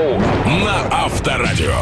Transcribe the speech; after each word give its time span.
Драйв-шоу 0.00 0.18
на 0.64 1.04
Авторадио. 1.04 1.74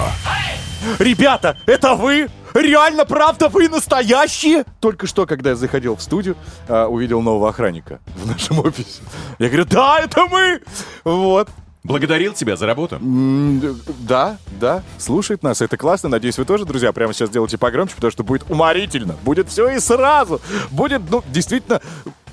Ребята, 0.98 1.56
это 1.66 1.94
вы? 1.94 2.29
Реально, 2.54 3.04
правда, 3.04 3.48
вы 3.48 3.68
настоящие? 3.68 4.64
Только 4.80 5.06
что, 5.06 5.26
когда 5.26 5.50
я 5.50 5.56
заходил 5.56 5.96
в 5.96 6.02
студию, 6.02 6.36
а, 6.66 6.86
увидел 6.86 7.20
нового 7.20 7.50
охранника 7.50 8.00
в 8.16 8.26
нашем 8.26 8.58
офисе. 8.64 9.02
Я 9.39 9.48
говорю, 9.48 9.66
да, 9.66 10.00
это 10.00 10.26
мы! 10.26 10.61
Вот. 11.04 11.48
Благодарил 11.84 12.34
тебя 12.34 12.57
за 12.57 12.66
работу. 12.66 12.98
Да, 13.00 14.36
да, 14.61 14.82
слушает 14.98 15.43
нас, 15.43 15.62
это 15.62 15.76
классно. 15.76 16.08
Надеюсь, 16.08 16.36
вы 16.36 16.44
тоже, 16.44 16.64
друзья, 16.64 16.93
прямо 16.93 17.12
сейчас 17.12 17.30
делайте 17.30 17.57
погромче, 17.57 17.94
потому 17.94 18.11
что 18.11 18.25
будет 18.25 18.50
уморительно. 18.50 19.14
Будет 19.22 19.48
все 19.48 19.68
и 19.71 19.79
сразу. 19.79 20.40
Будет, 20.71 21.03
ну, 21.08 21.22
действительно, 21.29 21.80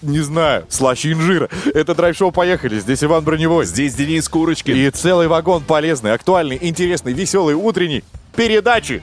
не 0.06 0.20
знаю, 0.20 0.66
слаще 0.70 1.12
инжира. 1.12 1.50
Это 1.74 1.96
драйв-шоу 1.96 2.32
«Поехали». 2.32 2.80
Здесь 2.80 3.04
Иван 3.04 3.24
Броневой. 3.24 3.66
Здесь 3.66 3.96
Денис 3.96 4.28
Курочкин. 4.30 4.76
И 4.76 4.90
целый 4.90 5.28
вагон 5.28 5.64
полезный, 5.64 6.14
актуальный, 6.14 6.58
интересный, 6.62 7.14
веселый, 7.14 7.56
утренний 7.56 8.04
передачи. 8.36 9.02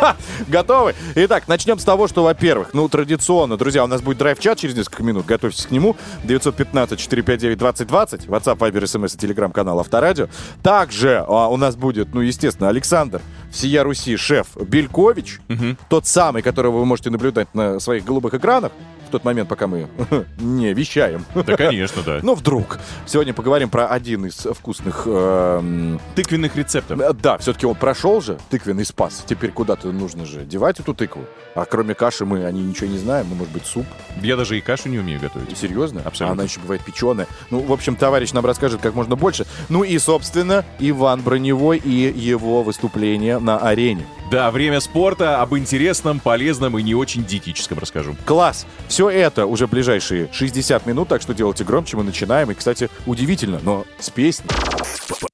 Готовы? 0.48 0.94
Итак, 1.14 1.46
начнем 1.46 1.78
с 1.78 1.84
того, 1.84 2.08
что, 2.08 2.22
во-первых, 2.22 2.70
ну, 2.72 2.88
традиционно, 2.88 3.56
друзья, 3.56 3.84
у 3.84 3.86
нас 3.86 4.00
будет 4.00 4.18
драйв-чат 4.18 4.58
через 4.58 4.74
несколько 4.74 5.02
минут, 5.02 5.26
готовьтесь 5.26 5.66
к 5.66 5.70
нему. 5.70 5.96
915-459-2020, 6.24 8.26
WhatsApp, 8.26 8.58
Viber, 8.58 8.82
SMS 8.82 9.14
и 9.14 9.18
телеграм-канал 9.18 9.80
Авторадио. 9.80 10.28
Также 10.62 11.24
а, 11.26 11.48
у 11.48 11.56
нас 11.56 11.76
будет, 11.76 12.14
ну, 12.14 12.20
естественно, 12.20 12.68
Александр, 12.68 13.20
всея 13.50 13.84
Руси, 13.84 14.16
шеф 14.16 14.48
Белькович, 14.56 15.40
тот 15.88 16.06
самый, 16.06 16.42
которого 16.42 16.78
вы 16.78 16.86
можете 16.86 17.10
наблюдать 17.10 17.54
на 17.54 17.80
своих 17.80 18.04
голубых 18.04 18.34
экранах 18.34 18.72
в 19.10 19.12
тот 19.12 19.24
момент, 19.24 19.48
пока 19.48 19.66
мы 19.66 19.88
не 20.38 20.72
вещаем. 20.72 21.24
Да, 21.34 21.56
конечно, 21.56 22.02
да. 22.06 22.20
Ну, 22.22 22.34
вдруг. 22.34 22.78
Сегодня 23.06 23.34
поговорим 23.34 23.68
про 23.68 23.86
один 23.88 24.26
из 24.26 24.34
вкусных... 24.36 25.02
эм, 25.06 26.00
Тыквенных 26.14 26.54
рецептов. 26.56 27.00
э, 27.00 27.12
Да, 27.12 27.36
все-таки 27.38 27.66
он 27.66 27.74
прошел 27.74 28.20
же, 28.20 28.38
тыквенный 28.50 28.84
спас. 28.84 29.24
Теперь 29.26 29.50
куда-то 29.50 29.88
нужно 29.92 30.24
же 30.26 30.44
девать 30.44 30.78
эту 30.80 30.94
тыкву. 30.94 31.24
А 31.54 31.64
кроме 31.64 31.94
каши 31.94 32.24
мы 32.24 32.44
о 32.44 32.52
ней 32.52 32.62
ничего 32.62 32.86
не 32.86 32.98
знаем. 32.98 33.26
Ну, 33.28 33.34
может 33.34 33.52
быть, 33.52 33.66
суп. 33.66 33.84
Я 34.22 34.36
даже 34.36 34.56
и 34.56 34.60
кашу 34.60 34.88
не 34.88 34.98
умею 34.98 35.20
готовить. 35.20 35.56
Серьезно? 35.58 36.02
Абсолютно. 36.04 36.32
Она 36.34 36.44
еще 36.44 36.60
бывает 36.60 36.82
печеная. 36.84 37.26
Ну, 37.50 37.60
в 37.60 37.72
общем, 37.72 37.96
товарищ 37.96 38.32
нам 38.32 38.46
расскажет 38.46 38.80
как 38.80 38.94
можно 38.94 39.16
больше. 39.16 39.44
Ну 39.68 39.82
и, 39.82 39.98
собственно, 39.98 40.64
Иван 40.78 41.22
Броневой 41.22 41.78
и 41.78 41.90
его 42.16 42.62
выступление 42.62 43.38
на 43.40 43.58
арене. 43.58 44.06
Да, 44.30 44.52
время 44.52 44.78
спорта, 44.78 45.42
об 45.42 45.56
интересном, 45.56 46.20
полезном 46.20 46.78
и 46.78 46.82
не 46.84 46.94
очень 46.94 47.24
диетическом 47.24 47.80
расскажу. 47.80 48.16
Класс! 48.24 48.64
Все 48.86 49.10
это 49.10 49.46
уже 49.46 49.66
ближайшие 49.66 50.28
60 50.32 50.86
минут, 50.86 51.08
так 51.08 51.20
что 51.20 51.34
делайте 51.34 51.64
громче, 51.64 51.96
мы 51.96 52.04
начинаем. 52.04 52.48
И, 52.52 52.54
кстати, 52.54 52.88
удивительно, 53.06 53.58
но 53.64 53.84
с 53.98 54.08
песней. 54.08 54.48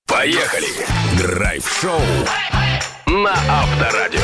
Поехали. 0.06 0.68
Драйв-шоу 1.18 2.00
на 3.06 3.34
Авторадио. 3.50 4.20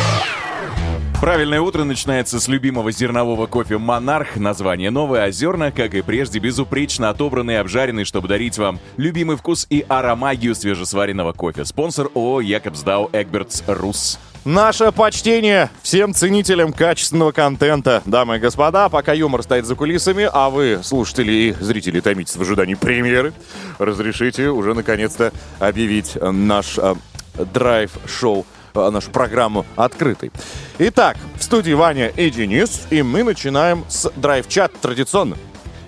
Правильное 1.21 1.61
утро 1.61 1.85
начинается 1.85 2.41
с 2.41 2.49
любимого 2.49 2.91
зернового 2.91 3.47
кофе 3.47 3.77
«Монарх». 3.79 4.37
Название 4.37 4.91
новое, 4.91 5.29
озерно, 5.29 5.71
как 5.71 5.95
и 5.95 6.01
прежде, 6.01 6.39
безупречно 6.41 7.11
отобранный 7.11 7.55
и 7.55 7.59
обжаренный, 7.59 8.05
чтобы 8.05 8.27
дарить 8.27 8.59
вам 8.59 8.81
любимый 8.97 9.37
вкус 9.37 9.67
и 9.69 9.85
аромагию 9.87 10.55
свежесваренного 10.55 11.33
кофе. 11.33 11.65
Спонсор 11.65 12.11
ООО 12.15 12.41
«Якобсдау 12.41 13.11
Эгбертс 13.13 13.63
Рус». 13.69 14.19
Наше 14.45 14.91
почтение 14.91 15.71
всем 15.83 16.13
ценителям 16.13 16.73
качественного 16.73 17.31
контента. 17.31 18.03
Дамы 18.07 18.37
и 18.37 18.39
господа, 18.41 18.89
пока 18.89 19.13
юмор 19.13 19.45
стоит 19.45 19.67
за 19.67 19.77
кулисами, 19.77 20.29
а 20.33 20.51
вы, 20.51 20.81
слушатели 20.83 21.33
и 21.33 21.53
зрители, 21.53 22.01
томитесь 22.01 22.35
в 22.35 22.43
ожидании 22.43 22.75
премьеры, 22.75 23.35
разрешите 23.79 24.49
уже 24.49 24.75
наконец-то 24.75 25.33
объявить 25.61 26.19
наш 26.21 26.77
э, 26.77 26.97
драйв-шоу, 27.55 28.45
э, 28.75 28.91
нашу 28.91 29.13
программу 29.13 29.65
открытой. 29.77 30.33
Итак, 30.81 31.19
в 31.39 31.43
студии 31.45 31.73
Ваня 31.73 32.09
и 32.09 32.29
Денис, 32.29 32.89
и 32.91 33.03
мы 33.03 33.23
начинаем 33.23 33.85
с 33.89 34.11
драйв-чат 34.17 34.73
традиционно. 34.81 35.37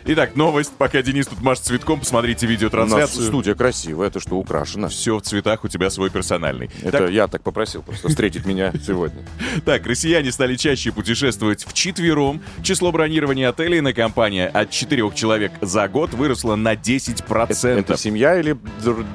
Итак, 0.07 0.37
новость. 0.37 0.73
Пока 0.77 1.01
Денис 1.01 1.27
тут 1.27 1.41
машет 1.41 1.65
цветком, 1.65 2.01
посмотрите 2.01 2.45
У 2.45 2.49
нас 2.51 2.57
видеотрансляцию. 2.57 3.27
студия 3.27 3.55
красивая, 3.55 4.09
это 4.09 4.21
что, 4.21 4.37
украшено? 4.37 4.89
Все 4.89 5.17
в 5.17 5.23
цветах, 5.23 5.65
у 5.65 5.69
тебя 5.69 5.89
свой 5.89 6.11
персональный. 6.11 6.69
Это 6.83 6.99
Так, 6.99 7.11
я 7.11 7.27
так 7.27 7.41
попросил 7.43 7.81
просто 7.83 8.09
встретить 8.11 8.45
меня 8.45 8.71
сегодня. 8.87 9.23
Так, 9.65 9.87
россияне 9.87 10.31
стали 10.31 10.57
чаще 10.57 10.93
путешествовать 10.93 11.65
вчетвером. 11.65 12.43
Число 12.63 12.93
бронирования 12.93 13.49
отелей 13.49 13.81
на 13.81 13.95
компании 13.95 14.45
от 14.45 14.71
4 14.71 15.11
человек 15.15 15.53
за 15.63 15.89
год 15.89 16.13
выросло 16.13 16.55
на 16.55 16.75
10%. 16.75 17.67
Это 17.67 17.97
семья 17.97 18.39
или 18.39 18.59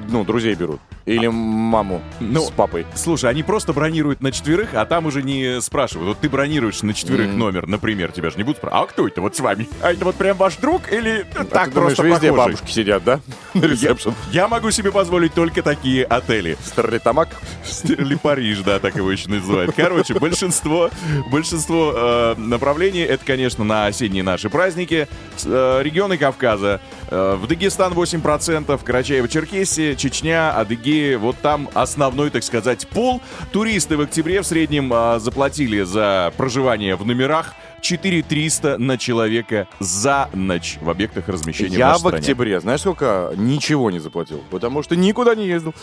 ну, 0.10 0.24
друзей 0.24 0.56
берут? 0.56 0.80
Или 1.06 1.28
маму 1.28 2.02
Ну, 2.20 2.42
с 2.42 2.52
папой? 2.52 2.86
Слушай, 2.96 3.30
они 3.30 3.44
просто 3.44 3.74
бронируют 3.74 4.22
на 4.22 4.32
четверых, 4.32 4.74
а 4.74 4.86
там 4.86 5.06
уже 5.06 5.22
не 5.24 5.62
спрашивают. 5.62 6.08
Вот 6.10 6.20
ты 6.20 6.30
бронируешь 6.30 6.82
на 6.82 6.94
четверых 6.94 7.34
номер, 7.34 7.68
например, 7.68 8.12
тебя 8.12 8.30
же 8.30 8.38
не 8.38 8.44
будут 8.44 8.58
спрашивать. 8.58 8.90
А 8.90 8.92
кто 8.92 9.08
это 9.08 9.22
вот 9.22 9.36
с 9.36 9.40
вами? 9.40 9.68
А 9.82 9.92
это 9.92 10.06
вот 10.06 10.16
прям 10.16 10.38
ваш 10.38 10.58
друг 10.58 10.79
или 10.92 11.26
А 11.36 11.44
так 11.44 11.70
ты 11.70 11.76
думаешь, 11.76 11.96
просто 11.98 12.04
везде 12.04 12.32
похожий? 12.32 12.54
бабушки 12.56 12.72
сидят, 12.74 13.04
да? 13.04 13.20
На 13.54 13.62
Я, 13.66 13.68
ресепшн. 13.68 14.14
я 14.32 14.48
могу 14.48 14.72
себе 14.72 14.92
позволить 14.92 15.34
только 15.34 15.62
такие 15.62 16.04
отели. 16.06 16.58
Стерлитамак. 16.66 17.30
Стерли 17.66 18.16
Париж, 18.16 18.60
да, 18.60 18.80
так 18.80 18.96
его 18.96 19.12
еще 19.12 19.30
называют. 19.30 19.74
Короче, 19.76 20.14
большинство, 20.16 20.90
большинство 21.32 21.94
э, 21.96 22.36
направлений 22.38 23.02
это, 23.02 23.24
конечно, 23.26 23.64
на 23.64 23.86
осенние 23.88 24.24
наши 24.24 24.50
праздники. 24.50 25.08
Э, 25.46 25.80
регионы 25.84 26.18
Кавказа. 26.18 26.80
Э, 27.10 27.36
в 27.40 27.48
Дагестан 27.48 27.94
8%, 27.94 28.80
Карачаево-Черкесия, 28.84 29.96
Чечня, 29.96 30.52
Адыгея. 30.56 31.18
Вот 31.18 31.36
там 31.42 31.70
основной, 31.74 32.30
так 32.30 32.44
сказать, 32.44 32.88
пул. 32.88 33.22
Туристы 33.52 33.98
в 33.98 34.02
октябре 34.02 34.42
в 34.42 34.46
среднем 34.48 34.92
э, 34.94 35.20
заплатили 35.20 35.82
за 35.84 36.34
проживание 36.38 36.96
в 36.96 37.06
номерах 37.06 37.54
4300 37.82 38.78
на 38.78 38.98
человека 38.98 39.68
за 39.80 40.30
ночь 40.34 40.78
в 40.82 40.90
объектах 40.90 41.28
размещения 41.30 41.76
в 41.76 41.80
Я 41.80 41.94
в 41.94 42.00
стране. 42.00 42.18
октябре, 42.18 42.60
знаешь, 42.60 42.82
сколько? 42.82 43.32
Ничего 43.36 43.92
не 43.92 44.00
заплатил, 44.00 44.44
потому 44.52 44.84
что 44.84 44.96
никуда 44.96 45.36
не 45.36 45.48
ездил. 45.48 45.74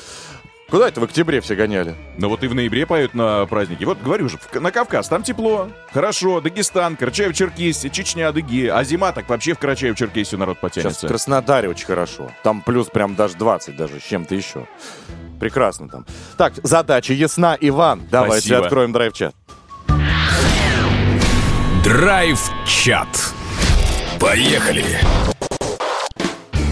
Куда 0.69 0.89
это 0.89 1.01
в 1.01 1.05
октябре 1.05 1.41
все 1.41 1.55
гоняли? 1.55 1.95
Но 2.19 2.29
вот 2.29 2.43
и 2.43 2.49
в 2.49 2.55
ноябре 2.55 2.87
поют 2.87 3.15
на 3.15 3.47
праздники. 3.47 3.85
Вот 3.85 4.03
говорю 4.03 4.29
же, 4.29 4.37
в- 4.39 4.61
на 4.61 4.73
Кавказ 4.73 5.07
там 5.07 5.23
тепло, 5.23 5.69
хорошо, 5.93 6.41
Дагестан, 6.41 6.95
Карачаево-Черкесия, 6.95 7.89
Чечня, 7.89 8.27
Адыгея. 8.31 8.77
А 8.77 8.83
зима 8.83 9.13
так 9.13 9.29
вообще 9.29 9.55
в 9.55 9.61
Карачаево-Черкесию 9.61 10.39
народ 10.39 10.57
Сейчас 10.57 10.59
в 10.59 10.61
потянется. 10.61 11.07
Краснодаре 11.07 11.69
очень 11.69 11.87
хорошо. 11.87 12.33
Там 12.43 12.63
плюс 12.63 12.89
прям 12.89 13.15
даже 13.15 13.37
20 13.37 13.77
даже, 13.77 14.01
с 14.01 14.03
чем-то 14.03 14.35
еще. 14.35 14.67
Прекрасно 15.39 15.89
там. 15.89 16.05
Так, 16.37 16.55
задача 16.65 17.13
ясна, 17.13 17.57
Иван. 17.61 18.03
Давайте 18.11 18.49
Спасибо. 18.49 18.65
откроем 18.65 18.91
драйв-чат. 18.93 19.37
Драйв-чат. 21.87 23.33
Поехали. 24.19 24.83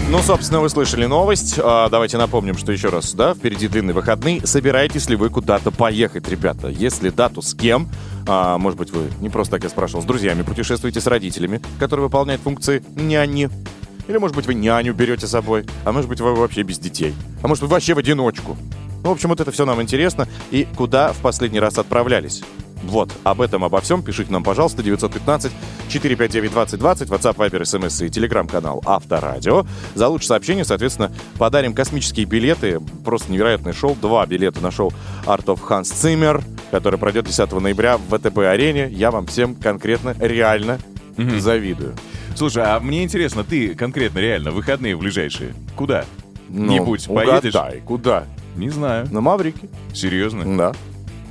Ну, 0.09 0.19
собственно, 0.21 0.59
вы 0.59 0.67
слышали 0.67 1.05
новость. 1.05 1.57
А, 1.57 1.87
давайте 1.87 2.17
напомним, 2.17 2.57
что 2.57 2.73
еще 2.73 2.89
раз, 2.89 3.13
да, 3.13 3.33
впереди 3.33 3.69
длинный 3.69 3.93
выходный. 3.93 4.41
Собираетесь 4.43 5.07
ли 5.07 5.15
вы 5.15 5.29
куда-то 5.29 5.71
поехать, 5.71 6.27
ребята? 6.27 6.67
Если 6.67 7.11
да, 7.11 7.29
то 7.29 7.41
с 7.41 7.53
кем? 7.53 7.87
А, 8.27 8.57
может 8.57 8.77
быть, 8.77 8.91
вы 8.91 9.09
не 9.21 9.29
просто 9.29 9.51
так 9.51 9.63
я 9.63 9.69
спрашивал, 9.69 10.01
с 10.01 10.05
друзьями 10.05 10.41
путешествуете 10.41 10.99
с 10.99 11.07
родителями, 11.07 11.61
которые 11.79 12.07
выполняют 12.07 12.41
функции 12.41 12.83
няни. 12.97 13.49
Или, 14.09 14.17
может 14.17 14.35
быть, 14.35 14.47
вы 14.47 14.53
няню 14.53 14.93
берете 14.93 15.27
с 15.27 15.31
собой. 15.31 15.65
А 15.85 15.93
может 15.93 16.09
быть, 16.09 16.19
вы 16.19 16.35
вообще 16.35 16.63
без 16.63 16.77
детей. 16.77 17.15
А 17.41 17.47
может, 17.47 17.61
вы 17.61 17.69
вообще 17.69 17.93
в 17.93 17.99
одиночку. 17.99 18.57
Ну, 19.05 19.11
в 19.11 19.13
общем, 19.13 19.29
вот 19.29 19.39
это 19.39 19.51
все 19.51 19.65
нам 19.67 19.79
интересно. 19.83 20.27
И 20.49 20.67
куда 20.75 21.13
в 21.13 21.17
последний 21.17 21.59
раз 21.59 21.77
отправлялись? 21.77 22.41
Вот, 22.81 23.11
об 23.23 23.39
этом, 23.39 23.63
обо 23.63 23.79
всем 23.79 24.01
пишите 24.01 24.31
нам, 24.31 24.43
пожалуйста, 24.43 24.81
915-459-2020, 24.81 25.51
WhatsApp, 27.09 27.35
Viber, 27.35 27.61
SMS 27.61 28.03
и 28.03 28.09
телеграм-канал 28.09 28.81
Авторадио. 28.83 29.67
За 29.93 30.07
лучшее 30.07 30.29
сообщение, 30.29 30.65
соответственно, 30.65 31.11
подарим 31.37 31.75
космические 31.75 32.25
билеты. 32.25 32.79
Просто 33.03 33.31
невероятное 33.31 33.73
шоу. 33.73 33.95
Два 34.01 34.25
билета 34.25 34.59
на 34.61 34.71
шоу 34.71 34.91
Art 35.27 35.45
of 35.45 35.59
Hans 35.69 35.93
Zimmer, 35.93 36.43
которое 36.71 36.97
пройдет 36.97 37.25
10 37.25 37.51
ноября 37.51 37.97
в 37.97 38.09
ВТБ-арене. 38.09 38.89
Я 38.89 39.11
вам 39.11 39.27
всем 39.27 39.53
конкретно, 39.53 40.15
реально 40.19 40.79
завидую. 41.15 41.93
Слушай, 42.35 42.63
а 42.65 42.79
мне 42.79 43.03
интересно, 43.03 43.43
ты 43.43 43.75
конкретно 43.75 44.17
реально 44.17 44.49
выходные 44.49 44.95
в 44.95 44.99
ближайшие 44.99 45.53
куда? 45.75 46.05
Ну, 46.49 46.83
поедешь? 46.85 47.53
угадай, 47.53 47.81
куда? 47.81 48.25
Не 48.55 48.69
знаю. 48.69 49.07
На 49.11 49.21
Маврике. 49.21 49.69
Серьезно? 49.93 50.57
Да. 50.57 50.73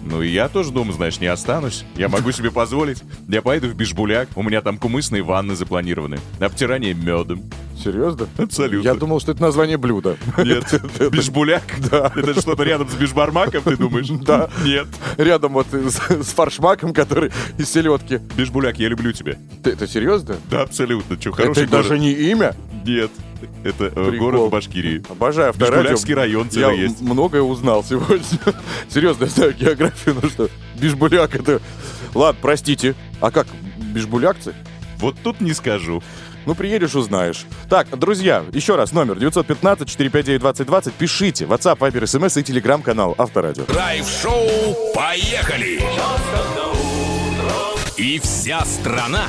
Ну 0.06 0.20
и 0.20 0.28
я 0.28 0.48
тоже 0.48 0.70
дома, 0.70 0.92
знаешь, 0.92 1.18
не 1.18 1.26
останусь. 1.26 1.84
Я 1.96 2.08
могу 2.08 2.30
себе 2.30 2.50
позволить. 2.50 3.02
Я 3.26 3.40
поеду 3.40 3.68
в 3.68 3.74
Бишбуляк. 3.74 4.28
У 4.36 4.42
меня 4.42 4.60
там 4.60 4.76
кумысные 4.76 5.22
ванны 5.22 5.54
запланированы. 5.54 6.18
Обтирание 6.40 6.92
медом. 6.92 7.42
Серьезно? 7.82 8.28
Абсолютно. 8.36 8.86
Я 8.86 8.94
думал, 8.94 9.20
что 9.20 9.32
это 9.32 9.40
название 9.40 9.78
блюда. 9.78 10.16
Нет. 10.38 10.64
Бишбуляк? 11.10 11.62
Да. 11.90 12.12
Это 12.14 12.38
что-то 12.38 12.62
рядом 12.64 12.88
с 12.88 12.94
бишбармаком, 12.94 13.62
ты 13.62 13.76
думаешь? 13.76 14.08
Да. 14.24 14.48
Нет. 14.64 14.86
Рядом 15.18 15.54
вот 15.54 15.66
с, 15.72 15.98
с 15.98 16.32
фаршмаком, 16.32 16.92
который 16.92 17.30
из 17.58 17.70
селедки. 17.70 18.20
Бишбуляк, 18.36 18.78
я 18.78 18.88
люблю 18.88 19.12
тебя. 19.12 19.36
Ты 19.62 19.70
это 19.70 19.86
серьезно? 19.86 20.36
Да, 20.50 20.62
абсолютно. 20.62 21.20
Что, 21.20 21.32
хороший 21.32 21.64
это 21.64 21.72
даже 21.72 21.98
не 21.98 22.12
имя? 22.12 22.54
Нет. 22.86 23.10
Это 23.62 23.84
э, 23.84 23.90
Прикол. 23.90 24.18
город 24.18 24.40
в 24.42 24.50
Башкирии. 24.50 25.02
Обожаю 25.08 25.50
авторадио. 25.50 26.14
Район 26.14 26.48
Я 26.52 26.70
есть. 26.72 27.00
многое 27.00 27.42
узнал 27.42 27.82
сегодня. 27.84 28.24
Серьезно, 28.88 29.24
я 29.24 29.30
знаю 29.30 29.54
географию, 29.54 30.16
ну 30.22 30.28
что, 30.28 30.48
Бишбуляк 30.76 31.34
это... 31.34 31.60
Ладно, 32.14 32.38
простите. 32.40 32.94
А 33.20 33.30
как, 33.30 33.46
бишбулякцы? 33.76 34.54
Вот 34.98 35.16
тут 35.22 35.40
не 35.40 35.52
скажу. 35.52 36.02
Ну, 36.46 36.54
приедешь, 36.54 36.94
узнаешь. 36.94 37.46
Так, 37.70 37.88
друзья, 37.98 38.44
еще 38.52 38.76
раз, 38.76 38.92
номер 38.92 39.16
915-459-2020. 39.18 40.92
Пишите. 40.98 41.44
WhatsApp, 41.46 41.78
Viber, 41.78 42.02
SMS 42.02 42.38
и 42.40 42.44
телеграм-канал 42.44 43.14
Авторадио. 43.16 43.64
Драйв-шоу 43.64 44.92
«Поехали!» 44.94 45.80
И 47.96 48.18
вся 48.18 48.64
страна 48.64 49.26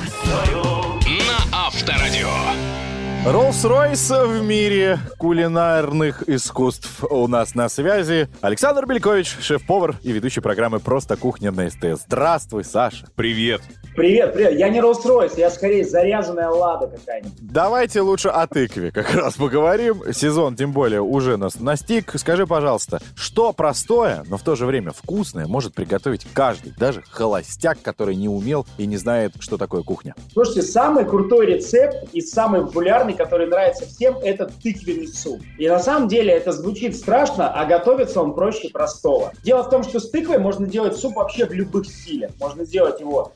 на 1.05 1.65
Авторадио. 1.65 2.84
Роллс-Ройс 3.25 4.27
в 4.27 4.43
мире 4.43 4.99
кулинарных 5.17 6.29
искусств 6.29 7.03
у 7.09 7.27
нас 7.27 7.55
на 7.55 7.69
связи. 7.69 8.29
Александр 8.41 8.85
Белькович, 8.85 9.37
шеф-повар 9.41 9.95
и 10.03 10.11
ведущий 10.11 10.41
программы 10.41 10.79
«Просто 10.79 11.15
кухня» 11.17 11.51
на 11.51 11.67
СТС. 11.67 12.03
Здравствуй, 12.05 12.63
Саша. 12.63 13.07
Привет. 13.15 13.63
Привет, 13.95 14.33
привет. 14.33 14.59
Я 14.59 14.67
не 14.67 14.79
Rolls-Royce, 14.79 15.39
я 15.39 15.49
скорее 15.49 15.85
заряженная 15.85 16.49
Лада 16.49 16.87
какая-нибудь. 16.87 17.31
Давайте 17.39 18.01
лучше 18.01 18.27
о 18.27 18.45
тыкве 18.45 18.91
как 18.91 19.13
раз 19.15 19.35
поговорим. 19.35 20.03
Сезон, 20.11 20.57
тем 20.57 20.73
более, 20.73 20.99
уже 20.99 21.37
нас 21.37 21.61
настиг. 21.61 22.11
Скажи, 22.17 22.45
пожалуйста, 22.45 22.99
что 23.15 23.53
простое, 23.53 24.25
но 24.27 24.35
в 24.35 24.43
то 24.43 24.55
же 24.55 24.65
время 24.65 24.91
вкусное 24.91 25.47
может 25.47 25.75
приготовить 25.75 26.27
каждый, 26.33 26.73
даже 26.77 27.03
холостяк, 27.09 27.81
который 27.81 28.17
не 28.17 28.27
умел 28.27 28.65
и 28.77 28.85
не 28.85 28.97
знает, 28.97 29.31
что 29.39 29.57
такое 29.57 29.81
кухня? 29.81 30.13
Слушайте, 30.33 30.63
самый 30.63 31.05
крутой 31.05 31.45
рецепт 31.45 31.95
и 32.11 32.19
самый 32.19 32.65
популярный, 32.65 33.13
который 33.13 33.47
нравится 33.47 33.85
всем, 33.85 34.17
это 34.17 34.51
тыквенный 34.61 35.07
суп. 35.07 35.39
И 35.57 35.69
на 35.69 35.79
самом 35.79 36.09
деле 36.09 36.33
это 36.33 36.51
звучит 36.51 36.97
страшно, 36.97 37.49
а 37.49 37.63
готовится 37.63 38.21
он 38.21 38.33
проще 38.33 38.67
простого. 38.67 39.31
Дело 39.41 39.63
в 39.63 39.69
том, 39.69 39.83
что 39.83 40.01
с 40.01 40.09
тыквой 40.09 40.39
можно 40.39 40.67
делать 40.67 40.97
суп 40.97 41.15
вообще 41.15 41.45
в 41.45 41.53
любых 41.53 41.85
стилях. 41.85 42.31
Можно 42.41 42.65
сделать 42.65 42.99
его 42.99 43.31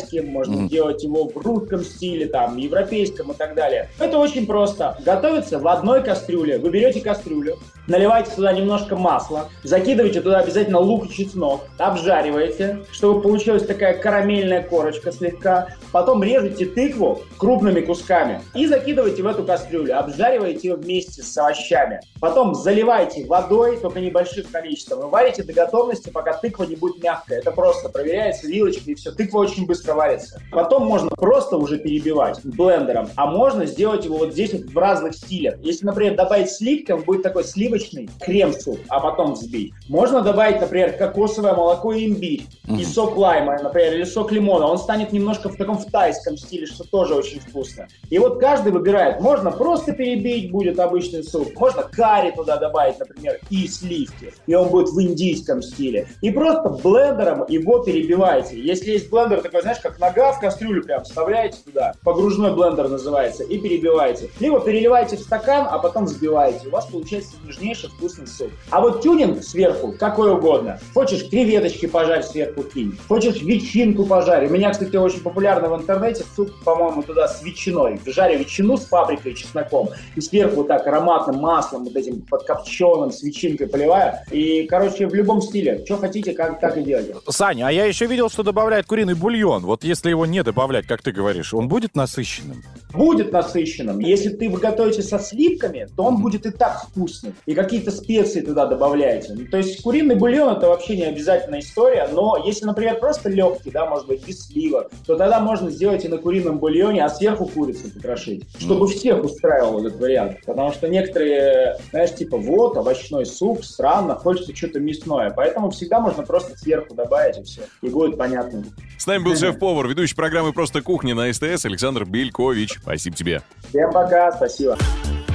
тайским, 0.00 0.28
можно 0.28 0.56
Мгм. 0.56 0.66
сделать 0.66 1.02
его 1.02 1.28
в 1.28 1.36
русском 1.36 1.82
стиле, 1.82 2.26
там, 2.26 2.56
европейском 2.56 3.32
и 3.32 3.34
так 3.34 3.54
далее. 3.54 3.88
Это 3.98 4.18
очень 4.18 4.46
просто. 4.46 4.96
Готовится 5.04 5.58
в 5.58 5.68
одной 5.68 6.02
кастрюле. 6.02 6.58
Вы 6.58 6.70
берете 6.70 7.00
кастрюлю, 7.00 7.58
наливаете 7.86 8.30
туда 8.32 8.52
немножко 8.52 8.96
масла, 8.96 9.48
закидываете 9.62 10.20
туда 10.20 10.38
обязательно 10.38 10.78
лук 10.78 11.06
и 11.06 11.12
чеснок, 11.12 11.62
обжариваете, 11.78 12.84
чтобы 12.92 13.20
получилась 13.20 13.66
такая 13.66 13.98
карамельная 13.98 14.62
корочка 14.62 15.12
слегка. 15.12 15.68
Потом 15.92 16.22
режете 16.22 16.66
тыкву 16.66 17.22
крупными 17.36 17.80
кусками 17.80 18.40
и 18.54 18.66
закидываете 18.66 19.22
в 19.22 19.26
эту 19.26 19.44
кастрюлю, 19.44 19.98
обжариваете 19.98 20.68
ее 20.68 20.76
вместе 20.76 21.22
с 21.22 21.36
овощами. 21.36 22.00
Потом 22.20 22.54
заливаете 22.54 23.26
водой, 23.26 23.78
только 23.78 24.00
небольших 24.00 24.50
количеством, 24.50 25.08
и 25.08 25.10
варите 25.10 25.42
до 25.42 25.52
готовности, 25.52 26.10
пока 26.10 26.34
тыква 26.34 26.64
не 26.64 26.76
будет 26.76 27.02
мягкая. 27.02 27.38
Это 27.38 27.50
просто 27.50 27.88
проверяется 27.88 28.46
вилочкой 28.46 28.92
и 28.92 28.94
все. 28.94 29.10
Тыква 29.10 29.40
очень 29.40 29.66
быстро 29.66 29.94
варится. 29.94 30.40
Потом 30.52 30.86
можно 30.86 31.10
просто 31.10 31.56
уже 31.56 31.78
перебивать 31.78 32.40
блендером, 32.44 33.08
а 33.16 33.26
можно 33.26 33.66
сделать 33.66 34.04
его 34.04 34.18
вот 34.18 34.32
здесь 34.32 34.52
вот 34.52 34.62
в 34.62 34.78
разных 34.78 35.14
стилях. 35.14 35.56
Если, 35.62 35.84
например, 35.84 36.14
добавить 36.14 36.50
сливки, 36.50 36.92
он 36.92 37.02
будет 37.02 37.22
такой 37.22 37.44
сливочный 37.44 37.79
крем-суп, 38.20 38.78
а 38.88 39.00
потом 39.00 39.34
взбить. 39.34 39.72
Можно 39.88 40.22
добавить, 40.22 40.60
например, 40.60 40.92
кокосовое 40.92 41.54
молоко 41.54 41.92
и 41.92 42.06
имбирь, 42.06 42.46
и 42.68 42.84
сок 42.84 43.16
лайма, 43.16 43.58
например, 43.62 43.94
или 43.94 44.04
сок 44.04 44.32
лимона. 44.32 44.66
Он 44.66 44.78
станет 44.78 45.12
немножко 45.12 45.48
в 45.48 45.56
таком 45.56 45.78
в 45.78 45.86
тайском 45.90 46.36
стиле, 46.36 46.66
что 46.66 46.84
тоже 46.84 47.14
очень 47.14 47.40
вкусно. 47.40 47.88
И 48.10 48.18
вот 48.18 48.38
каждый 48.40 48.72
выбирает. 48.72 49.20
Можно 49.20 49.50
просто 49.50 49.92
перебить, 49.92 50.50
будет 50.50 50.78
обычный 50.78 51.24
суп. 51.24 51.54
Можно 51.56 51.82
карри 51.82 52.32
туда 52.32 52.56
добавить, 52.56 52.98
например, 52.98 53.38
и 53.50 53.66
сливки. 53.66 54.32
И 54.46 54.54
он 54.54 54.68
будет 54.68 54.88
в 54.90 55.00
индийском 55.00 55.62
стиле. 55.62 56.08
И 56.20 56.30
просто 56.30 56.68
блендером 56.68 57.44
его 57.48 57.80
перебиваете. 57.80 58.60
Если 58.60 58.92
есть 58.92 59.10
блендер 59.10 59.42
такой, 59.42 59.62
знаешь, 59.62 59.80
как 59.80 59.98
нога 59.98 60.32
в 60.32 60.40
кастрюлю 60.40 60.82
прям 60.82 61.04
вставляете 61.04 61.58
туда. 61.64 61.94
Погружной 62.02 62.54
блендер 62.54 62.88
называется. 62.88 63.44
И 63.44 63.58
перебиваете. 63.58 64.30
Либо 64.40 64.60
переливаете 64.60 65.16
в 65.16 65.20
стакан, 65.20 65.66
а 65.70 65.78
потом 65.78 66.04
взбиваете. 66.04 66.68
У 66.68 66.70
вас 66.70 66.86
получается 66.86 67.36
нежнейший 67.60 67.90
вкусный 67.90 68.26
суп. 68.26 68.50
А 68.70 68.80
вот 68.80 69.02
тюнинг 69.02 69.42
сверху 69.42 69.94
какой 69.98 70.32
угодно. 70.32 70.78
Хочешь 70.94 71.28
креветочки 71.28 71.86
пожарь 71.86 72.22
сверху 72.22 72.62
кинь. 72.62 72.98
Хочешь 73.08 73.42
ветчинку 73.42 74.04
пожарь. 74.04 74.46
У 74.46 74.50
меня, 74.50 74.70
кстати, 74.70 74.96
очень 74.96 75.20
популярный 75.20 75.68
в 75.68 75.76
интернете 75.76 76.24
суп, 76.34 76.50
по-моему, 76.64 77.02
туда 77.02 77.28
с 77.28 77.42
ветчиной. 77.42 78.00
Жарю 78.06 78.38
ветчину 78.38 78.76
с 78.76 78.82
паприкой 78.82 79.32
и 79.32 79.36
чесноком. 79.36 79.90
И 80.16 80.20
сверху 80.20 80.56
вот 80.56 80.68
так 80.68 80.86
ароматным 80.86 81.36
маслом, 81.36 81.84
вот 81.84 81.96
этим 81.96 82.22
подкопченым, 82.22 83.12
с 83.12 83.22
ветчинкой 83.22 83.68
поливаю. 83.68 84.14
И, 84.30 84.64
короче, 84.64 85.06
в 85.06 85.14
любом 85.14 85.40
стиле. 85.42 85.82
Что 85.84 85.96
хотите, 85.96 86.32
как, 86.32 86.60
так 86.60 86.76
и 86.76 86.82
делайте. 86.82 87.14
Саня, 87.28 87.68
а 87.68 87.72
я 87.72 87.84
еще 87.84 88.06
видел, 88.06 88.28
что 88.28 88.42
добавляет 88.42 88.86
куриный 88.86 89.14
бульон. 89.14 89.64
Вот 89.64 89.84
если 89.84 90.10
его 90.10 90.26
не 90.26 90.42
добавлять, 90.42 90.86
как 90.86 91.02
ты 91.02 91.12
говоришь, 91.12 91.54
он 91.54 91.68
будет 91.68 91.94
насыщенным? 91.94 92.62
будет 92.92 93.32
насыщенным. 93.32 93.98
Если 94.00 94.30
ты 94.30 94.48
вы 94.48 94.58
готовите 94.58 95.02
со 95.02 95.18
сливками, 95.18 95.86
то 95.96 96.04
он 96.04 96.20
будет 96.20 96.46
и 96.46 96.50
так 96.50 96.86
вкусный. 96.88 97.32
И 97.50 97.54
какие-то 97.56 97.90
специи 97.90 98.42
туда 98.42 98.66
добавляете. 98.66 99.32
Ну, 99.34 99.44
то 99.46 99.56
есть 99.56 99.82
куриный 99.82 100.14
бульон 100.14 100.56
это 100.56 100.68
вообще 100.68 100.96
не 100.96 101.02
обязательная 101.02 101.58
история, 101.58 102.08
но 102.12 102.40
если, 102.46 102.64
например, 102.64 103.00
просто 103.00 103.28
легкий, 103.28 103.72
да, 103.72 103.86
может 103.86 104.06
быть, 104.06 104.24
без 104.24 104.46
сливок, 104.46 104.88
то 105.04 105.16
тогда 105.16 105.40
можно 105.40 105.68
сделать 105.68 106.04
и 106.04 106.08
на 106.08 106.18
курином 106.18 106.60
бульоне, 106.60 107.04
а 107.04 107.08
сверху 107.08 107.46
курицу 107.46 107.90
покрошить, 107.92 108.44
чтобы 108.60 108.86
всех 108.86 109.24
устраивал 109.24 109.84
этот 109.84 109.98
вариант. 109.98 110.36
Потому 110.46 110.70
что 110.72 110.86
некоторые, 110.86 111.76
знаешь, 111.90 112.14
типа, 112.14 112.36
вот, 112.36 112.76
овощной 112.76 113.26
суп, 113.26 113.64
странно, 113.64 114.14
хочется 114.14 114.54
что-то 114.54 114.78
мясное. 114.78 115.30
Поэтому 115.30 115.70
всегда 115.70 115.98
можно 115.98 116.22
просто 116.22 116.56
сверху 116.56 116.94
добавить 116.94 117.38
и 117.38 117.42
все. 117.42 117.62
И 117.82 117.88
будет 117.88 118.16
понятно. 118.16 118.62
С 118.96 119.08
нами 119.08 119.24
был 119.24 119.34
шеф-повар, 119.34 119.88
ведущий 119.88 120.14
программы 120.14 120.52
«Просто 120.52 120.82
кухня» 120.82 121.16
на 121.16 121.32
СТС 121.32 121.64
Александр 121.64 122.04
Белькович. 122.04 122.78
Спасибо 122.80 123.16
тебе. 123.16 123.42
Всем 123.70 123.90
пока, 123.90 124.30
спасибо. 124.30 124.78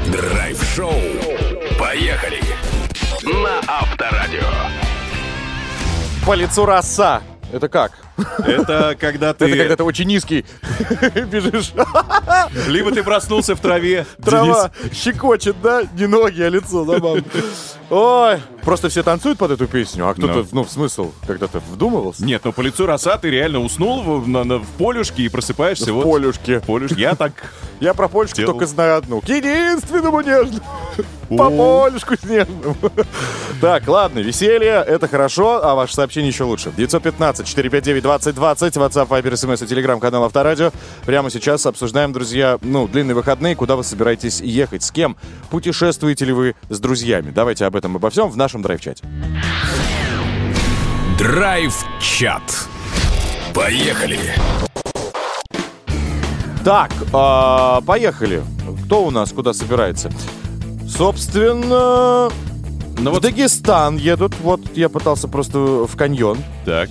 Драйв-шоу. 0.07 0.94
Поехали! 1.80 2.40
На 3.24 3.60
Авторадио. 3.68 4.44
По 6.25 6.34
лицу 6.36 6.66
роса. 6.66 7.22
Это 7.52 7.69
как? 7.69 7.92
Это 8.40 8.96
когда 9.00 9.29
Это 9.38 9.48
когда 9.48 9.68
ты... 9.70 9.75
ты 9.77 9.84
очень 9.84 10.08
низкий 10.08 10.46
бежишь. 11.32 11.74
Либо 12.68 12.91
ты 12.91 13.03
проснулся 13.03 13.56
в 13.56 13.60
траве, 13.60 14.06
Трава 14.24 14.72
щекочет, 14.94 15.56
да? 15.62 15.84
Не 15.98 16.08
ноги, 16.08 16.41
а 16.41 16.50
лицо, 16.50 16.86
забавно. 16.86 17.24
Ой, 17.89 18.39
просто 18.63 18.89
все 18.89 19.03
танцуют 19.03 19.38
под 19.38 19.51
эту 19.51 19.68
песню, 19.68 20.08
а 20.08 20.13
кто-то, 20.13 20.39
Ну. 20.39 20.48
ну, 20.51 20.63
в 20.63 20.72
смысл, 20.72 21.12
когда-то 21.27 21.60
вдумывался? 21.72 22.25
Нет, 22.25 22.41
ну 22.44 22.51
по 22.51 22.62
лицу 22.62 22.86
роса 22.88 23.18
ты 23.18 23.29
реально 23.29 23.60
уснул 23.60 24.01
в, 24.01 24.27
на- 24.27 24.44
на- 24.44 24.58
в 24.58 24.68
полюшке 24.77 25.24
и 25.24 25.29
просыпаешься 25.29 25.91
В 25.94 25.96
вот... 25.98 26.03
полюшке. 26.03 26.60
Полюшке. 26.62 27.00
Я 27.00 27.15
так... 27.15 27.34
Я 27.79 27.94
про 27.94 28.08
Польшку 28.08 28.38
Делал. 28.38 28.53
только 28.53 28.65
знаю 28.65 28.98
одну. 28.98 29.22
К 29.22 29.29
единственному 29.29 30.22
нежному. 30.22 30.62
По 31.29 31.48
О. 31.48 31.84
полюшку 31.89 32.15
снежному. 32.15 32.75
Так, 33.62 33.88
ладно, 33.88 34.20
веселье, 34.20 34.84
это 34.86 35.08
хорошо, 35.08 35.63
а 35.63 35.75
ваше 35.75 35.96
сообщение 35.96 36.29
еще 36.29 36.44
лучше. 36.44 36.72
915-459-2020, 36.77 38.34
WhatsApp, 38.34 39.08
Viber, 39.08 39.32
SMS 39.34 39.63
и 39.63 39.67
Telegram, 39.67 40.00
канал 40.00 40.24
Авторадио. 40.25 40.72
Прямо 41.05 41.29
сейчас 41.29 41.65
обсуждаем, 41.65 42.13
друзья, 42.13 42.58
ну, 42.62 42.88
длинные 42.88 43.15
выходные, 43.15 43.55
куда 43.55 43.75
вы 43.75 43.84
собираетесь 43.84 44.41
ехать, 44.41 44.84
с 44.84 44.91
кем, 44.91 45.15
путешествуете 45.50 46.25
ли 46.25 46.34
вы 46.34 46.55
с 46.70 46.79
друзьями. 46.79 47.32
Давайте 47.32 47.65
об 47.65 47.75
этом 47.75 47.96
обо 47.96 48.10
всем 48.10 48.29
в 48.29 48.38
нашем 48.38 48.62
драйв-чате. 48.62 49.03
Драйв-чат. 51.17 52.67
Поехали! 53.53 54.20
Так, 56.65 56.91
а, 57.13 57.81
поехали. 57.81 58.41
Кто 58.86 59.05
у 59.05 59.12
нас 59.12 59.31
куда 59.31 59.53
собирается? 59.53 60.12
Собственно, 60.89 62.31
Ну 62.98 63.12
в 63.12 63.13
вот... 63.13 63.22
Дагестан 63.22 63.98
едут. 63.98 64.34
Вот 64.41 64.62
я 64.75 64.89
пытался 64.89 65.27
просто 65.27 65.60
в 65.60 65.95
каньон. 65.95 66.39
Так. 66.65 66.89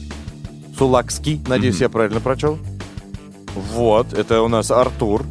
Сулакский, 0.79 1.41
надеюсь, 1.49 1.81
я 1.81 1.89
правильно 1.89 2.21
прочел. 2.21 2.57
Вот, 3.73 4.13
это 4.13 4.43
у 4.43 4.49
нас 4.49 4.71
Артур. 4.71 5.25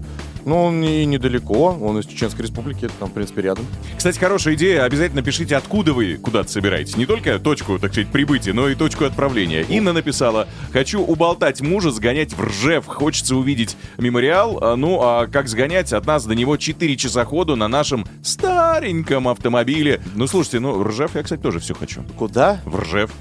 Ну, 0.45 0.63
он 0.63 0.83
и 0.83 1.05
недалеко, 1.05 1.77
он 1.81 1.99
из 1.99 2.05
Чеченской 2.05 2.43
Республики, 2.43 2.85
это 2.85 2.93
там, 2.99 3.09
в 3.09 3.13
принципе, 3.13 3.41
рядом. 3.41 3.65
Кстати, 3.97 4.19
хорошая 4.19 4.55
идея. 4.55 4.83
Обязательно 4.83 5.21
пишите, 5.21 5.55
откуда 5.55 5.93
вы 5.93 6.15
куда-то 6.15 6.49
собираетесь. 6.51 6.97
Не 6.97 7.05
только 7.05 7.39
точку, 7.39 7.79
так 7.79 7.91
сказать, 7.91 8.09
прибытия, 8.09 8.53
но 8.53 8.67
и 8.69 8.75
точку 8.75 9.05
отправления. 9.05 9.61
Инна 9.61 9.93
написала, 9.93 10.47
хочу 10.71 11.01
уболтать 11.01 11.61
мужа, 11.61 11.91
сгонять 11.91 12.33
в 12.33 12.41
Ржев. 12.41 12.85
Хочется 12.85 13.35
увидеть 13.35 13.77
мемориал. 13.97 14.59
А, 14.61 14.75
Ну, 14.75 14.99
а 15.01 15.27
как 15.27 15.47
сгонять? 15.47 15.93
От 15.93 16.05
нас 16.05 16.25
до 16.25 16.35
него 16.35 16.57
4 16.57 16.97
часа 16.97 17.25
ходу 17.25 17.55
на 17.55 17.67
нашем 17.67 18.05
стареньком 18.21 19.27
автомобиле. 19.27 20.01
Ну, 20.15 20.27
слушайте, 20.27 20.59
ну, 20.59 20.83
Ржев 20.83 21.15
я, 21.15 21.23
кстати, 21.23 21.41
тоже 21.41 21.59
все 21.59 21.73
хочу. 21.73 22.03
Куда? 22.17 22.61
В 22.65 22.79
Ржев. 22.79 23.11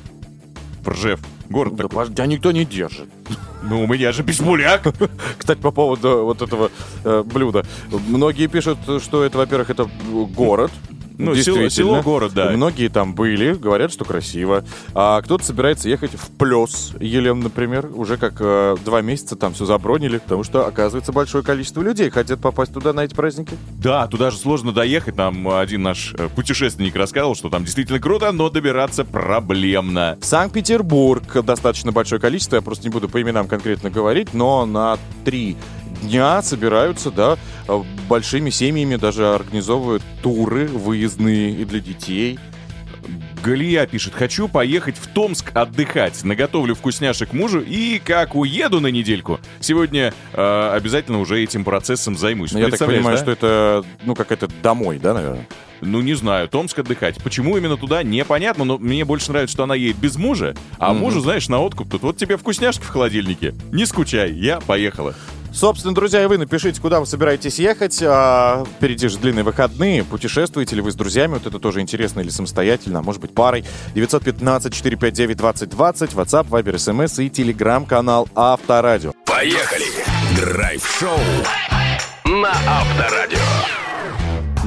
В 0.82 0.88
Ржев. 0.88 1.20
Город 1.48 1.76
Да, 1.76 1.88
такой. 1.88 2.06
тебя 2.08 2.26
никто 2.26 2.52
не 2.52 2.64
держит. 2.64 3.08
Ну, 3.64 3.84
у 3.84 3.86
меня 3.86 4.10
же 4.10 4.24
пешмуляк. 4.24 4.82
Кстати, 5.38 5.60
по 5.60 5.70
поводу 5.70 6.24
вот 6.24 6.42
этого 6.42 6.72
э, 7.04 7.22
блюда. 7.24 7.64
Многие 8.08 8.48
пишут, 8.48 8.78
что 9.00 9.22
это, 9.22 9.38
во-первых, 9.38 9.70
это 9.70 9.88
город. 10.34 10.72
Ну, 11.18 11.32
село- 11.32 11.34
Действительно. 11.34 11.70
село, 11.70 12.02
город, 12.02 12.32
да. 12.34 12.50
Многие 12.50 12.88
там 12.88 13.14
были, 13.14 13.54
говорят, 13.54 13.92
что 13.92 14.04
красиво. 14.04 14.64
А 14.94 15.20
кто-то 15.22 15.44
собирается 15.44 15.88
ехать 15.88 16.12
в 16.14 16.30
Плес, 16.36 16.92
Елем, 17.00 17.40
например. 17.40 17.90
Уже 17.94 18.16
как 18.16 18.34
э, 18.40 18.76
два 18.84 19.02
месяца 19.02 19.36
там 19.36 19.54
все 19.54 19.64
забронили, 19.66 20.18
потому 20.18 20.44
что, 20.44 20.66
оказывается, 20.66 21.12
большое 21.12 21.44
количество 21.44 21.82
людей 21.82 22.10
хотят 22.10 22.40
попасть 22.40 22.72
туда 22.72 22.92
на 22.92 23.00
эти 23.00 23.14
праздники. 23.14 23.56
Да, 23.78 24.06
туда 24.06 24.30
же 24.30 24.36
сложно 24.36 24.72
доехать. 24.72 25.16
Нам 25.16 25.48
один 25.48 25.82
наш 25.82 26.14
э, 26.14 26.28
путешественник 26.34 26.96
рассказывал, 26.96 27.34
что 27.34 27.48
там 27.50 27.64
действительно 27.64 27.98
круто, 28.00 28.32
но 28.32 28.48
добираться 28.50 29.04
проблемно. 29.04 30.18
Санкт-Петербург 30.20 31.22
достаточно 31.44 31.92
большое 31.92 32.20
количество, 32.20 32.56
я 32.56 32.62
просто 32.62 32.84
не 32.84 32.90
буду 32.90 33.08
по 33.08 33.20
именам 33.20 33.48
конкретно 33.48 33.90
говорить, 33.90 34.34
но 34.34 34.64
на 34.66 34.98
три 35.24 35.56
дня 36.02 36.42
собираются, 36.42 37.10
да, 37.10 37.38
э, 37.68 37.82
большими 38.08 38.50
семьями 38.50 38.96
даже 38.96 39.34
организовывают 39.34 40.02
туры 40.22 40.66
выездные 40.66 41.52
и 41.52 41.64
для 41.64 41.80
детей. 41.80 42.38
Галия 43.42 43.86
пишет, 43.86 44.14
хочу 44.14 44.46
поехать 44.46 44.96
в 44.96 45.08
Томск 45.08 45.50
отдыхать, 45.54 46.22
наготовлю 46.22 46.76
вкусняшек 46.76 47.32
мужу 47.32 47.60
и 47.60 47.98
как 47.98 48.36
уеду 48.36 48.80
на 48.80 48.86
недельку, 48.86 49.40
сегодня 49.58 50.14
э, 50.32 50.70
обязательно 50.72 51.18
уже 51.18 51.42
этим 51.42 51.64
процессом 51.64 52.16
займусь. 52.16 52.52
Ну, 52.52 52.60
я 52.60 52.68
так 52.68 52.78
понимаю, 52.78 53.16
да? 53.16 53.22
что 53.22 53.32
это, 53.32 53.84
ну, 54.04 54.14
как 54.14 54.30
это 54.30 54.48
домой, 54.62 55.00
да, 55.02 55.14
наверное? 55.14 55.48
Ну, 55.80 56.00
не 56.00 56.14
знаю, 56.14 56.48
Томск 56.48 56.78
отдыхать. 56.78 57.20
Почему 57.24 57.56
именно 57.56 57.76
туда, 57.76 58.04
непонятно, 58.04 58.64
но 58.64 58.78
мне 58.78 59.04
больше 59.04 59.32
нравится, 59.32 59.54
что 59.54 59.64
она 59.64 59.74
едет 59.74 59.96
без 59.96 60.14
мужа, 60.14 60.54
а 60.78 60.94
мужу, 60.94 61.20
знаешь, 61.20 61.48
на 61.48 61.58
откуп 61.58 61.90
тут. 61.90 62.02
Вот 62.02 62.16
тебе 62.16 62.36
вкусняшки 62.36 62.84
в 62.84 62.88
холодильнике. 62.88 63.52
Не 63.72 63.84
скучай, 63.84 64.32
я 64.32 64.60
поехала. 64.60 65.16
Собственно, 65.52 65.94
друзья, 65.94 66.22
и 66.22 66.26
вы 66.26 66.38
напишите, 66.38 66.80
куда 66.80 67.00
вы 67.00 67.06
собираетесь 67.06 67.58
ехать. 67.58 68.00
А, 68.02 68.64
впереди 68.76 69.08
же 69.08 69.18
длинные 69.18 69.44
выходные. 69.44 70.04
Путешествуете 70.04 70.76
ли 70.76 70.82
вы 70.82 70.92
с 70.92 70.94
друзьями? 70.94 71.34
Вот 71.34 71.46
это 71.46 71.58
тоже 71.58 71.80
интересно. 71.80 72.20
Или 72.20 72.30
самостоятельно, 72.30 73.00
а 73.00 73.02
может 73.02 73.20
быть 73.20 73.34
парой. 73.34 73.64
915-459-2020. 73.94 76.14
WhatsApp, 76.14 76.48
Viber, 76.48 76.74
SMS 76.74 77.22
и 77.22 77.30
телеграм-канал 77.30 78.28
Авторадио. 78.34 79.12
Поехали! 79.26 79.86
Драйв-шоу 80.36 81.18
на 82.24 82.52
Авторадио. 82.66 83.38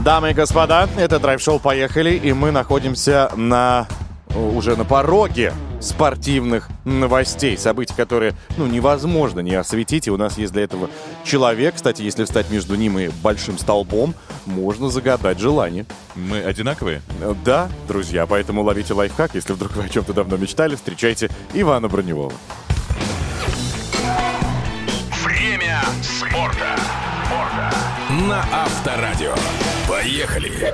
Дамы 0.03 0.31
и 0.31 0.33
господа, 0.33 0.87
это 0.97 1.19
драйв-шоу 1.19 1.59
«Поехали», 1.59 2.11
и 2.11 2.31
мы 2.31 2.51
находимся 2.51 3.31
на 3.35 3.87
уже 4.35 4.75
на 4.75 4.85
пороге 4.85 5.53
спортивных 5.81 6.69
новостей, 6.83 7.57
событий, 7.57 7.93
которые, 7.95 8.33
ну, 8.57 8.65
невозможно 8.65 9.39
не 9.39 9.55
осветить, 9.55 10.07
и 10.07 10.11
у 10.11 10.17
нас 10.17 10.37
есть 10.37 10.53
для 10.53 10.63
этого 10.63 10.89
человек. 11.23 11.75
Кстати, 11.75 12.01
если 12.01 12.25
встать 12.25 12.49
между 12.49 12.75
ним 12.75 12.97
и 12.99 13.09
большим 13.23 13.57
столбом, 13.57 14.13
можно 14.45 14.89
загадать 14.89 15.39
желание. 15.39 15.85
Мы 16.15 16.41
одинаковые? 16.41 17.01
Э, 17.21 17.33
Да, 17.43 17.69
друзья, 17.87 18.25
поэтому 18.25 18.63
ловите 18.63 18.93
лайфхак, 18.93 19.35
если 19.35 19.53
вдруг 19.53 19.75
вы 19.75 19.83
о 19.83 19.89
чем-то 19.89 20.13
давно 20.13 20.37
мечтали, 20.37 20.75
встречайте 20.75 21.29
Ивана 21.53 21.87
Броневого. 21.87 22.33
Время 25.23 25.81
спорта. 26.01 26.75
На 28.29 28.45
Авторадио. 28.51 29.33
Поехали! 29.89 30.73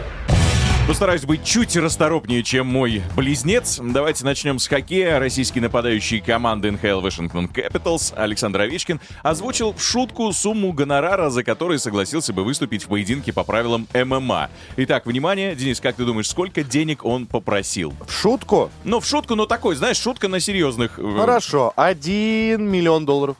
Постараюсь 0.88 1.24
быть 1.24 1.46
чуть 1.46 1.78
расторопнее, 1.78 2.44
чем 2.44 2.68
мой 2.68 3.02
близнец. 3.16 3.80
Давайте 3.82 4.26
начнем 4.26 4.60
с 4.60 4.68
хоккея. 4.68 5.20
Российский 5.20 5.62
нападающий 5.62 6.20
команды 6.20 6.70
НХЛ 6.70 7.00
Вашингтон 7.00 7.46
Capitals 7.46 8.14
Александр 8.16 8.62
Овечкин 8.62 9.00
озвучил 9.24 9.74
в 9.74 9.82
шутку 9.82 10.34
сумму 10.34 10.74
гонорара, 10.74 11.30
за 11.30 11.44
который 11.46 11.80
согласился 11.80 12.34
бы 12.34 12.44
выступить 12.44 12.84
в 12.84 12.88
поединке 12.90 13.32
по 13.32 13.44
правилам 13.46 13.88
ММА. 13.94 14.50
Итак, 14.78 15.06
внимание, 15.06 15.56
Денис, 15.56 15.80
как 15.80 15.96
ты 15.96 16.04
думаешь, 16.04 16.28
сколько 16.28 16.62
денег 16.64 17.06
он 17.06 17.26
попросил? 17.26 17.94
В 18.06 18.12
шутку? 18.12 18.70
Ну, 18.84 19.00
в 19.00 19.06
шутку, 19.06 19.36
но 19.36 19.46
такой, 19.46 19.76
знаешь, 19.76 19.98
шутка 19.98 20.28
на 20.28 20.42
серьезных. 20.42 21.00
э, 21.00 21.18
Хорошо, 21.18 21.72
один 21.78 22.70
миллион 22.70 23.06
долларов. 23.06 23.38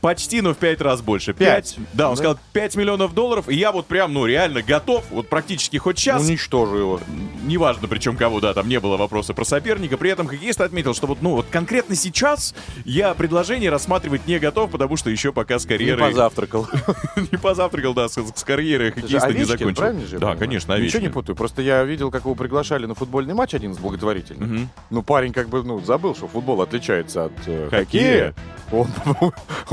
Почти, 0.00 0.40
но 0.40 0.54
в 0.54 0.56
пять 0.58 0.80
раз 0.80 1.00
больше. 1.00 1.32
Пять. 1.34 1.76
Да, 1.92 2.08
он 2.08 2.14
Да. 2.14 2.16
сказал 2.16 2.38
5 2.52 2.76
миллионов 2.76 3.14
долларов, 3.14 3.48
и 3.48 3.54
я 3.56 3.72
вот 3.72 3.86
прям, 3.86 4.12
ну, 4.12 4.26
реально 4.26 4.62
готов, 4.62 5.04
вот 5.10 5.28
практически 5.28 5.76
хоть 5.76 5.96
час. 5.96 6.22
Уничтожу 6.22 6.76
его. 6.76 7.00
неважно 7.44 7.88
причем 7.88 8.16
кого, 8.16 8.40
да, 8.40 8.52
там 8.54 8.68
не 8.68 8.78
было 8.80 8.96
вопроса 8.96 9.32
про 9.34 9.44
соперника. 9.44 9.96
При 9.96 10.10
этом 10.10 10.26
хоккеист 10.26 10.60
отметил, 10.60 10.94
что 10.94 11.06
вот, 11.06 11.22
ну, 11.22 11.30
вот 11.30 11.46
конкретно 11.50 11.94
сейчас 11.94 12.54
я 12.84 13.14
предложение 13.14 13.70
рассматривать 13.70 14.26
не 14.26 14.38
готов, 14.38 14.70
потому 14.70 14.96
что 14.96 15.10
еще 15.10 15.32
пока 15.32 15.58
с 15.58 15.64
Не 15.64 15.68
карьерой... 15.68 16.10
позавтракал. 16.10 16.68
Не 17.16 17.38
позавтракал, 17.38 17.94
да, 17.94 18.08
с, 18.08 18.18
карьерой 18.44 18.92
хоккеиста 18.92 19.32
не 19.32 19.44
закончил. 19.44 20.18
Да, 20.18 20.36
конечно, 20.36 20.78
Ничего 20.78 21.02
не 21.02 21.08
путаю. 21.08 21.36
Просто 21.36 21.62
я 21.62 21.82
видел, 21.84 22.10
как 22.10 22.22
его 22.24 22.34
приглашали 22.34 22.86
на 22.86 22.94
футбольный 22.94 23.34
матч 23.34 23.54
один 23.54 23.72
из 23.72 23.78
благотворительных. 23.78 24.68
Ну, 24.90 25.02
парень 25.02 25.32
как 25.32 25.48
бы, 25.48 25.62
ну, 25.62 25.80
забыл, 25.80 26.14
что 26.14 26.28
футбол 26.28 26.60
отличается 26.62 27.26
от 27.26 27.32
э, 27.46 27.68
Хоккея. 27.70 28.34
он 28.70 28.88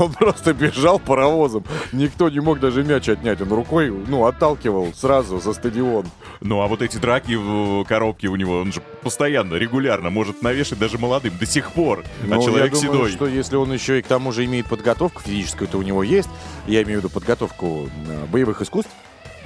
просто 0.18 0.52
бежал 0.52 0.98
паровозом. 0.98 1.64
Никто 1.92 2.28
не 2.28 2.40
мог 2.40 2.60
даже 2.60 2.84
мяч 2.84 3.08
отнять. 3.08 3.40
Он 3.40 3.52
рукой, 3.52 3.90
ну, 3.90 4.26
отталкивал 4.26 4.92
сразу 4.94 5.40
за 5.40 5.52
стадион. 5.52 6.06
Ну, 6.40 6.60
а 6.60 6.66
вот 6.66 6.82
эти 6.82 6.96
драки 6.98 7.34
в 7.34 7.84
коробке 7.84 8.28
у 8.28 8.36
него, 8.36 8.60
он 8.60 8.72
же 8.72 8.80
постоянно, 9.02 9.54
регулярно 9.54 10.10
может 10.10 10.42
навешать 10.42 10.78
даже 10.78 10.98
молодым 10.98 11.36
до 11.38 11.46
сих 11.46 11.72
пор. 11.72 12.04
Ну, 12.24 12.40
а 12.40 12.42
человек 12.42 12.74
я 12.74 12.80
думаю, 12.80 13.08
седой. 13.08 13.12
что 13.12 13.26
если 13.26 13.56
он 13.56 13.72
еще 13.72 13.98
и 13.98 14.02
к 14.02 14.06
тому 14.06 14.32
же 14.32 14.44
имеет 14.44 14.66
подготовку 14.66 15.22
физическую, 15.22 15.68
то 15.68 15.78
у 15.78 15.82
него 15.82 16.02
есть. 16.02 16.28
Я 16.66 16.82
имею 16.82 17.00
в 17.00 17.04
виду 17.04 17.12
подготовку 17.12 17.88
э, 18.08 18.26
боевых 18.26 18.62
искусств. 18.62 18.90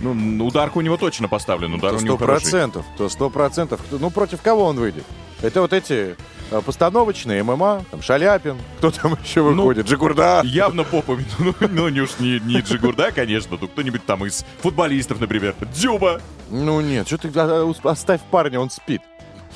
Ну, 0.00 0.46
ударка 0.46 0.78
у 0.78 0.80
него 0.80 0.96
точно 0.96 1.28
поставлен, 1.28 1.74
удар 1.74 1.92
То 1.92 1.98
у 1.98 2.00
него 2.00 2.16
процентов, 2.16 2.86
то 2.96 3.08
сто 3.08 3.28
процентов. 3.30 3.80
Ну, 3.90 4.10
против 4.10 4.40
кого 4.40 4.64
он 4.64 4.76
выйдет? 4.76 5.04
Это 5.42 5.60
вот 5.62 5.72
эти 5.72 6.16
э, 6.50 6.60
постановочные, 6.60 7.42
ММА, 7.42 7.84
там, 7.90 8.02
Шаляпин, 8.02 8.58
кто 8.78 8.90
там 8.90 9.16
еще 9.24 9.42
Ну, 9.42 9.52
выходит, 9.52 9.86
Джигурда. 9.86 10.42
Явно 10.44 10.84
попами. 10.84 11.24
Ну, 11.38 11.54
ну, 11.60 11.88
не 11.88 12.00
уж 12.00 12.18
не, 12.18 12.40
не 12.40 12.60
Джигурда, 12.60 13.10
конечно, 13.12 13.56
то 13.56 13.66
кто-нибудь 13.66 14.04
там 14.04 14.24
из 14.26 14.44
футболистов, 14.60 15.20
например. 15.20 15.54
Дзюба. 15.72 16.20
Ну 16.50 16.80
нет, 16.80 17.06
что 17.06 17.16
ты 17.18 17.30
а, 17.36 17.64
ус- 17.64 17.80
оставь 17.82 18.20
парня, 18.30 18.60
он 18.60 18.70
спит. 18.70 19.02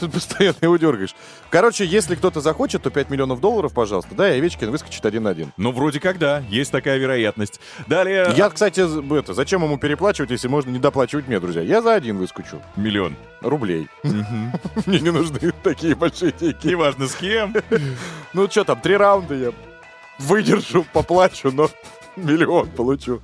Ты 0.00 0.08
постоянно 0.08 0.56
его 0.60 0.76
дергаешь. 0.76 1.14
Короче, 1.50 1.84
если 1.84 2.14
кто-то 2.14 2.40
захочет, 2.40 2.82
то 2.82 2.90
5 2.90 3.10
миллионов 3.10 3.40
долларов, 3.40 3.72
пожалуйста, 3.72 4.14
да, 4.14 4.32
и 4.32 4.38
Овечкин 4.38 4.70
выскочит 4.70 5.04
один 5.06 5.24
на 5.24 5.30
один. 5.30 5.52
Ну, 5.56 5.72
вроде 5.72 6.00
как 6.00 6.18
да, 6.18 6.42
есть 6.48 6.72
такая 6.72 6.98
вероятность. 6.98 7.60
Далее... 7.86 8.32
Я, 8.36 8.50
кстати, 8.50 8.80
это, 9.18 9.34
зачем 9.34 9.62
ему 9.62 9.78
переплачивать, 9.78 10.30
если 10.30 10.48
можно 10.48 10.70
не 10.70 10.78
доплачивать 10.78 11.28
мне, 11.28 11.38
друзья? 11.40 11.62
Я 11.62 11.82
за 11.82 11.94
один 11.94 12.18
выскочу. 12.18 12.60
Миллион. 12.76 13.16
Рублей. 13.40 13.88
Мне 14.86 15.00
не 15.00 15.10
нужны 15.10 15.52
такие 15.62 15.94
большие 15.94 16.32
деньги. 16.32 16.66
Неважно 16.66 17.06
с 17.06 17.14
кем. 17.14 17.54
Ну 18.32 18.48
что 18.50 18.64
там, 18.64 18.80
три 18.80 18.96
раунда 18.96 19.34
я 19.34 19.52
выдержу, 20.18 20.86
поплачу, 20.92 21.50
но 21.52 21.70
миллион 22.16 22.68
получу. 22.70 23.20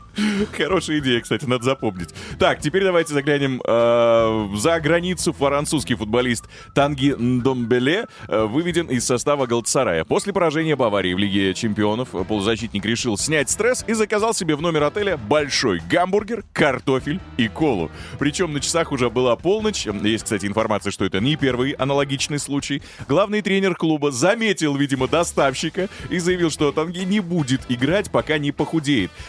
Хорошая 0.57 0.99
идея, 0.99 1.21
кстати, 1.21 1.45
надо 1.45 1.65
запомнить. 1.65 2.11
Так, 2.39 2.61
теперь 2.61 2.83
давайте 2.83 3.15
заглянем 3.15 3.63
э, 3.65 4.57
за 4.57 4.81
границу. 4.81 5.33
Французский 5.33 5.95
футболист 5.95 6.47
Танги 6.75 7.15
Ндомбеле 7.17 8.07
э, 8.29 8.45
выведен 8.45 8.87
из 8.87 9.05
состава 9.05 9.47
Галатсарая. 9.47 10.05
После 10.05 10.33
поражения 10.33 10.77
Баварии 10.77 11.15
в 11.15 11.19
Лиге 11.19 11.55
чемпионов 11.55 12.11
полузащитник 12.11 12.85
решил 12.85 13.17
снять 13.17 13.51
стресс 13.51 13.85
и 13.87 13.93
заказал 13.93 14.35
себе 14.35 14.57
в 14.57 14.63
номер 14.63 14.85
отеля 14.85 15.17
большой 15.17 15.81
гамбургер, 15.89 16.45
картофель 16.53 17.21
и 17.37 17.49
колу. 17.49 17.91
Причем 18.19 18.53
на 18.53 18.61
часах 18.61 18.93
уже 18.93 19.09
была 19.09 19.37
полночь. 19.37 19.87
Есть, 19.87 20.25
кстати, 20.25 20.47
информация, 20.47 20.91
что 20.91 21.05
это 21.05 21.21
не 21.21 21.37
первый 21.37 21.73
аналогичный 21.73 22.39
случай. 22.39 22.83
Главный 23.09 23.43
тренер 23.43 23.77
клуба 23.77 24.11
заметил, 24.11 24.75
видимо, 24.75 25.07
доставщика 25.07 25.89
и 26.09 26.19
заявил, 26.19 26.51
что 26.51 26.73
Танги 26.73 27.01
не 27.01 27.21
будет 27.21 27.63
играть, 27.69 28.11
пока 28.11 28.39
не 28.39 28.51
похудеет. 28.51 28.80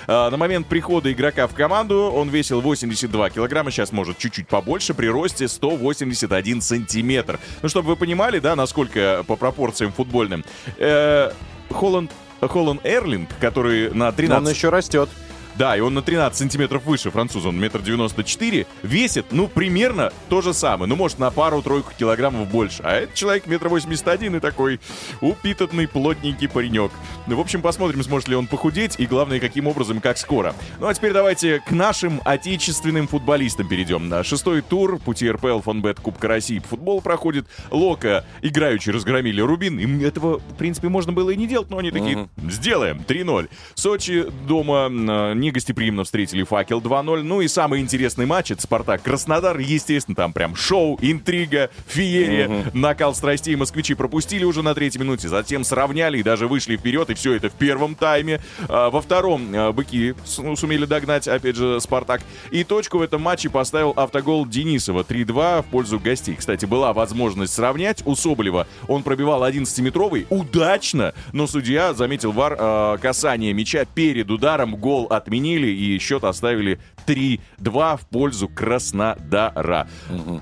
А, 0.08 0.30
на 0.30 0.38
момент 0.38 0.68
прихода 0.68 1.12
игрока 1.12 1.48
в 1.48 1.54
команду 1.54 2.12
он 2.14 2.30
весил 2.30 2.62
82 2.62 3.30
килограмма, 3.30 3.72
сейчас 3.72 3.92
может 3.92 4.18
чуть-чуть 4.18 4.48
побольше, 4.48 4.94
при 4.94 5.08
росте 5.08 5.48
181 5.48 6.62
сантиметр. 6.62 7.40
Ну, 7.62 7.70
чтобы 7.70 7.90
вы 7.90 7.96
понимали, 7.96 8.40
да, 8.40 8.56
насколько 8.56 9.24
по 9.28 9.36
пропорциям 9.36 9.92
футбольным. 9.92 10.44
Э, 10.78 11.32
Холланд 11.70 12.12
Холланд 12.48 12.82
Эрлинг, 12.84 13.30
который 13.40 13.94
на 13.94 14.12
13... 14.12 14.46
Он 14.46 14.52
еще 14.52 14.70
растет. 14.70 15.10
Да, 15.56 15.76
и 15.76 15.80
он 15.80 15.94
на 15.94 16.02
13 16.02 16.38
сантиметров 16.38 16.84
выше 16.86 17.12
француза, 17.12 17.50
он 17.50 17.60
метр 17.60 17.82
девяносто 17.82 18.24
четыре, 18.24 18.66
весит, 18.84 19.28
ну, 19.32 19.48
примерно 19.48 20.12
то 20.30 20.42
же 20.42 20.54
самое, 20.54 20.88
ну, 20.90 20.96
может, 20.96 21.20
на 21.20 21.30
пару-тройку 21.32 21.92
килограммов 21.98 22.50
больше. 22.50 22.82
А 22.84 22.94
этот 22.94 23.16
человек 23.16 23.48
метр 23.48 23.68
восемьдесят 23.68 24.08
один 24.08 24.36
и 24.36 24.40
такой 24.40 24.80
упитанный, 25.20 25.88
плотненький 25.88 26.48
паренек. 26.48 26.92
Ну, 27.28 27.36
в 27.36 27.40
общем, 27.40 27.62
посмотрим, 27.62 28.04
сможет 28.04 28.30
ли 28.30 28.36
он 28.36 28.48
похудеть 28.48 28.96
и, 28.98 29.06
главное, 29.06 29.40
каким 29.40 29.68
образом 29.68 30.00
как 30.00 30.18
скоро. 30.18 30.56
Ну, 30.80 30.88
а 30.88 30.94
теперь 30.94 31.14
давайте 31.14 31.60
к 31.60 31.72
нашим 31.72 32.22
отечественным 32.26 33.08
футболистам 33.08 33.68
перейдем. 33.68 34.10
На 34.10 34.24
шестой 34.24 34.62
тур 34.62 35.00
пути 35.00 35.30
РПЛ 35.30 35.60
Фонбет 35.60 36.00
Кубка 36.00 36.28
России 36.28 36.60
футбол 36.60 37.02
проходит. 37.02 37.48
Лока 37.70 38.26
играючи 38.42 38.90
разгромили 38.90 39.42
Рубин. 39.42 39.80
Им 39.80 40.04
этого, 40.04 40.40
в 40.40 40.56
принципе, 40.58 40.90
можно 40.90 41.12
было 41.12 41.30
и 41.32 41.36
не 41.36 41.48
делать, 41.48 41.70
но 41.70 41.78
они 41.78 41.92
такие, 41.92 42.30
сделаем, 42.50 43.04
3-0. 43.08 43.50
Сочи 43.76 44.26
дома 44.48 44.90
э, 44.90 45.34
негостеприимно 45.42 46.06
встретили 46.06 46.44
Факел 46.44 46.80
2-0. 46.80 47.24
Ну 47.24 47.42
и 47.42 47.48
самый 47.50 47.82
интересный 47.82 48.26
матч, 48.26 48.52
это 48.52 48.62
Спартак 48.62 49.02
Краснодар. 49.02 49.58
Естественно, 49.58 50.16
там 50.16 50.32
прям 50.32 50.56
шоу, 50.56 50.98
интрига, 51.02 51.70
феерия, 51.88 52.72
накал 52.74 53.14
страстей. 53.14 53.56
Москвичи 53.56 53.94
пропустили 53.94 54.46
уже 54.46 54.62
на 54.62 54.74
третьей 54.74 55.02
минуте, 55.02 55.28
затем 55.28 55.66
сравняли 55.66 56.20
и 56.20 56.24
даже 56.24 56.48
вышли 56.48 56.78
вперед, 56.78 57.10
и 57.10 57.14
все 57.14 57.34
это 57.34 57.50
в 57.50 57.54
первом 57.54 57.96
тайме. 57.96 58.40
А, 58.70 58.90
во 58.90 59.02
втором 59.02 59.52
а, 59.54 59.72
быки 59.74 60.14
ну, 60.38 60.56
сумели 60.56 60.86
догнать, 60.86 61.28
опять 61.28 61.56
же, 61.56 61.82
Спартак. 61.82 62.22
И 62.52 62.64
точку 62.64 63.00
в 63.00 63.02
этом 63.02 63.22
матче 63.22 63.50
поставил 63.50 63.94
автогол 63.96 64.46
Денисова 64.46 65.02
3-2 65.02 65.64
в 65.64 65.66
пользу 65.66 66.00
гостей. 66.00 66.36
Кстати, 66.36 66.66
была 66.66 66.94
возможность 66.94 67.54
сравнять 67.54 68.02
у 68.06 68.16
Соболева. 68.16 68.68
Он 68.88 69.04
пробивал 69.04 69.44
11-метровый 69.44 70.28
удачно, 70.30 71.14
но 71.34 71.48
судья 71.48 71.94
заметил 71.94 72.32
вар 72.32 72.56
э, 72.58 72.98
касание 73.02 73.54
мяча 73.54 73.86
перед 73.86 74.30
ударом, 74.30 74.76
гол 74.76 75.08
отменили 75.32 75.68
и 75.68 75.98
счет 76.00 76.24
оставили 76.26 76.80
3-2 77.08 77.98
в 77.98 78.08
пользу 78.10 78.50
Краснодара. 78.50 79.88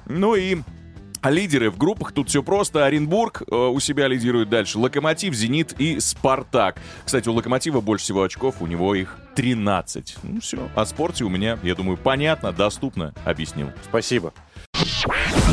Ну 0.07 0.35
и 0.35 0.57
а 1.21 1.31
лидеры 1.31 1.69
в 1.69 1.77
группах 1.77 2.13
тут 2.13 2.29
все 2.29 2.41
просто. 2.41 2.85
Оренбург 2.85 3.43
э, 3.45 3.53
у 3.53 3.77
себя 3.81 4.07
лидирует 4.07 4.49
дальше. 4.49 4.79
Локомотив, 4.79 5.33
Зенит 5.33 5.75
и 5.77 5.99
Спартак. 5.99 6.77
Кстати, 7.03 7.27
у 7.27 7.33
Локомотива 7.33 7.81
больше 7.81 8.05
всего 8.05 8.23
очков, 8.23 8.61
у 8.61 8.67
него 8.67 8.95
их 8.95 9.17
13. 9.35 10.15
Ну 10.23 10.39
все, 10.39 10.69
о 10.75 10.85
спорте 10.85 11.25
у 11.25 11.29
меня, 11.29 11.59
я 11.61 11.75
думаю, 11.75 11.97
понятно, 11.97 12.53
доступно 12.53 13.13
объяснил. 13.25 13.69
Спасибо. 13.83 14.33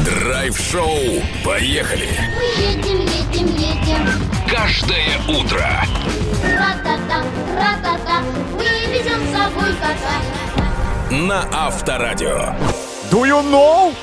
Драйв-шоу. 0.05 1.21
Поехали. 1.45 2.09
Мы 2.37 2.63
едем, 2.63 3.01
едем, 3.01 3.47
едем. 3.57 4.07
Каждое 4.49 5.19
утро. 5.29 5.67
Ра-та-та, 6.45 7.25
ра-та-та. 7.57 8.56
На 11.11 11.49
Авторадио. 11.53 12.55
Do 13.11 13.25
you 13.25 13.43
know? 13.43 13.95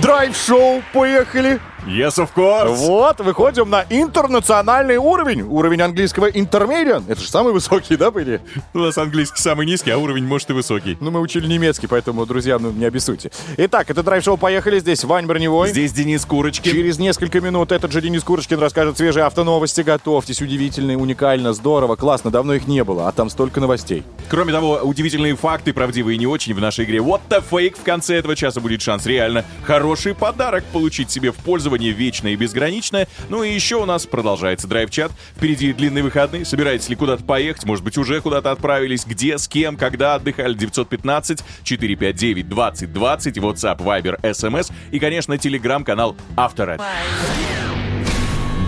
Драйв-шоу, 0.00 0.82
поехали! 0.92 1.60
Yes, 1.84 2.16
of 2.16 2.28
course! 2.34 2.76
Вот, 2.76 3.18
выходим 3.20 3.68
на 3.68 3.84
интернациональный 3.90 4.98
уровень. 4.98 5.42
Уровень 5.42 5.82
английского 5.82 6.30
intermediate. 6.30 7.02
Это 7.08 7.20
же 7.20 7.28
самый 7.28 7.52
высокий, 7.52 7.96
да, 7.96 8.12
были? 8.12 8.40
У 8.72 8.78
нас 8.78 8.96
английский 8.98 9.42
самый 9.42 9.66
низкий, 9.66 9.90
а 9.90 9.98
уровень, 9.98 10.24
может, 10.24 10.48
и 10.50 10.52
высокий. 10.52 10.96
Ну, 11.00 11.10
мы 11.10 11.18
учили 11.18 11.48
немецкий, 11.48 11.88
поэтому, 11.88 12.24
друзья, 12.24 12.60
ну, 12.60 12.70
не 12.70 12.84
обессудьте. 12.84 13.32
Итак, 13.56 13.90
это 13.90 14.04
драйв-шоу 14.04 14.36
«Поехали». 14.36 14.78
Здесь 14.78 15.02
Вань 15.02 15.26
Броневой. 15.26 15.70
Здесь 15.70 15.92
Денис 15.92 16.24
Курочкин. 16.24 16.70
Через 16.70 17.00
несколько 17.00 17.40
минут 17.40 17.72
этот 17.72 17.90
же 17.90 18.00
Денис 18.00 18.22
Курочкин 18.22 18.60
расскажет 18.60 18.96
свежие 18.96 19.24
автоновости. 19.24 19.80
Готовьтесь, 19.80 20.40
удивительно, 20.40 20.96
уникально, 20.96 21.52
здорово, 21.52 21.96
классно, 21.96 22.30
давно 22.30 22.54
их 22.54 22.68
не 22.68 22.84
было, 22.84 23.08
а 23.08 23.12
там 23.12 23.28
столько 23.28 23.58
новостей. 23.58 24.04
Кроме 24.30 24.52
того, 24.52 24.78
удивительные 24.84 25.34
факты, 25.34 25.72
правдивые 25.72 26.14
и 26.14 26.18
не 26.18 26.28
очень 26.28 26.54
в 26.54 26.60
нашей 26.60 26.84
игре 26.84 26.98
What 26.98 27.22
the 27.28 27.42
Fake. 27.50 27.80
В 27.80 27.82
конце 27.82 28.18
этого 28.18 28.36
часа 28.36 28.60
будет 28.60 28.82
шанс 28.82 29.04
реально 29.04 29.44
хороший 29.82 30.14
подарок 30.14 30.62
получить 30.66 31.10
себе 31.10 31.32
в 31.32 31.34
пользование 31.34 31.90
вечное 31.90 32.34
и 32.34 32.36
безграничное. 32.36 33.08
Ну 33.28 33.42
и 33.42 33.52
еще 33.52 33.82
у 33.82 33.84
нас 33.84 34.06
продолжается 34.06 34.68
драйв-чат. 34.68 35.10
Впереди 35.36 35.72
длинные 35.72 36.04
выходные. 36.04 36.44
Собираетесь 36.44 36.88
ли 36.88 36.94
куда-то 36.94 37.24
поехать? 37.24 37.64
Может 37.64 37.84
быть, 37.84 37.98
уже 37.98 38.20
куда-то 38.20 38.52
отправились? 38.52 39.04
Где, 39.04 39.38
с 39.38 39.48
кем, 39.48 39.76
когда 39.76 40.14
отдыхали? 40.14 40.56
915-459-2020. 40.56 42.92
WhatsApp, 42.92 43.78
Viber, 43.78 44.20
SMS. 44.22 44.72
И, 44.92 45.00
конечно, 45.00 45.36
телеграм-канал 45.36 46.14
Авторадио. 46.36 46.84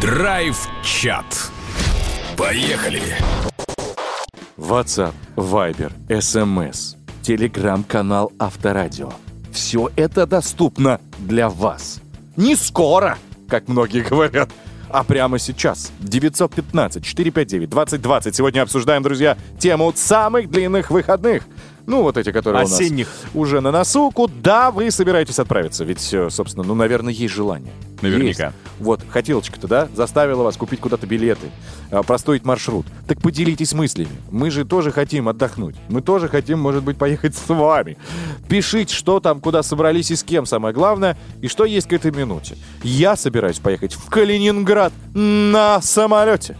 Драйв-чат. 0.01 1.53
Поехали. 2.37 3.03
WhatsApp, 4.57 5.15
Viber, 5.37 5.93
SMS, 6.09 6.97
телеграм-канал 7.23 8.33
Авторадио. 8.41 9.13
Все 9.55 9.91
это 9.95 10.27
доступно 10.27 11.01
для 11.17 11.49
вас. 11.49 12.01
Не 12.37 12.57
скоро, 12.57 13.17
как 13.49 13.69
многие 13.69 14.03
говорят, 14.03 14.51
а 14.91 15.05
прямо 15.05 15.39
сейчас. 15.39 15.93
915-459-2020. 16.03 18.33
Сегодня 18.33 18.63
обсуждаем, 18.63 19.05
друзья, 19.05 19.39
тему 19.61 19.93
самых 19.95 20.51
длинных 20.51 20.91
выходных. 20.91 21.45
Ну, 21.87 22.03
вот 22.03 22.17
эти, 22.17 22.33
которые 22.33 22.63
Осенних. 22.63 23.07
у 23.07 23.11
нас 23.11 23.31
уже 23.35 23.61
на 23.61 23.71
носу. 23.71 24.11
Куда 24.11 24.71
вы 24.71 24.91
собираетесь 24.91 25.39
отправиться? 25.39 25.85
Ведь, 25.85 26.13
э, 26.13 26.31
собственно, 26.31 26.65
ну, 26.67 26.75
наверное, 26.75 27.13
есть 27.13 27.35
желание. 27.35 27.73
Наверняка. 28.01 28.47
Есть. 28.47 28.57
Вот, 28.81 29.01
хотелочка-то, 29.09 29.69
да, 29.69 29.89
заставила 29.95 30.43
вас 30.43 30.57
купить 30.57 30.81
куда-то 30.81 31.07
билеты, 31.07 31.51
а, 31.91 32.03
простроить 32.03 32.45
маршрут. 32.45 32.87
Так 33.07 33.21
поделитесь 33.21 33.73
мыслями. 33.73 34.11
Мы 34.31 34.51
же 34.51 34.65
тоже 34.65 34.93
хотим 34.93 35.29
отдохнуть. 35.29 35.77
Мы 35.89 36.03
тоже 36.03 36.29
хотим, 36.29 36.59
может 36.59 36.83
быть, 36.83 36.99
поехать 36.99 37.35
с 37.35 37.49
вами. 37.49 37.97
Пишите, 38.49 38.95
что 38.95 39.21
там, 39.21 39.41
куда 39.41 39.63
собрались 39.63 40.11
и 40.11 40.17
с 40.17 40.23
кем, 40.23 40.47
самое 40.47 40.75
главное, 40.75 41.17
и 41.41 41.49
что 41.49 41.65
есть 41.65 41.89
к 41.89 41.93
этой 41.93 42.11
минуте. 42.11 42.57
Я 42.83 43.17
собираюсь 43.17 43.59
поехать 43.59 43.95
в 43.95 44.11
Калининград 44.11 44.93
на 45.15 45.81
самолете. 45.81 46.57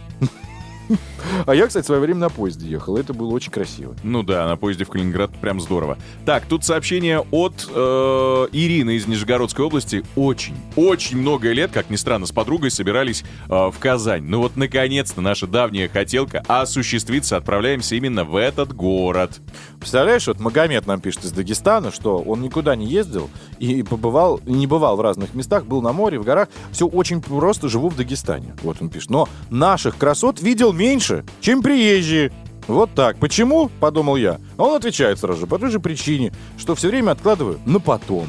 А 1.45 1.55
я, 1.55 1.67
кстати, 1.67 1.83
в 1.83 1.87
свое 1.87 2.01
время 2.01 2.19
на 2.19 2.29
поезде 2.29 2.67
ехал. 2.67 2.97
Это 2.97 3.13
было 3.13 3.31
очень 3.31 3.51
красиво. 3.51 3.95
Ну 4.03 4.23
да, 4.23 4.47
на 4.47 4.57
поезде 4.57 4.85
в 4.85 4.89
Калининград 4.89 5.31
прям 5.39 5.59
здорово. 5.61 5.97
Так, 6.25 6.45
тут 6.45 6.63
сообщение 6.63 7.25
от 7.31 7.67
э, 7.73 8.47
Ирины 8.51 8.95
из 8.95 9.07
Нижегородской 9.07 9.65
области. 9.65 10.03
Очень, 10.15 10.55
очень 10.75 11.17
много 11.17 11.51
лет, 11.51 11.71
как 11.71 11.89
ни 11.89 11.95
странно, 11.95 12.25
с 12.25 12.31
подругой 12.31 12.71
собирались 12.71 13.23
э, 13.47 13.49
в 13.49 13.75
Казань. 13.79 14.23
Ну 14.23 14.39
вот, 14.39 14.55
наконец-то, 14.55 15.21
наша 15.21 15.47
давняя 15.47 15.87
хотелка 15.87 16.43
осуществится. 16.47 17.37
Отправляемся 17.37 17.95
именно 17.95 18.23
в 18.23 18.35
этот 18.35 18.73
город. 18.73 19.39
Представляешь, 19.79 20.27
вот 20.27 20.39
Магомед 20.39 20.87
нам 20.87 20.99
пишет 20.99 21.25
из 21.25 21.31
Дагестана, 21.31 21.91
что 21.91 22.17
он 22.17 22.41
никуда 22.41 22.75
не 22.75 22.87
ездил 22.87 23.29
и 23.59 23.83
побывал, 23.83 24.41
не 24.45 24.67
бывал 24.67 24.97
в 24.97 25.01
разных 25.01 25.33
местах, 25.35 25.65
был 25.65 25.81
на 25.81 25.93
море, 25.93 26.19
в 26.19 26.23
горах. 26.23 26.49
Все 26.71 26.87
очень 26.87 27.21
просто, 27.21 27.69
живу 27.69 27.89
в 27.89 27.95
Дагестане. 27.95 28.55
Вот 28.63 28.77
он 28.81 28.89
пишет. 28.89 29.09
Но 29.09 29.29
наших 29.49 29.97
красот 29.97 30.41
видел 30.41 30.73
меньше, 30.73 31.14
чем 31.39 31.61
приезжие. 31.61 32.31
Вот 32.67 32.91
так. 32.95 33.17
Почему? 33.17 33.69
Подумал 33.79 34.15
я. 34.15 34.39
Он 34.57 34.75
отвечает 34.75 35.19
сразу 35.19 35.41
же. 35.41 35.47
По 35.47 35.59
той 35.59 35.69
же 35.69 35.79
причине, 35.79 36.33
что 36.57 36.73
все 36.75 36.87
время 36.87 37.11
откладываю 37.11 37.59
на 37.65 37.79
потом. 37.79 38.27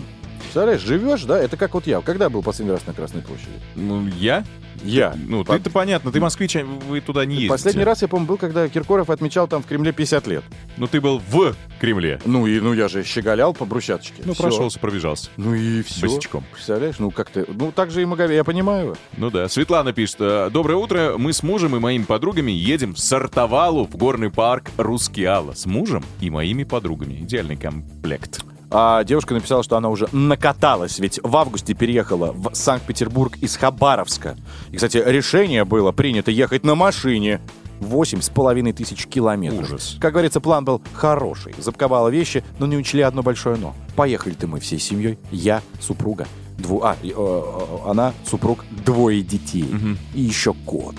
Представляешь, 0.57 0.81
живешь, 0.81 1.25
да? 1.25 1.39
Это 1.39 1.59
как 1.59 1.75
вот 1.75 1.87
я. 1.87 2.01
Когда 2.01 2.31
был 2.31 2.43
последний 2.43 2.73
раз 2.73 2.87
на 2.87 2.95
Красной 2.95 3.21
площади? 3.21 3.51
Ну, 3.75 4.07
я? 4.07 4.43
Я. 4.83 5.15
Ну, 5.15 5.45
По- 5.45 5.59
ты-то 5.59 5.69
понятно, 5.69 6.11
ты 6.11 6.19
москвич, 6.19 6.57
а 6.57 6.65
вы 6.65 7.03
туда 7.03 7.27
не 7.27 7.35
ездите. 7.35 7.53
Последний 7.53 7.85
раз, 7.85 8.01
я 8.01 8.09
помню, 8.09 8.27
был, 8.27 8.39
когда 8.39 8.67
Киркоров 8.67 9.11
отмечал 9.11 9.49
там 9.49 9.63
в 9.63 9.67
Кремле 9.67 9.93
50 9.93 10.27
лет. 10.27 10.45
Ну, 10.79 10.87
ты 10.87 11.03
был 11.03 11.21
в 11.29 11.55
Кремле. 11.79 12.23
Ну 12.25 12.47
и 12.47 12.59
ну 12.61 12.73
я 12.73 12.89
же 12.89 13.05
щеголял 13.05 13.53
по 13.53 13.67
брусчаточке. 13.67 14.23
Ну, 14.25 14.33
Всё. 14.33 14.45
прошелся, 14.45 14.79
пробежался. 14.79 15.29
Ну 15.37 15.53
и 15.53 15.83
все. 15.83 16.07
Босичком. 16.07 16.43
Представляешь? 16.51 16.99
Ну 17.01 17.11
как 17.11 17.29
ты... 17.29 17.45
Ну 17.47 17.71
так 17.71 17.91
же 17.91 18.01
и 18.01 18.07
Магове, 18.07 18.35
я 18.37 18.43
понимаю. 18.45 18.97
Ну 19.19 19.31
да. 19.31 19.51
Светлана 19.51 19.93
пишет. 19.93 20.17
э, 20.21 20.49
Доброе 20.51 20.77
утро. 20.77 21.17
Мы 21.19 21.35
с 21.35 21.43
мужем 21.43 21.77
и 21.77 21.81
моими 21.81 22.05
подругами 22.05 22.51
едем 22.51 22.95
в 22.95 22.99
Сартовалу 22.99 23.85
в 23.87 23.95
горный 23.99 24.31
парк 24.31 24.71
Рускеала. 24.79 25.53
С 25.53 25.67
мужем 25.67 26.03
и 26.23 26.31
моими 26.31 26.65
подругами. 26.65 27.15
Идеальный 27.21 27.57
комплект. 27.57 28.41
А 28.71 29.05
девушка 29.05 29.35
написала, 29.35 29.63
что 29.63 29.77
она 29.77 29.89
уже 29.91 30.09
накаталась, 30.13 30.99
ведь 30.99 31.21
в 31.23 31.37
августе 31.37 31.75
переехала 31.75 32.33
в 32.33 32.53
Санкт-Петербург 32.55 33.37
из 33.41 33.57
Хабаровска. 33.57 34.37
И, 34.71 34.77
кстати, 34.77 35.03
решение 35.05 35.65
было 35.65 35.93
принято 35.93 36.31
ехать 36.31 36.65
на 36.65 36.75
машине. 36.75 37.41
Восемь 37.79 38.23
с 38.23 38.31
половиной 38.31 38.73
тысяч 38.73 39.07
километров. 39.07 39.61
Ужас. 39.61 39.97
Как 40.01 40.13
говорится, 40.13 40.41
план 40.41 40.65
был 40.65 40.81
хороший. 40.95 41.55
Запаковала 41.59 42.09
вещи, 42.09 42.43
но 42.59 42.67
не 42.67 42.77
учли 42.77 43.03
одно 43.03 43.23
большое 43.23 43.57
но. 43.57 43.75
Поехали-то 43.97 44.47
мы 44.47 44.61
всей 44.61 44.79
семьей. 44.79 45.19
Я, 45.31 45.61
супруга, 45.79 46.27
дву... 46.57 46.83
а, 46.83 46.97
э, 47.03 47.11
э, 47.15 47.79
она, 47.87 48.15
супруг, 48.25 48.65
двое 48.85 49.23
детей. 49.23 49.69
И 50.15 50.23
еще 50.23 50.55
кот. 50.65 50.97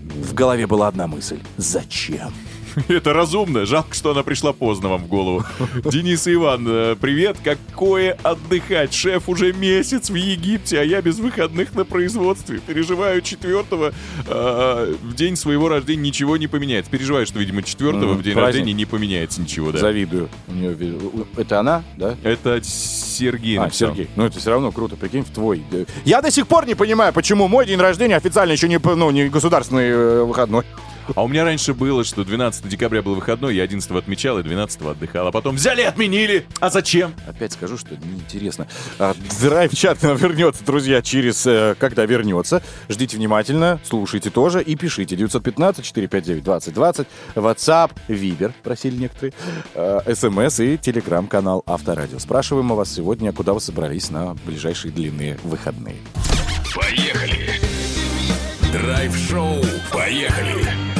В 0.00 0.32
голове 0.32 0.66
была 0.66 0.88
одна 0.88 1.08
мысль. 1.08 1.40
Зачем? 1.56 2.32
Это 2.88 3.12
разумно. 3.12 3.66
Жалко, 3.66 3.94
что 3.94 4.10
она 4.12 4.22
пришла 4.22 4.52
поздно 4.52 4.88
вам 4.90 5.04
в 5.04 5.06
голову. 5.08 5.44
Денис 5.84 6.26
и 6.26 6.34
Иван, 6.34 6.64
э, 6.68 6.96
привет. 7.00 7.36
Какое 7.42 8.16
отдыхать? 8.22 8.92
Шеф 8.94 9.28
уже 9.28 9.52
месяц 9.52 10.10
в 10.10 10.14
Египте, 10.14 10.80
а 10.80 10.84
я 10.84 11.02
без 11.02 11.18
выходных 11.18 11.74
на 11.74 11.84
производстве. 11.84 12.60
Переживаю 12.66 13.20
четвертого 13.20 13.92
э, 14.26 14.94
в 15.02 15.14
день 15.14 15.36
своего 15.36 15.68
рождения 15.68 16.02
ничего 16.02 16.36
не 16.36 16.46
поменяется. 16.46 16.90
Переживаю, 16.90 17.26
что, 17.26 17.38
видимо, 17.38 17.62
четвертого 17.62 18.14
в 18.14 18.22
день 18.22 18.34
праздник. 18.34 18.46
рождения 18.60 18.72
не 18.72 18.86
поменяется 18.86 19.40
ничего, 19.40 19.72
да? 19.72 19.78
Завидую. 19.78 20.28
У 20.48 20.52
ви- 20.52 20.98
Это 21.36 21.60
она, 21.60 21.82
да? 21.96 22.16
Это 22.22 22.60
Сергей 22.62 23.58
А, 23.58 23.64
написал. 23.64 23.90
Сергей. 23.90 24.08
Ну, 24.16 24.24
это 24.24 24.38
все 24.38 24.50
равно 24.50 24.72
круто, 24.72 24.96
прикинь, 24.96 25.24
в 25.24 25.30
твой. 25.30 25.62
Я 26.04 26.22
до 26.22 26.30
сих 26.30 26.46
пор 26.46 26.66
не 26.66 26.74
понимаю, 26.74 27.12
почему 27.12 27.48
мой 27.48 27.66
день 27.66 27.78
рождения 27.78 28.16
официально 28.16 28.52
еще 28.52 28.68
не, 28.68 28.78
ну, 28.82 29.10
не 29.10 29.28
государственный 29.28 29.88
э, 29.90 30.22
выходной. 30.24 30.64
А 31.14 31.24
у 31.24 31.28
меня 31.28 31.44
раньше 31.44 31.74
было, 31.74 32.04
что 32.04 32.24
12 32.24 32.68
декабря 32.68 33.02
был 33.02 33.14
выходной, 33.14 33.54
я 33.56 33.62
11 33.64 33.90
отмечал 33.90 34.38
и 34.38 34.42
12 34.42 34.82
отдыхал. 34.82 35.26
А 35.26 35.32
потом 35.32 35.56
взяли 35.56 35.82
и 35.82 35.84
отменили. 35.84 36.46
А 36.60 36.70
зачем? 36.70 37.14
Опять 37.26 37.52
скажу, 37.52 37.76
что 37.78 37.96
неинтересно. 37.96 38.66
А, 38.98 39.14
Драйв-чат 39.40 40.02
нам 40.02 40.16
вернется, 40.16 40.64
друзья, 40.64 41.02
через... 41.02 41.46
э, 41.46 41.74
когда 41.78 42.04
вернется. 42.06 42.62
Ждите 42.88 43.16
внимательно, 43.16 43.80
слушайте 43.84 44.30
тоже 44.30 44.62
и 44.62 44.76
пишите. 44.76 45.16
915-459-2020, 45.16 47.06
WhatsApp, 47.34 47.90
Viber, 48.08 48.52
просили 48.62 48.96
некоторые, 48.96 49.32
э, 49.74 50.14
СМС 50.14 50.60
и 50.60 50.78
телеграм-канал 50.78 51.62
Авторадио. 51.66 52.18
Спрашиваем 52.18 52.66
мы 52.66 52.76
вас 52.76 52.92
сегодня, 52.92 53.32
куда 53.32 53.52
вы 53.52 53.60
собрались 53.60 54.10
на 54.10 54.34
ближайшие 54.44 54.92
длинные 54.92 55.38
выходные. 55.42 55.96
Поехали. 56.74 57.60
Драйв-шоу. 58.72 59.62
Поехали. 59.92 60.91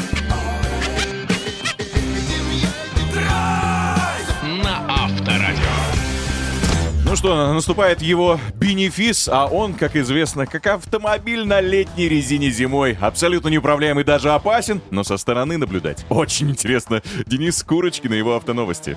Ну 7.12 7.16
что, 7.16 7.52
наступает 7.52 8.00
его 8.00 8.40
бенефис, 8.54 9.28
а 9.30 9.44
он, 9.44 9.74
как 9.74 9.96
известно, 9.96 10.46
как 10.46 10.66
автомобиль 10.66 11.44
на 11.44 11.60
летней 11.60 12.08
резине 12.08 12.48
зимой. 12.48 12.96
Абсолютно 12.98 13.48
неуправляемый, 13.48 14.02
даже 14.02 14.30
опасен, 14.30 14.80
но 14.90 15.04
со 15.04 15.18
стороны 15.18 15.58
наблюдать. 15.58 16.06
Очень 16.08 16.48
интересно. 16.48 17.02
Денис 17.26 17.62
Курочкин 17.64 18.14
и 18.14 18.16
его 18.16 18.34
автоновости. 18.34 18.96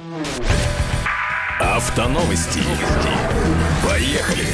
Автоновости. 1.75 2.61
Поехали. 3.85 4.45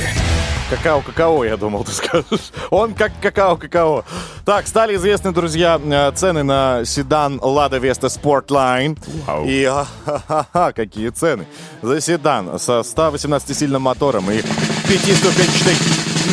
Какао-какао, 0.72 1.44
я 1.46 1.56
думал, 1.56 1.84
ты 1.84 1.92
скажешь. 1.92 2.52
Он 2.72 2.96
как 2.96 3.12
какао-какао. 3.22 4.04
Так, 4.44 4.66
стали 4.66 4.96
известны, 4.96 5.32
друзья, 5.32 5.80
э, 5.80 6.12
цены 6.16 6.42
на 6.42 6.84
седан 6.84 7.38
Lada 7.38 7.80
Vesta 7.80 8.10
Sportline. 8.10 8.98
Вау. 9.28 9.46
И 9.46 9.66
ха-ха-ха, 9.66 10.74
какие 10.74 11.10
цены. 11.10 11.46
За 11.84 12.02
седан 12.02 12.58
со 12.58 12.80
118-сильным 12.80 13.82
мотором 13.82 14.32
и 14.32 14.38
5-ступенчатой 14.40 15.76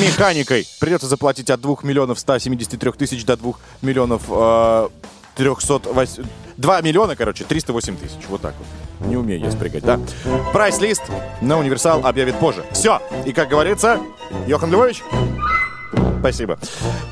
механикой 0.01 0.67
придется 0.81 1.07
заплатить 1.07 1.51
от 1.51 1.61
2 1.61 1.77
миллионов 1.83 2.19
173 2.19 2.93
тысяч 2.93 3.27
до 3.27 3.37
2 3.37 3.53
миллионов 3.83 4.23
э, 4.31 4.89
308... 5.37 6.25
2 6.57 6.81
миллиона, 6.81 7.15
короче, 7.15 7.45
308 7.45 7.97
тысяч. 7.99 8.27
Вот 8.31 8.41
так 8.41 8.55
вот. 8.59 8.88
Не 9.01 9.17
умею 9.17 9.41
я 9.41 9.51
спрягать, 9.51 9.85
да? 9.85 10.01
Прайс-лист 10.53 11.03
на 11.41 11.59
Универсал 11.59 12.05
объявит 12.07 12.37
позже. 12.37 12.65
Все. 12.73 13.01
И, 13.25 13.33
как 13.33 13.49
говорится, 13.49 14.01
Йохан 14.47 14.71
Львович, 14.71 15.03
Спасибо. 16.21 16.59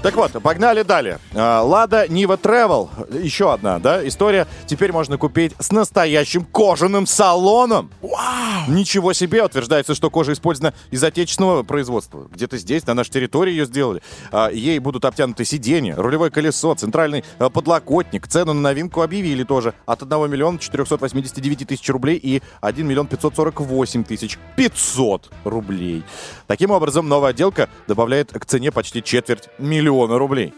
Так 0.02 0.16
вот, 0.16 0.32
погнали 0.42 0.82
далее. 0.82 1.18
А, 1.34 1.62
Лада 1.62 2.08
Нива 2.08 2.34
Travel. 2.34 3.22
Еще 3.22 3.52
одна, 3.52 3.78
да, 3.78 4.06
история. 4.06 4.46
Теперь 4.66 4.92
можно 4.92 5.16
купить 5.16 5.52
с 5.58 5.70
настоящим 5.70 6.44
кожаным 6.44 7.06
салоном. 7.06 7.90
Вау! 8.02 8.68
Ничего 8.68 9.12
себе! 9.12 9.44
Утверждается, 9.44 9.94
что 9.94 10.10
кожа 10.10 10.32
использована 10.32 10.74
из 10.90 11.02
отечественного 11.02 11.62
производства. 11.62 12.26
Где-то 12.32 12.58
здесь, 12.58 12.86
на 12.86 12.94
нашей 12.94 13.10
территории 13.10 13.52
ее 13.52 13.64
сделали. 13.66 14.02
А, 14.32 14.50
Ей 14.50 14.78
будут 14.80 15.04
обтянуты 15.04 15.44
сиденья, 15.44 15.94
рулевое 15.96 16.30
колесо, 16.30 16.74
центральный 16.74 17.24
а, 17.38 17.48
подлокотник. 17.48 18.26
Цену 18.26 18.54
на 18.54 18.60
новинку 18.60 19.02
объявили 19.02 19.44
тоже. 19.44 19.74
От 19.86 20.02
1 20.02 20.30
миллиона 20.30 20.58
489 20.58 21.66
тысяч 21.68 21.88
рублей 21.90 22.18
и 22.20 22.42
1 22.60 22.86
миллион 22.86 23.06
548 23.06 24.04
тысяч 24.04 24.38
500 24.56 25.30
рублей. 25.44 26.02
Таким 26.46 26.70
образом, 26.72 27.08
новая 27.08 27.30
отделка 27.30 27.68
добавляет 27.86 28.32
к 28.32 28.44
цене 28.44 28.65
почти 28.72 29.02
четверть 29.02 29.48
миллиона 29.58 30.18
рублей. 30.18 30.52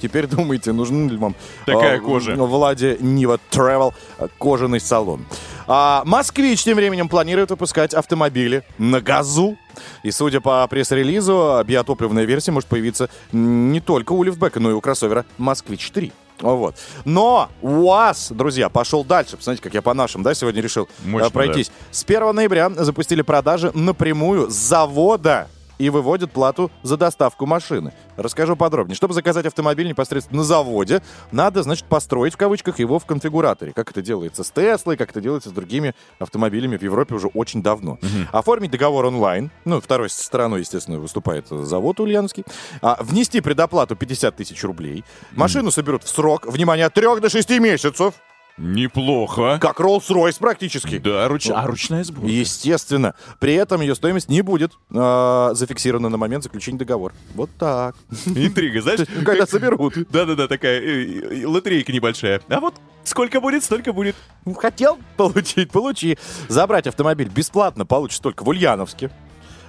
Теперь 0.00 0.26
думайте, 0.26 0.72
нужен 0.72 1.08
ли 1.08 1.16
вам 1.16 1.34
Такая 1.64 1.96
а, 1.96 2.00
кожа. 2.00 2.34
Владе 2.34 2.98
Нива 3.00 3.38
Travel 3.50 3.94
а, 4.18 4.28
кожаный 4.38 4.80
салон. 4.80 5.24
А 5.66 6.02
Москвич 6.04 6.62
тем 6.62 6.76
временем 6.76 7.08
планирует 7.08 7.50
выпускать 7.50 7.94
автомобили 7.94 8.64
на 8.76 9.00
газу. 9.00 9.56
И 10.02 10.10
судя 10.10 10.40
по 10.40 10.66
пресс-релизу, 10.68 11.62
биотопливная 11.66 12.24
версия 12.24 12.52
может 12.52 12.68
появиться 12.68 13.08
не 13.32 13.80
только 13.80 14.12
у 14.12 14.22
лифтбека, 14.22 14.60
но 14.60 14.70
и 14.70 14.74
у 14.74 14.80
кроссовера 14.80 15.24
Москвич-3. 15.38 16.12
Вот. 16.40 16.76
Но 17.04 17.48
УАЗ, 17.62 18.32
друзья, 18.32 18.68
пошел 18.68 19.04
дальше. 19.04 19.36
Посмотрите, 19.36 19.62
как 19.62 19.74
я 19.74 19.82
по 19.82 19.94
нашим, 19.94 20.22
да, 20.22 20.34
сегодня 20.34 20.60
решил 20.60 20.88
Мощно, 21.04 21.28
э, 21.28 21.30
пройтись. 21.30 21.70
С 21.90 22.04
1 22.04 22.34
ноября 22.34 22.70
запустили 22.70 23.22
продажи 23.22 23.70
напрямую 23.72 24.50
с 24.50 24.54
завода 24.54 25.48
и 25.78 25.90
выводят 25.90 26.32
плату 26.32 26.70
за 26.82 26.96
доставку 26.96 27.46
машины. 27.46 27.92
Расскажу 28.16 28.56
подробнее. 28.56 28.96
Чтобы 28.96 29.14
заказать 29.14 29.46
автомобиль 29.46 29.88
непосредственно 29.88 30.38
на 30.38 30.44
заводе, 30.44 31.02
надо, 31.32 31.62
значит, 31.62 31.86
построить, 31.86 32.34
в 32.34 32.36
кавычках, 32.36 32.78
его 32.78 32.98
в 32.98 33.06
конфигураторе. 33.06 33.72
Как 33.72 33.90
это 33.90 34.02
делается 34.02 34.44
с 34.44 34.50
Теслой, 34.50 34.96
как 34.96 35.10
это 35.10 35.20
делается 35.20 35.50
с 35.50 35.52
другими 35.52 35.94
автомобилями 36.18 36.76
в 36.76 36.82
Европе 36.82 37.14
уже 37.14 37.28
очень 37.28 37.62
давно. 37.62 37.98
Оформить 38.32 38.70
договор 38.70 39.06
онлайн. 39.06 39.50
Ну, 39.64 39.80
второй 39.80 40.10
стороной, 40.10 40.60
естественно, 40.60 40.98
выступает 40.98 41.48
завод 41.48 42.00
Ульяновский. 42.00 42.44
А, 42.82 42.98
внести 43.02 43.40
предоплату 43.40 43.96
50 43.96 44.36
тысяч 44.36 44.62
рублей. 44.64 45.04
Машину 45.32 45.70
соберут 45.70 46.04
в 46.04 46.08
срок, 46.08 46.46
внимание, 46.46 46.86
от 46.86 46.94
3 46.94 47.20
до 47.20 47.28
6 47.28 47.50
месяцев. 47.60 48.14
Неплохо. 48.56 49.58
Как 49.60 49.80
Rolls-Royce 49.80 50.38
практически. 50.38 50.98
Да, 50.98 51.26
руч... 51.28 51.48
а 51.50 51.66
ручная 51.66 52.04
сборка? 52.04 52.28
Естественно. 52.28 53.14
При 53.40 53.54
этом 53.54 53.80
ее 53.80 53.96
стоимость 53.96 54.28
не 54.28 54.42
будет 54.42 54.72
э, 54.92 55.50
зафиксирована 55.54 56.08
на 56.08 56.16
момент 56.16 56.44
заключения 56.44 56.78
договора. 56.78 57.14
Вот 57.34 57.50
так. 57.58 57.96
Интрига, 58.26 58.80
знаешь? 58.80 59.00
Когда 59.24 59.46
соберут. 59.46 59.94
Да-да-да, 60.10 60.46
такая 60.46 60.80
э, 60.80 61.42
э, 61.42 61.46
лотерейка 61.46 61.92
небольшая. 61.92 62.42
А 62.48 62.60
вот 62.60 62.76
сколько 63.02 63.40
будет, 63.40 63.64
столько 63.64 63.92
будет. 63.92 64.14
Хотел 64.56 64.98
получить, 65.16 65.72
получи. 65.72 66.16
Забрать 66.48 66.86
автомобиль 66.86 67.28
бесплатно 67.28 67.84
получишь 67.84 68.20
только 68.20 68.44
в 68.44 68.48
Ульяновске. 68.48 69.10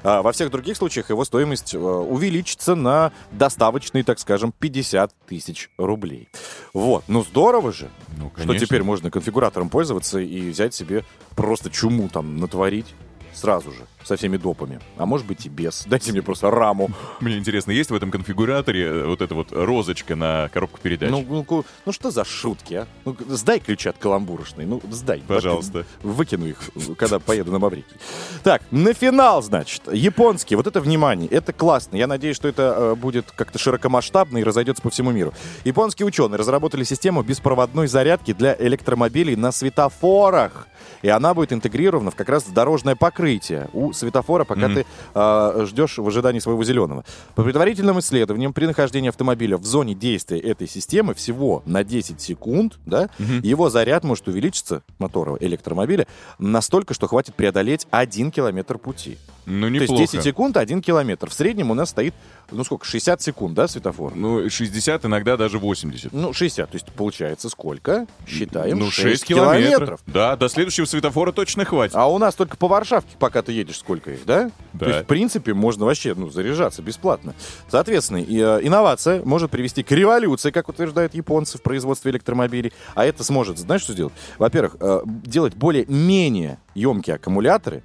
А 0.05 0.21
во 0.21 0.31
всех 0.31 0.51
других 0.51 0.77
случаях 0.77 1.09
его 1.09 1.25
стоимость 1.25 1.73
э, 1.73 1.77
увеличится 1.77 2.75
на 2.75 3.11
доставочные, 3.31 4.03
так 4.03 4.19
скажем, 4.19 4.53
50 4.57 5.11
тысяч 5.27 5.71
рублей. 5.77 6.29
Вот. 6.73 7.05
Ну, 7.07 7.23
здорово 7.23 7.71
же, 7.71 7.89
Ну, 8.17 8.31
что 8.37 8.57
теперь 8.57 8.83
можно 8.83 9.09
конфигуратором 9.09 9.69
пользоваться 9.69 10.19
и 10.19 10.49
взять 10.51 10.75
себе 10.75 11.03
просто 11.35 11.71
чуму 11.71 12.07
там 12.09 12.37
натворить 12.37 12.93
сразу 13.33 13.71
же, 13.71 13.85
со 14.05 14.15
всеми 14.15 14.37
допами. 14.37 14.79
А 14.97 15.05
может 15.05 15.25
быть 15.25 15.45
и 15.45 15.49
без. 15.49 15.85
Дайте 15.87 16.11
мне 16.11 16.21
просто 16.21 16.49
раму. 16.49 16.89
Мне 17.19 17.37
интересно, 17.37 17.71
есть 17.71 17.89
в 17.91 17.95
этом 17.95 18.11
конфигураторе 18.11 18.83
э, 18.85 19.05
вот 19.05 19.21
эта 19.21 19.35
вот 19.35 19.51
розочка 19.51 20.15
на 20.15 20.49
коробку 20.53 20.79
передач? 20.81 21.09
Ну, 21.09 21.25
ну, 21.27 21.65
ну 21.85 21.91
что 21.91 22.11
за 22.11 22.23
шутки, 22.23 22.73
а? 22.75 22.87
Ну, 23.05 23.15
сдай 23.27 23.59
ключи 23.59 23.89
от 23.89 23.97
каламбурочной. 23.97 24.65
Ну, 24.65 24.81
сдай. 24.91 25.23
Пожалуйста. 25.27 25.85
Выкину 26.03 26.45
их, 26.45 26.59
когда 26.97 27.19
поеду 27.19 27.51
на 27.51 27.59
Маврикий. 27.59 27.95
Так, 28.43 28.61
на 28.71 28.93
финал, 28.93 29.41
значит. 29.41 29.81
Японский. 29.91 30.55
Вот 30.55 30.67
это 30.67 30.81
внимание. 30.81 31.29
Это 31.29 31.53
классно. 31.53 31.95
Я 31.95 32.07
надеюсь, 32.07 32.35
что 32.35 32.47
это 32.47 32.75
э, 32.77 32.95
будет 32.95 33.31
как-то 33.31 33.57
широкомасштабно 33.59 34.37
и 34.37 34.43
разойдется 34.43 34.81
по 34.81 34.89
всему 34.89 35.11
миру. 35.11 35.33
Японские 35.63 36.05
ученые 36.05 36.37
разработали 36.37 36.83
систему 36.83 37.23
беспроводной 37.23 37.87
зарядки 37.87 38.33
для 38.33 38.55
электромобилей 38.57 39.35
на 39.35 39.51
светофорах. 39.51 40.67
И 41.01 41.09
она 41.09 41.33
будет 41.33 41.53
интегрирована 41.53 42.11
в 42.11 42.15
как 42.15 42.29
раз 42.29 42.45
дорожное 42.45 42.95
покрытие 42.95 43.69
у 43.73 43.93
светофора, 43.95 44.43
пока 44.43 44.67
ты 44.67 44.85
э, 45.13 45.65
ждешь 45.67 45.97
в 45.97 46.07
ожидании 46.07 46.39
своего 46.39 46.63
зеленого. 46.63 47.03
По 47.35 47.43
предварительным 47.43 47.99
исследованиям, 47.99 48.53
при 48.53 48.65
нахождении 48.65 49.09
автомобиля 49.09 49.57
в 49.57 49.65
зоне 49.65 49.95
действия 49.95 50.39
этой 50.39 50.67
системы 50.67 51.13
всего 51.13 51.63
на 51.65 51.83
10 51.83 52.19
секунд, 52.21 52.79
да, 52.85 53.09
его 53.43 53.69
заряд 53.69 54.03
может 54.03 54.27
увеличиться, 54.27 54.83
мотора 54.99 55.37
электромобиля, 55.39 56.07
настолько, 56.39 56.93
что 56.93 57.07
хватит 57.07 57.35
преодолеть 57.35 57.87
1 57.91 58.31
километр 58.31 58.77
пути. 58.77 59.17
Ну, 59.45 59.67
То 59.67 59.69
неплохо. 59.69 60.01
есть 60.01 60.13
10 60.13 60.23
секунд, 60.23 60.57
1 60.57 60.81
километр. 60.81 61.29
В 61.29 61.33
среднем 61.33 61.71
у 61.71 61.73
нас 61.73 61.89
стоит, 61.91 62.13
ну 62.51 62.63
сколько, 62.63 62.85
60 62.85 63.21
секунд, 63.21 63.53
да, 63.53 63.67
светофор? 63.67 64.15
Ну, 64.15 64.49
60, 64.49 65.05
иногда 65.05 65.37
даже 65.37 65.59
80. 65.59 66.11
Ну, 66.13 66.33
60. 66.33 66.69
То 66.69 66.75
есть 66.75 66.87
получается 66.87 67.49
сколько? 67.49 68.07
Считаем. 68.27 68.79
ну, 68.79 68.89
6, 68.89 69.01
6 69.01 69.25
километров. 69.25 69.99
Да, 70.07 70.35
до 70.35 70.49
следующего 70.49 70.85
светофора 70.85 71.31
точно 71.31 71.65
хватит. 71.65 71.95
А 71.95 72.07
у 72.07 72.17
нас 72.17 72.35
только 72.35 72.57
по 72.57 72.67
Варшавке, 72.67 73.15
пока 73.19 73.41
ты 73.41 73.51
едешь, 73.51 73.77
сколько 73.77 74.11
их, 74.11 74.25
да? 74.25 74.51
Да. 74.73 74.79
То 74.79 74.91
есть, 74.91 75.03
в 75.03 75.05
принципе, 75.05 75.53
можно 75.53 75.85
вообще 75.85 76.13
ну, 76.15 76.29
заряжаться 76.29 76.81
бесплатно. 76.81 77.35
Соответственно, 77.69 78.17
и, 78.17 78.37
э, 78.39 78.59
инновация 78.63 79.23
может 79.23 79.51
привести 79.51 79.83
к 79.83 79.91
революции, 79.91 80.51
как 80.51 80.69
утверждают 80.69 81.13
японцы 81.13 81.57
в 81.57 81.61
производстве 81.61 82.11
электромобилей. 82.11 82.73
А 82.95 83.05
это 83.05 83.23
сможет, 83.23 83.59
знаешь, 83.59 83.81
что 83.81 83.93
сделать? 83.93 84.13
Во-первых, 84.37 84.77
э, 84.79 85.01
делать 85.05 85.53
более-менее 85.55 86.57
емкие 86.75 87.15
аккумуляторы, 87.15 87.81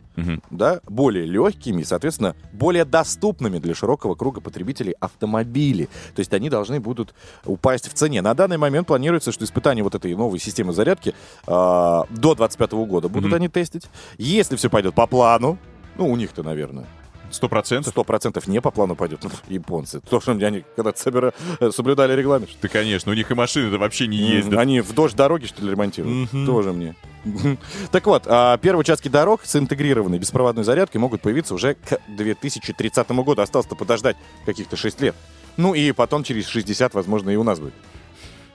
да, 0.50 0.80
более 0.86 1.24
легкими 1.24 1.80
и, 1.80 1.84
соответственно, 1.84 2.36
более 2.52 2.84
доступными 2.84 3.58
для 3.58 3.74
широкого 3.74 4.14
круга 4.14 4.40
потребителей 4.42 4.94
автомобили. 5.00 5.88
То 6.14 6.20
есть 6.20 6.34
они 6.34 6.50
должны 6.50 6.80
будут 6.80 7.14
упасть 7.46 7.88
в 7.88 7.94
цене. 7.94 8.20
На 8.20 8.34
данный 8.34 8.58
момент 8.58 8.86
планируется, 8.86 9.32
что 9.32 9.44
испытания 9.44 9.82
вот 9.82 9.94
этой 9.94 10.14
новой 10.14 10.38
системы 10.38 10.72
зарядки 10.72 11.14
э, 11.46 11.50
до 11.50 12.04
2025 12.10 12.72
года 12.72 13.08
будут 13.08 13.32
они 13.32 13.48
тестить. 13.48 13.86
Если 14.18 14.56
все 14.56 14.68
пойдет 14.68 14.94
по 14.94 15.06
плану, 15.06 15.56
ну, 15.96 16.10
у 16.10 16.16
них-то, 16.16 16.42
наверное, 16.42 16.86
Сто 17.30 17.48
процентов. 17.48 17.92
Сто 17.92 18.04
процентов 18.04 18.46
не 18.46 18.60
по 18.60 18.70
плану 18.70 18.96
пойдет. 18.96 19.20
Ну, 19.22 19.30
японцы. 19.48 20.00
То, 20.00 20.20
что 20.20 20.32
они 20.32 20.64
когда-то 20.76 20.98
собира- 20.98 21.34
э, 21.60 21.70
соблюдали 21.70 22.14
регламент. 22.14 22.50
Да, 22.60 22.68
конечно, 22.68 23.12
у 23.12 23.14
них 23.14 23.30
и 23.30 23.34
машины-то 23.34 23.78
вообще 23.78 24.06
не 24.06 24.16
ездят. 24.16 24.58
Они 24.58 24.80
в 24.80 24.92
дождь 24.92 25.16
дороги, 25.16 25.46
что 25.46 25.62
ли, 25.64 25.70
ремонтируют? 25.70 26.30
Тоже 26.46 26.72
мне. 26.72 26.94
Так 27.92 28.06
вот, 28.06 28.24
а, 28.26 28.56
первые 28.58 28.80
участки 28.80 29.08
дорог 29.08 29.44
с 29.44 29.54
интегрированной 29.54 30.18
беспроводной 30.18 30.64
зарядкой 30.64 31.00
могут 31.00 31.20
появиться 31.20 31.54
уже 31.54 31.74
к 31.74 32.00
2030 32.08 33.10
году. 33.22 33.42
Осталось-то 33.42 33.76
подождать 33.76 34.16
каких-то 34.46 34.76
6 34.76 35.00
лет. 35.00 35.14
Ну 35.56 35.74
и 35.74 35.92
потом 35.92 36.24
через 36.24 36.46
60, 36.46 36.94
возможно, 36.94 37.30
и 37.30 37.36
у 37.36 37.42
нас 37.42 37.60
будет. 37.60 37.74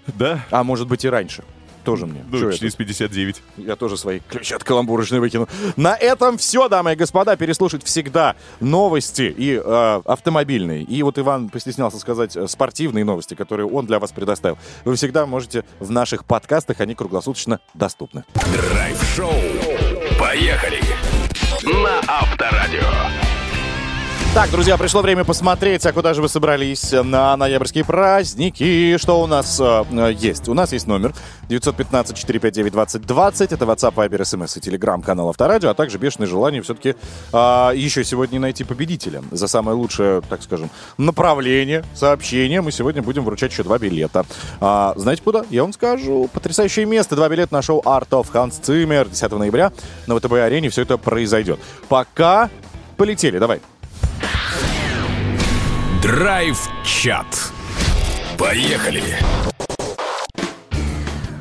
Да? 0.08 0.44
А 0.52 0.64
может 0.64 0.88
быть 0.88 1.06
и 1.06 1.10
раньше. 1.10 1.44
Тоже 1.86 2.08
мне. 2.08 2.26
Ну, 2.30 2.40
Чё 2.40 2.50
это? 2.50 2.58
через 2.58 2.76
59. 2.76 3.42
Я 3.58 3.76
тоже 3.76 3.96
свои 3.98 4.20
ключи 4.20 4.54
от 4.56 4.64
каламбурочной 4.64 5.20
выкину. 5.20 5.48
На 5.76 5.96
этом 5.96 6.38
все, 6.38 6.68
дамы 6.68 6.94
и 6.94 6.96
господа. 6.96 7.36
Переслушать 7.36 7.84
всегда 7.84 8.36
новости 8.60 9.34
и 9.36 9.62
э, 9.64 10.02
автомобильные. 10.06 10.84
И 10.84 11.04
вот 11.04 11.18
Иван 11.20 11.50
постеснялся 11.50 12.00
сказать 12.00 12.36
э, 12.36 12.48
спортивные 12.48 13.06
новости, 13.06 13.36
которые 13.36 13.68
он 13.68 13.86
для 13.86 14.00
вас 14.00 14.12
предоставил. 14.12 14.58
Вы 14.84 14.96
всегда 14.96 15.26
можете 15.26 15.64
в 15.80 15.92
наших 15.92 16.26
подкастах, 16.26 16.80
они 16.82 16.96
круглосуточно 16.96 17.60
доступны. 17.74 18.24
Драйв-шоу. 18.34 19.32
Поехали. 20.20 20.82
На 21.64 22.00
Авторадио. 22.08 23.25
Так, 24.36 24.52
друзья, 24.52 24.76
пришло 24.76 25.02
время 25.02 25.24
посмотреть, 25.24 25.86
а 25.86 25.94
куда 25.94 26.14
же 26.14 26.22
вы 26.22 26.28
собрались 26.28 26.92
на 26.92 27.38
ноябрьские 27.38 27.86
праздники. 27.86 28.98
Что 28.98 29.22
у 29.22 29.28
нас 29.28 29.62
э, 29.62 29.86
э, 29.90 30.12
есть? 30.12 30.50
У 30.50 30.54
нас 30.54 30.74
есть 30.74 30.88
номер 30.88 31.14
915-459-2020. 31.48 33.54
Это 33.54 33.64
WhatsApp, 33.64 33.94
Viber, 33.94 34.20
SMS 34.20 34.58
и 34.58 34.60
Telegram 34.60 35.02
канал 35.02 35.30
Авторадио, 35.30 35.70
а 35.70 35.74
также 35.74 36.00
бешеное 36.00 36.28
желание 36.28 36.62
все-таки 36.62 36.96
еще 37.32 38.04
сегодня 38.04 38.42
найти 38.42 38.66
победителя 38.66 39.24
за 39.32 39.48
самое 39.48 39.78
лучшее, 39.78 40.22
так 40.28 40.44
скажем, 40.44 40.70
направление 40.98 41.86
сообщения. 41.94 42.60
Мы 42.60 42.74
сегодня 42.74 43.02
будем 43.02 43.24
вручать 43.24 43.54
еще 43.54 43.64
два 43.64 43.78
билета. 43.78 44.26
А, 44.60 44.92
знаете 44.98 45.22
куда? 45.24 45.46
Я 45.50 45.62
вам 45.62 45.72
скажу. 45.72 46.30
Потрясающее 46.34 46.86
место. 46.86 47.16
Два 47.16 47.30
билета 47.30 47.54
на 47.54 47.62
шоу 47.62 47.82
Art 47.86 48.10
of 48.10 48.34
Hans 48.34 48.62
Zimmer 48.62 49.10
10 49.10 49.32
ноября 49.32 49.72
на 50.08 50.20
ВТБ-арене. 50.20 50.68
Все 50.68 50.82
это 50.82 50.98
произойдет. 50.98 51.58
Пока 51.88 52.50
полетели. 52.98 53.40
Давай. 53.40 53.62
Драйв-чат. 56.06 57.52
Поехали. 58.38 59.02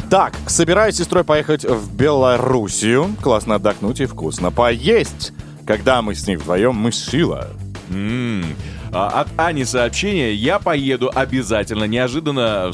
Так, 0.08 0.32
собираюсь 0.46 0.94
с 0.94 0.98
сестрой 0.98 1.22
поехать 1.22 1.66
в 1.66 1.94
Белоруссию. 1.94 3.14
Классно 3.20 3.56
отдохнуть 3.56 4.00
и 4.00 4.06
вкусно 4.06 4.50
поесть. 4.50 5.34
Когда 5.66 6.00
мы 6.00 6.14
с 6.14 6.26
ней 6.26 6.36
вдвоем, 6.36 6.76
мы 6.76 6.92
сила. 6.92 7.50
М. 7.90 8.42
А, 8.94 9.22
От 9.22 9.28
Ани 9.36 9.64
сообщение. 9.64 10.34
Я 10.34 10.58
поеду 10.60 11.10
обязательно. 11.12 11.84
Неожиданно 11.84 12.70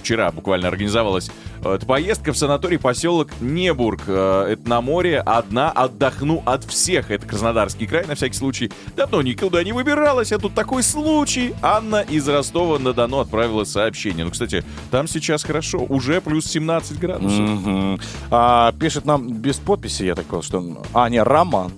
вчера 0.00 0.30
буквально 0.30 0.68
организовалась 0.68 1.30
э, 1.64 1.74
эта 1.74 1.84
поездка 1.84 2.32
в 2.32 2.38
санаторий 2.38 2.78
поселок 2.78 3.28
Небург. 3.40 4.02
Э, 4.06 4.46
Это 4.52 4.68
на 4.68 4.80
море. 4.80 5.18
Одна 5.20 5.70
отдохну 5.72 6.42
от 6.46 6.62
всех. 6.64 7.10
Это 7.10 7.26
Краснодарский 7.26 7.86
край, 7.88 8.06
на 8.06 8.14
всякий 8.14 8.36
случай. 8.36 8.70
Давно 8.96 9.20
никуда 9.22 9.64
не 9.64 9.72
выбиралась, 9.72 10.30
а 10.30 10.38
тут 10.38 10.54
такой 10.54 10.84
случай. 10.84 11.54
Анна 11.60 12.02
из 12.02 12.28
Ростова-на-Дону 12.28 13.18
отправила 13.18 13.64
сообщение. 13.64 14.24
Ну, 14.24 14.30
кстати, 14.30 14.64
там 14.92 15.08
сейчас 15.08 15.42
хорошо. 15.42 15.78
Уже 15.88 16.20
плюс 16.20 16.46
17 16.46 16.98
градусов. 17.00 17.40
Мгм. 17.40 18.00
А, 18.30 18.70
пишет 18.78 19.06
нам 19.06 19.32
без 19.32 19.56
подписи, 19.56 20.04
я 20.04 20.14
так 20.14 20.26
понял, 20.26 20.42
что... 20.44 20.82
А, 20.92 21.08
не, 21.08 21.20
Роман. 21.20 21.72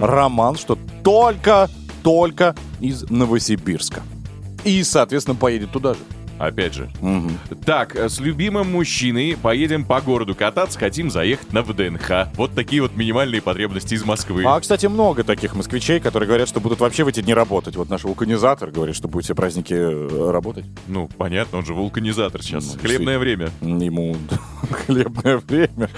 Роман, 0.00 0.56
что 0.56 0.76
только, 1.02 1.68
только 2.02 2.54
из 2.80 3.08
Новосибирска. 3.08 4.02
И, 4.64 4.82
соответственно, 4.84 5.36
поедет 5.36 5.72
туда 5.72 5.94
же. 5.94 6.00
Опять 6.38 6.74
же. 6.74 6.90
Мгм. 7.00 7.38
Так, 7.64 7.96
э, 7.96 8.08
с 8.08 8.20
любимым 8.20 8.72
мужчиной 8.72 9.36
поедем 9.40 9.84
по 9.84 10.00
городу 10.00 10.34
кататься, 10.34 10.78
хотим 10.78 11.10
заехать 11.10 11.52
на 11.52 11.62
ВДНХ. 11.62 12.28
Вот 12.34 12.54
такие 12.54 12.82
вот 12.82 12.96
минимальные 12.96 13.42
потребности 13.42 13.94
из 13.94 14.04
Москвы. 14.04 14.44
А, 14.44 14.58
кстати, 14.60 14.86
много 14.86 15.24
таких 15.24 15.54
москвичей, 15.54 16.00
которые 16.00 16.26
говорят, 16.26 16.48
что 16.48 16.60
будут 16.60 16.80
вообще 16.80 17.04
в 17.04 17.08
эти 17.08 17.20
дни 17.20 17.34
работать. 17.34 17.76
Вот 17.76 17.88
наш 17.88 18.04
вулканизатор 18.04 18.70
говорит, 18.70 18.96
что 18.96 19.08
будет 19.08 19.24
все 19.24 19.34
праздники 19.34 19.74
э, 19.74 20.30
работать. 20.30 20.64
Ну, 20.86 21.08
понятно, 21.16 21.58
он 21.58 21.64
же 21.64 21.74
вулканизатор 21.74 22.42
сейчас. 22.42 22.74
Ну, 22.74 22.80
Хлебное 22.80 23.18
время. 23.18 23.50
Ему 23.60 24.16
хлебное 24.70 25.38
время. 25.38 25.90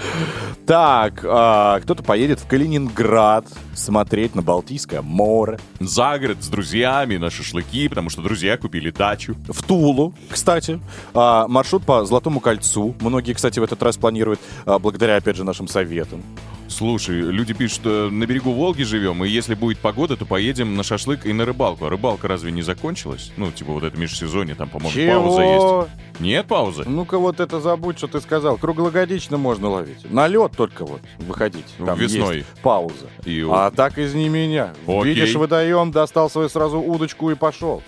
Так, 0.65 1.23
а, 1.23 1.79
кто-то 1.79 2.03
поедет 2.03 2.39
в 2.39 2.47
Калининград 2.47 3.45
смотреть 3.73 4.35
на 4.35 4.41
Балтийское 4.41 5.01
море. 5.01 5.59
За 5.79 6.17
город 6.19 6.37
с 6.41 6.47
друзьями 6.47 7.17
на 7.17 7.29
шашлыки, 7.29 7.87
потому 7.87 8.09
что 8.09 8.21
друзья 8.21 8.57
купили 8.57 8.91
дачу. 8.91 9.35
В 9.47 9.63
Тулу, 9.63 10.13
кстати. 10.29 10.79
А, 11.13 11.47
маршрут 11.47 11.85
по 11.85 12.05
Золотому 12.05 12.39
кольцу. 12.39 12.95
Многие, 13.01 13.33
кстати, 13.33 13.59
в 13.59 13.63
этот 13.63 13.81
раз 13.83 13.97
планируют, 13.97 14.39
а, 14.65 14.79
благодаря, 14.79 15.17
опять 15.17 15.35
же, 15.35 15.43
нашим 15.43 15.67
советам. 15.67 16.23
Слушай, 16.67 17.21
люди 17.21 17.53
пишут, 17.53 17.75
что 17.77 18.09
на 18.09 18.25
берегу 18.25 18.51
Волги 18.51 18.83
живем, 18.83 19.23
и 19.23 19.29
если 19.29 19.53
будет 19.53 19.77
погода, 19.79 20.17
то 20.17 20.25
поедем 20.25 20.75
на 20.75 20.83
шашлык 20.83 21.25
и 21.25 21.31
на 21.31 21.45
рыбалку. 21.45 21.85
А 21.85 21.89
рыбалка 21.89 22.27
разве 22.27 22.51
не 22.51 22.63
закончилась? 22.63 23.31
Ну, 23.37 23.51
типа 23.51 23.71
вот 23.71 23.83
это 23.83 23.95
межсезонье, 23.97 24.55
там, 24.55 24.69
по-моему, 24.69 25.13
пауза 25.13 25.41
есть. 25.41 26.19
Нет 26.19 26.45
паузы? 26.47 26.83
Ну-ка 26.85 27.17
вот 27.17 27.39
это 27.39 27.59
забудь, 27.59 27.97
что 27.97 28.07
ты 28.07 28.19
сказал. 28.19 28.57
Круглогодично 28.57 29.37
можно 29.37 29.69
ловить. 29.69 30.09
На 30.09 30.27
лед 30.27 30.53
только 30.57 30.85
вот 30.85 31.01
выходить. 31.19 31.65
Ну, 31.77 31.85
Там 31.85 31.99
весной. 31.99 32.37
есть 32.37 32.47
пауза. 32.63 33.09
И 33.25 33.45
А 33.49 33.69
так 33.71 33.99
извини 33.99 34.29
меня. 34.29 34.73
Окей. 34.87 35.13
Видишь 35.13 35.35
водоем, 35.35 35.91
достал 35.91 36.29
свою 36.29 36.49
сразу 36.49 36.79
удочку 36.79 37.29
и 37.31 37.35
пошел. 37.35 37.83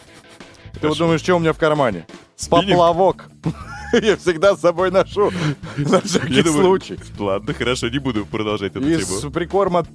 Ты 0.81 0.87
вот 0.87 0.97
думаешь, 0.97 1.21
что 1.21 1.35
у 1.35 1.39
меня 1.39 1.53
в 1.53 1.57
кармане? 1.57 2.05
Поплавок. 2.49 3.29
Я 3.93 4.17
всегда 4.17 4.55
с 4.55 4.61
собой 4.61 4.91
ношу. 4.91 5.31
На 5.77 6.01
всякий 6.01 6.43
случай. 6.43 6.99
Ладно, 7.17 7.53
хорошо, 7.53 7.87
не 7.89 7.99
буду 7.99 8.25
продолжать 8.25 8.75
эту 8.75 8.87
Из 8.87 9.07
тему. 9.07 9.31
прикорма 9.31 9.85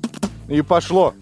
и 0.48 0.62
пошло. 0.62 1.14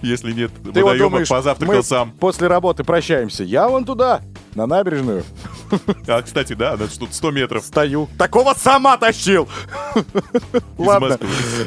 Если 0.00 0.32
нет 0.32 0.52
Ты 0.72 0.82
вот 0.84 0.96
думаешь, 0.96 1.28
позавтракал 1.28 1.82
сам. 1.82 2.12
после 2.12 2.46
работы 2.46 2.84
прощаемся. 2.84 3.42
Я 3.42 3.68
вон 3.68 3.84
туда, 3.84 4.22
на 4.54 4.66
набережную, 4.66 5.24
А, 6.06 6.22
кстати, 6.22 6.52
да, 6.54 6.74
это 6.74 6.98
тут 6.98 7.14
100 7.14 7.30
метров. 7.30 7.64
стою. 7.64 8.08
Такого 8.18 8.54
сама 8.54 8.96
тащил. 8.96 9.48
Ладно. 10.78 11.18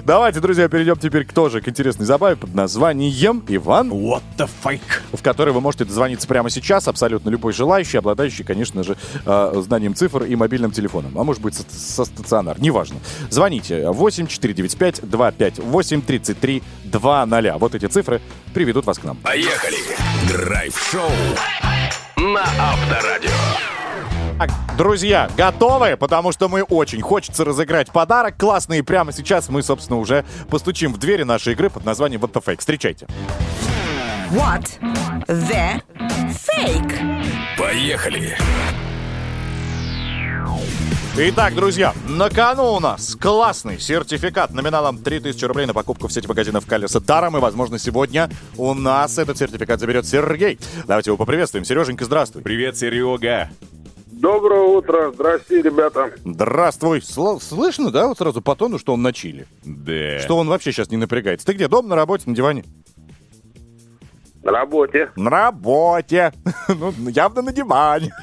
Давайте, 0.03 0.39
друзья, 0.39 0.67
перейдем 0.67 0.95
теперь 0.97 1.25
к 1.25 1.33
тоже 1.33 1.61
к 1.61 1.67
интересной 1.67 2.05
забаве 2.05 2.35
под 2.35 2.53
названием 2.55 3.43
Иван, 3.47 3.91
What 3.91 4.23
the 4.37 4.49
fuck? 4.63 4.79
в 5.13 5.21
которой 5.21 5.51
вы 5.51 5.61
можете 5.61 5.85
дозвониться 5.85 6.27
прямо 6.27 6.49
сейчас, 6.49 6.87
абсолютно 6.87 7.29
любой 7.29 7.53
желающий, 7.53 7.97
обладающий, 7.97 8.43
конечно 8.43 8.83
же, 8.83 8.97
э, 9.25 9.61
знанием 9.65 9.95
цифр 9.95 10.23
и 10.23 10.35
мобильным 10.35 10.71
телефоном. 10.71 11.17
А 11.19 11.23
может 11.23 11.41
быть, 11.41 11.55
со, 11.55 11.63
со 11.69 12.05
стационар, 12.05 12.59
неважно. 12.59 12.97
Звоните 13.29 13.87
8 13.89 14.27
495 14.27 15.01
258 15.09 16.01
33 16.01 16.63
20. 16.85 17.59
Вот 17.59 17.75
эти 17.75 17.85
цифры 17.87 18.21
приведут 18.53 18.85
вас 18.85 18.99
к 18.99 19.03
нам. 19.03 19.17
Поехали. 19.17 19.77
Драйв-шоу. 20.27 21.09
На 22.17 22.43
Авторадио. 22.43 23.80
Так, 24.41 24.49
друзья, 24.75 25.29
готовы? 25.37 25.97
Потому 25.97 26.31
что 26.31 26.49
мы 26.49 26.63
очень 26.63 26.99
хочется 26.99 27.45
разыграть 27.45 27.91
подарок 27.91 28.39
классный. 28.39 28.79
И 28.79 28.81
прямо 28.81 29.11
сейчас 29.11 29.49
мы, 29.49 29.61
собственно, 29.61 29.99
уже 29.99 30.25
постучим 30.49 30.93
в 30.93 30.97
двери 30.97 31.21
нашей 31.21 31.53
игры 31.53 31.69
под 31.69 31.85
названием 31.85 32.21
What 32.21 32.31
the 32.31 32.43
Fake. 32.43 32.57
Встречайте. 32.57 33.05
What 34.31 34.67
the 35.27 35.79
fake? 36.31 37.23
Поехали. 37.55 38.35
Итак, 41.17 41.53
друзья, 41.53 41.93
на 42.07 42.31
кону 42.31 42.73
у 42.73 42.79
нас 42.79 43.15
классный 43.15 43.79
сертификат 43.79 44.55
номиналом 44.55 44.97
3000 44.97 45.45
рублей 45.45 45.67
на 45.67 45.75
покупку 45.75 46.07
в 46.07 46.11
сети 46.11 46.27
магазинов 46.27 46.65
Колеса 46.65 46.99
даром. 46.99 47.37
И, 47.37 47.39
возможно, 47.39 47.77
сегодня 47.77 48.27
у 48.57 48.73
нас 48.73 49.19
этот 49.19 49.37
сертификат 49.37 49.79
заберет 49.79 50.07
Сергей. 50.07 50.57
Давайте 50.87 51.11
его 51.11 51.17
поприветствуем. 51.17 51.63
Сереженька, 51.63 52.05
здравствуй. 52.05 52.41
Привет, 52.41 52.75
Серега. 52.75 53.51
Доброе 54.21 54.61
утро. 54.61 55.11
Здрасте, 55.11 55.63
ребята. 55.63 56.11
Здравствуй. 56.23 56.99
Сл- 56.99 57.41
слышно, 57.41 57.89
да, 57.89 58.07
вот 58.07 58.19
сразу 58.19 58.39
по 58.39 58.55
тону, 58.55 58.77
что 58.77 58.93
он 58.93 59.01
на 59.01 59.13
чили? 59.13 59.47
Да. 59.63 60.19
Что 60.19 60.37
он 60.37 60.47
вообще 60.47 60.71
сейчас 60.71 60.91
не 60.91 60.97
напрягается. 60.97 61.43
Ты 61.47 61.53
где, 61.53 61.67
дома, 61.67 61.89
на 61.89 61.95
работе, 61.95 62.25
на 62.27 62.35
диване? 62.35 62.63
На 64.43 64.51
работе. 64.51 65.09
На 65.15 65.29
работе. 65.31 66.33
Ну, 66.67 66.93
явно 67.09 67.41
на 67.41 67.51
диване. 67.51 68.13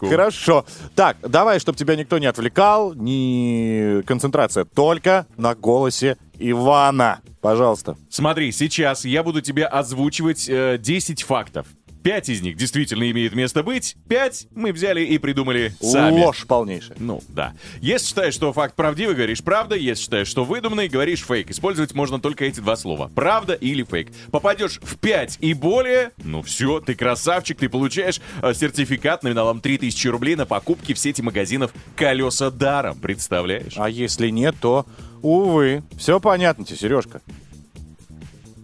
Хорошо. 0.00 0.66
Так, 0.96 1.16
давай, 1.22 1.60
чтобы 1.60 1.78
тебя 1.78 1.94
никто 1.94 2.18
не 2.18 2.26
отвлекал, 2.26 2.92
не 2.94 4.02
концентрация, 4.04 4.64
только 4.64 5.26
на 5.36 5.54
голосе 5.54 6.16
Ивана. 6.38 7.20
Пожалуйста. 7.40 7.96
Смотри, 8.10 8.50
сейчас 8.50 9.04
я 9.04 9.22
буду 9.22 9.42
тебе 9.42 9.64
озвучивать 9.64 10.48
э, 10.48 10.76
10 10.78 11.22
фактов. 11.22 11.66
Пять 12.02 12.28
из 12.28 12.40
них 12.42 12.56
действительно 12.56 13.10
имеет 13.10 13.34
место 13.34 13.62
быть, 13.62 13.96
пять 14.08 14.46
мы 14.54 14.72
взяли 14.72 15.02
и 15.04 15.18
придумали 15.18 15.72
сами. 15.80 16.20
Ложь 16.20 16.46
полнейшая. 16.46 16.96
Ну, 17.00 17.20
да. 17.28 17.54
Если 17.80 18.06
считаешь, 18.08 18.34
что 18.34 18.52
факт 18.52 18.76
правдивый, 18.76 19.14
говоришь 19.14 19.42
правда. 19.42 19.74
Если 19.74 20.04
считаешь, 20.04 20.28
что 20.28 20.44
выдуманный, 20.44 20.88
говоришь 20.88 21.24
фейк. 21.24 21.50
Использовать 21.50 21.94
можно 21.94 22.20
только 22.20 22.44
эти 22.44 22.60
два 22.60 22.76
слова. 22.76 23.10
Правда 23.14 23.54
или 23.54 23.82
фейк. 23.82 24.08
Попадешь 24.30 24.78
в 24.82 24.96
5 24.96 25.38
и 25.40 25.54
более, 25.54 26.12
ну 26.24 26.42
все, 26.42 26.80
ты 26.80 26.94
красавчик, 26.94 27.58
ты 27.58 27.68
получаешь 27.68 28.20
э, 28.42 28.54
сертификат 28.54 29.22
номиналом 29.22 29.60
3000 29.60 30.08
рублей 30.08 30.36
на 30.36 30.46
покупки 30.46 30.92
в 30.94 30.98
сети 30.98 31.20
магазинов 31.20 31.72
«Колеса 31.96 32.50
даром». 32.50 32.98
Представляешь? 32.98 33.74
А 33.76 33.88
если 33.90 34.28
нет, 34.30 34.54
то, 34.60 34.86
увы. 35.22 35.82
Все 35.98 36.20
понятно 36.20 36.64
тебе, 36.64 36.78
Сережка. 36.78 37.20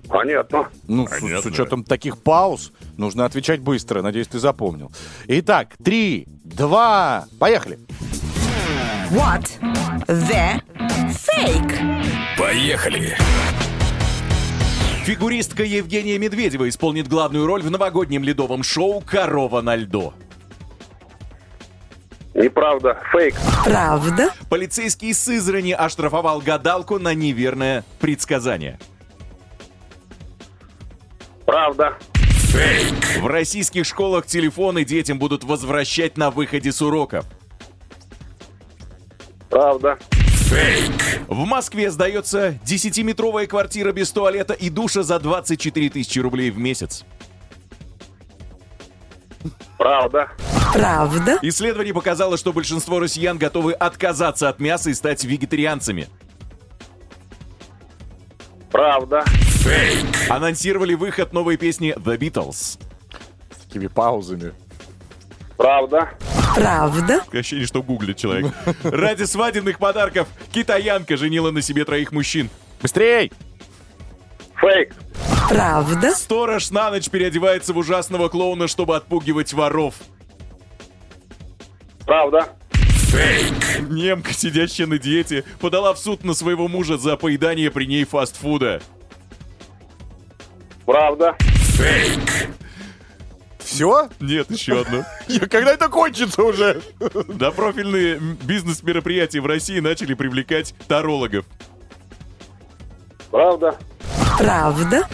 Понятно. 0.09 0.69
Ну, 0.87 1.07
с- 1.07 1.11
Понятно. 1.21 1.43
с, 1.43 1.47
учетом 1.47 1.83
таких 1.83 2.19
пауз, 2.19 2.73
нужно 2.99 3.25
отвечать 3.25 3.61
быстро. 3.61 4.03
Надеюсь, 4.03 4.29
ты 4.29 4.39
запомнил. 4.39 4.93
Итак, 5.27 5.75
три, 5.83 6.27
два, 6.45 7.27
поехали. 7.39 7.79
What 9.11 9.49
the 10.07 10.61
fake? 11.11 11.75
Поехали. 12.39 13.17
Фигуристка 15.05 15.63
Евгения 15.63 16.19
Медведева 16.19 16.69
исполнит 16.69 17.09
главную 17.09 17.47
роль 17.47 17.63
в 17.63 17.71
новогоднем 17.71 18.25
ледовом 18.25 18.63
шоу 18.63 19.03
«Корова 19.03 19.61
на 19.61 19.77
льду». 19.77 20.15
Неправда. 22.35 22.99
Фейк. 23.13 23.35
Правда? 23.65 24.31
Полицейский 24.51 25.11
из 25.11 25.21
Сызрани 25.21 25.73
оштрафовал 25.73 26.41
гадалку 26.41 26.99
на 26.99 27.15
неверное 27.15 27.85
предсказание. 28.01 28.79
Правда. 31.47 31.97
Фейк. 32.55 33.21
В 33.21 33.27
российских 33.27 33.85
школах 33.85 34.27
телефоны 34.27 34.85
детям 34.85 35.19
будут 35.19 35.43
возвращать 35.43 36.17
на 36.17 36.31
выходе 36.31 36.71
с 36.71 36.81
уроков. 36.81 37.27
Правда. 39.51 39.99
Фейк. 40.13 41.27
В 41.27 41.47
Москве 41.47 41.91
сдается 41.91 42.51
10-метровая 42.65 43.49
квартира 43.49 43.91
без 43.91 44.13
туалета 44.13 44.53
и 44.53 44.71
душа 44.71 45.03
за 45.03 45.19
24 45.19 45.91
тысячи 45.91 46.21
рублей 46.21 46.53
в 46.53 46.59
месяц. 46.59 47.05
Правда. 49.77 50.31
Правда? 50.73 51.41
Исследование 51.43 51.93
показало, 51.93 52.37
что 52.37 52.53
большинство 52.53 53.01
россиян 53.01 53.37
готовы 53.37 53.73
отказаться 53.73 54.49
от 54.49 54.61
мяса 54.61 54.91
и 54.91 54.95
стать 54.95 55.25
вегетарианцами. 55.25 56.07
Правда. 58.71 59.25
Фейк. 59.65 60.31
Анонсировали 60.31 60.93
выход 60.93 61.33
новой 61.33 61.57
песни 61.57 61.95
The 61.97 62.19
Beatles. 62.19 62.79
С 63.51 63.65
такими 63.67 63.87
паузами. 63.87 64.53
Правда. 65.57 66.11
Правда? 66.55 67.25
Ощущение, 67.33 67.67
что 67.67 67.83
гуглит 67.83 68.19
человек. 68.19 68.53
Ради 68.83 69.23
свадебных 69.23 69.79
подарков 69.79 70.29
китаянка 70.53 71.17
женила 71.17 71.51
на 71.51 71.63
себе 71.63 71.87
троих 71.87 72.13
мужчин. 72.13 72.51
Быстрей! 72.83 73.33
Фейк. 74.61 74.95
Правда? 75.49 76.11
Сторож 76.11 76.71
на 76.71 76.91
ночь 76.91 77.09
переодевается 77.09 77.73
в 77.73 77.79
ужасного 77.79 78.29
клоуна, 78.29 78.69
чтобы 78.69 78.97
отпугивать 78.97 79.55
воров. 79.55 79.95
Правда. 82.05 82.49
Фейк. 82.71 83.89
Немка, 83.89 84.35
сидящая 84.35 84.87
на 84.87 84.99
диете, 84.99 85.45
подала 85.59 85.95
в 85.95 85.99
суд 85.99 86.23
на 86.23 86.35
своего 86.35 86.69
мужа 86.69 86.99
за 86.99 87.17
поедание 87.17 87.71
при 87.71 87.87
ней 87.87 88.05
фастфуда. 88.05 88.83
Правда. 90.87 91.37
Фейк. 91.39 92.49
Все? 93.59 94.09
Нет, 94.21 94.51
еще 94.51 94.83
одно. 94.83 95.05
Когда 95.51 95.73
это 95.73 95.89
кончится 95.89 96.43
уже? 96.43 96.83
Да, 97.29 97.51
профильные 97.51 98.19
бизнес-мероприятия 98.19 99.41
в 99.41 99.47
России 99.47 99.81
начали 99.81 100.15
привлекать 100.15 100.75
тарологов. 100.87 101.47
Правда. 103.31 103.77
Правда? 104.39 105.09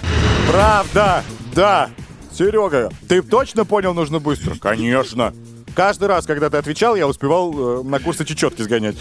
Правда! 0.50 1.24
Да! 1.54 1.90
Серега, 2.32 2.90
ты 3.08 3.22
точно 3.22 3.64
понял, 3.64 3.94
нужно 3.94 4.18
быстро? 4.18 4.56
Конечно. 4.56 5.32
Каждый 5.74 6.08
раз, 6.08 6.26
когда 6.26 6.50
ты 6.50 6.56
отвечал, 6.56 6.96
я 6.96 7.06
успевал 7.06 7.80
э, 7.80 7.82
на 7.82 7.98
курсы 8.00 8.24
чечетки 8.24 8.62
сгонять. 8.62 8.96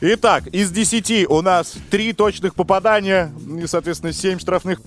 Итак, 0.00 0.46
из 0.48 0.70
10 0.70 1.28
у 1.28 1.42
нас 1.42 1.74
3 1.90 2.12
точных 2.12 2.54
попадания 2.54 3.32
и, 3.62 3.66
соответственно, 3.66 4.12
7 4.12 4.38
штрафных 4.38 4.80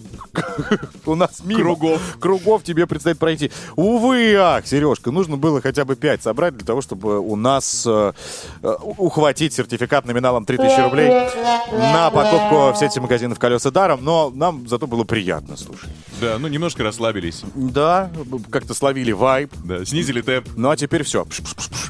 у 1.06 1.16
нас 1.16 1.42
мимо. 1.44 1.62
Кругов. 1.62 2.02
Кругов 2.20 2.64
тебе 2.64 2.88
предстоит 2.88 3.20
пройти. 3.20 3.52
Увы, 3.76 4.36
ах, 4.36 4.66
Сережка, 4.66 5.12
нужно 5.12 5.38
было 5.38 5.62
хотя 5.62 5.86
бы 5.86 5.96
5 5.96 6.24
собрать 6.24 6.56
для 6.58 6.66
того, 6.66 6.82
чтобы 6.82 7.20
у 7.20 7.36
нас 7.36 7.84
э, 7.86 8.14
э, 8.64 8.76
ухватить 8.98 9.54
сертификат 9.54 10.06
номиналом 10.06 10.46
3000 10.46 10.82
рублей 10.82 11.10
на 11.72 12.10
покупку 12.10 12.72
в 12.72 12.78
сети 12.78 13.00
магазинов 13.00 13.40
«Колеса 13.40 13.72
даром», 13.72 14.04
но 14.04 14.32
нам 14.34 14.68
зато 14.68 14.88
было 14.88 15.04
приятно, 15.04 15.58
слушай. 15.58 15.90
Да, 16.20 16.38
ну 16.40 16.48
немножко 16.48 16.84
расслабились. 16.84 17.44
Да, 17.56 18.10
как-то 18.52 18.74
словили 18.74 19.12
вайб. 19.12 19.52
Да, 19.64 19.86
снизили 19.86 20.22
темп. 20.22 20.48
Ну 20.56 20.70
а 20.70 20.78
теперь 20.78 21.04
все. 21.04 21.27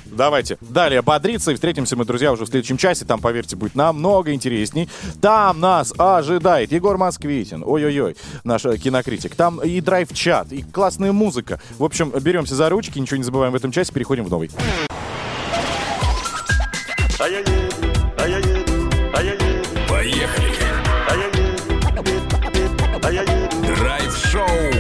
Давайте. 0.05 0.57
Далее 0.61 1.01
бодриться. 1.01 1.51
И 1.51 1.55
встретимся 1.55 1.95
мы, 1.95 2.05
друзья, 2.05 2.31
уже 2.31 2.45
в 2.45 2.47
следующем 2.47 2.77
часе. 2.77 3.05
Там, 3.05 3.19
поверьте, 3.19 3.55
будет 3.55 3.75
намного 3.75 4.33
интересней. 4.33 4.89
Там 5.21 5.59
нас 5.59 5.93
ожидает 5.97 6.71
Егор 6.71 6.97
Москвитин. 6.97 7.63
Ой-ой-ой, 7.65 8.15
наш 8.43 8.65
э, 8.65 8.77
кинокритик. 8.77 9.35
Там 9.35 9.61
и 9.61 9.79
драйв-чат, 9.81 10.51
и 10.51 10.63
классная 10.63 11.11
музыка. 11.11 11.61
В 11.77 11.83
общем, 11.83 12.11
беремся 12.21 12.55
за 12.55 12.69
ручки, 12.69 12.99
ничего 12.99 13.17
не 13.17 13.23
забываем 13.23 13.53
в 13.53 13.55
этом 13.55 13.71
часе. 13.71 13.93
Переходим 13.93 14.25
в 14.25 14.29
новый. 14.29 14.49
Поехали. 19.87 20.57
Драйв-шоу. 23.65 24.76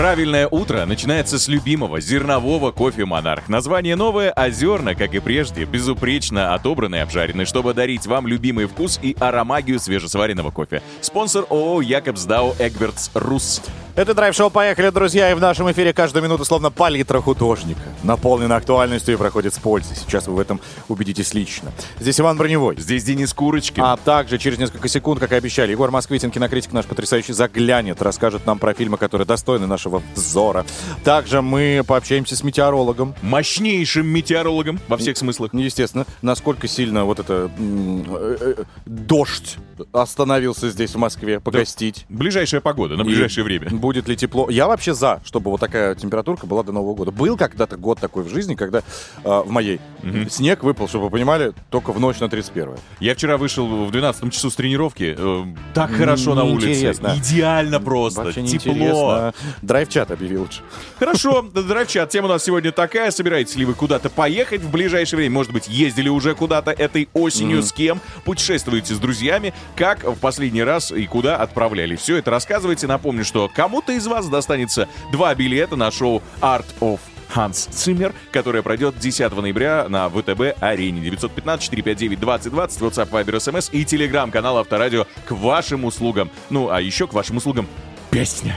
Правильное 0.00 0.48
утро 0.48 0.86
начинается 0.86 1.38
с 1.38 1.46
любимого 1.46 2.00
зернового 2.00 2.70
кофе 2.70 3.04
«Монарх». 3.04 3.50
Название 3.50 3.96
новое, 3.96 4.30
а 4.30 4.48
зерна, 4.48 4.94
как 4.94 5.12
и 5.12 5.18
прежде, 5.18 5.66
безупречно 5.66 6.54
отобраны 6.54 6.96
и 6.96 6.98
обжарены, 7.00 7.44
чтобы 7.44 7.74
дарить 7.74 8.06
вам 8.06 8.26
любимый 8.26 8.64
вкус 8.64 8.98
и 9.02 9.14
аромагию 9.20 9.78
свежесваренного 9.78 10.52
кофе. 10.52 10.80
Спонсор 11.02 11.44
ООО 11.50 11.82
«Якобсдау 11.82 12.54
Эгбертс 12.58 13.10
Рус». 13.12 13.60
Это 14.00 14.14
драйв-шоу 14.14 14.48
«Поехали, 14.48 14.88
друзья!» 14.88 15.30
И 15.30 15.34
в 15.34 15.40
нашем 15.40 15.70
эфире 15.72 15.92
каждую 15.92 16.24
минуту 16.24 16.46
словно 16.46 16.70
палитра 16.70 17.20
художника. 17.20 17.82
Наполнена 18.02 18.56
актуальностью 18.56 19.12
и 19.12 19.18
проходит 19.18 19.52
с 19.52 19.58
пользой. 19.58 19.94
Сейчас 19.94 20.26
вы 20.26 20.36
в 20.36 20.40
этом 20.40 20.58
убедитесь 20.88 21.34
лично. 21.34 21.70
Здесь 21.98 22.18
Иван 22.18 22.38
Броневой. 22.38 22.76
Здесь 22.78 23.04
Денис 23.04 23.34
Курочкин. 23.34 23.82
А 23.82 23.98
также 23.98 24.38
через 24.38 24.56
несколько 24.56 24.88
секунд, 24.88 25.20
как 25.20 25.32
и 25.32 25.34
обещали, 25.34 25.72
Егор 25.72 25.90
Москвитин, 25.90 26.30
кинокритик 26.30 26.72
наш 26.72 26.86
потрясающий, 26.86 27.34
заглянет, 27.34 28.00
расскажет 28.00 28.46
нам 28.46 28.58
про 28.58 28.72
фильмы, 28.72 28.96
которые 28.96 29.26
достойны 29.26 29.66
нашего 29.66 30.02
взора. 30.14 30.64
Также 31.04 31.42
мы 31.42 31.84
пообщаемся 31.86 32.36
с 32.36 32.42
метеорологом. 32.42 33.14
Мощнейшим 33.20 34.06
метеорологом 34.06 34.80
во 34.88 34.96
всех 34.96 35.18
смыслах. 35.18 35.52
Естественно, 35.52 36.06
насколько 36.22 36.68
сильно 36.68 37.04
вот 37.04 37.18
это 37.18 37.50
м, 37.58 38.06
э, 38.08 38.36
э, 38.40 38.64
дождь 38.86 39.58
остановился 39.92 40.70
здесь 40.70 40.94
в 40.94 40.98
Москве 40.98 41.40
погостить. 41.40 42.06
Ближайшая 42.08 42.60
погода 42.60 42.96
на 42.96 43.04
ближайшее 43.04 43.42
И 43.42 43.44
время. 43.44 43.70
Будет 43.70 44.08
ли 44.08 44.16
тепло? 44.16 44.48
Я 44.50 44.66
вообще 44.66 44.94
за, 44.94 45.20
чтобы 45.24 45.50
вот 45.50 45.60
такая 45.60 45.94
температурка 45.94 46.46
была 46.46 46.62
до 46.62 46.72
Нового 46.72 46.94
года. 46.94 47.10
Был 47.10 47.36
когда-то 47.36 47.76
год 47.76 47.98
такой 48.00 48.24
в 48.24 48.28
жизни, 48.28 48.54
когда 48.54 48.78
э, 48.78 48.82
в 49.22 49.50
моей 49.50 49.80
снег 50.28 50.62
выпал, 50.62 50.88
чтобы 50.88 51.04
вы 51.06 51.10
понимали, 51.10 51.52
только 51.70 51.92
в 51.92 52.00
ночь 52.00 52.18
на 52.20 52.28
31 52.28 52.70
Я 53.00 53.14
вчера 53.14 53.36
вышел 53.36 53.86
в 53.86 53.90
12 53.90 54.32
часу 54.32 54.50
с 54.50 54.54
тренировки. 54.54 55.14
э, 55.16 55.44
так 55.74 55.90
хорошо 55.90 56.34
на 56.34 56.44
улице. 56.44 56.92
Идеально 57.16 57.80
просто. 57.80 58.24
Вообще 58.24 58.46
Тепло. 58.46 59.32
Драйв-чат 59.62 60.10
объявил 60.10 60.42
лучше. 60.42 60.62
Хорошо, 60.98 61.42
драйв-чат. 61.42 62.10
Тема 62.10 62.26
у 62.26 62.30
нас 62.30 62.44
сегодня 62.44 62.72
такая. 62.72 63.10
Собираетесь 63.10 63.56
ли 63.56 63.64
вы 63.64 63.74
куда-то 63.74 64.10
поехать 64.10 64.62
в 64.62 64.70
ближайшее 64.70 65.18
время? 65.18 65.34
Может 65.34 65.52
быть, 65.52 65.68
ездили 65.68 66.08
уже 66.08 66.34
куда-то 66.34 66.70
этой 66.70 67.08
осенью? 67.12 67.62
С 67.62 67.72
кем? 67.72 68.00
Путешествуете 68.24 68.94
с 68.94 68.98
друзьями? 68.98 69.52
Как 69.76 70.04
в 70.04 70.16
последний 70.16 70.62
раз 70.62 70.92
и 70.92 71.06
куда 71.06 71.36
отправляли? 71.36 71.96
Все 71.96 72.16
это 72.16 72.30
рассказывайте. 72.30 72.86
Напомню, 72.86 73.24
что 73.24 73.48
кому-то 73.48 73.92
из 73.92 74.06
вас 74.06 74.28
достанется 74.28 74.88
два 75.12 75.34
билета 75.34 75.76
на 75.76 75.90
шоу 75.90 76.22
Art 76.40 76.66
of 76.80 77.00
Ханс 77.30 77.66
Циммер, 77.66 78.12
которое 78.32 78.62
пройдет 78.62 78.98
10 78.98 79.32
ноября 79.36 79.86
на 79.88 80.08
ВТБ-арене. 80.08 81.00
915-459-2020, 81.10 82.50
WhatsApp, 82.50 83.10
Viber, 83.10 83.36
SMS 83.36 83.70
и 83.72 83.84
телеграм-канал 83.84 84.58
Авторадио 84.58 85.06
к 85.24 85.30
вашим 85.32 85.84
услугам. 85.84 86.30
Ну, 86.50 86.70
а 86.70 86.80
еще 86.80 87.06
к 87.06 87.12
вашим 87.12 87.36
услугам 87.36 87.66
песня. 88.10 88.56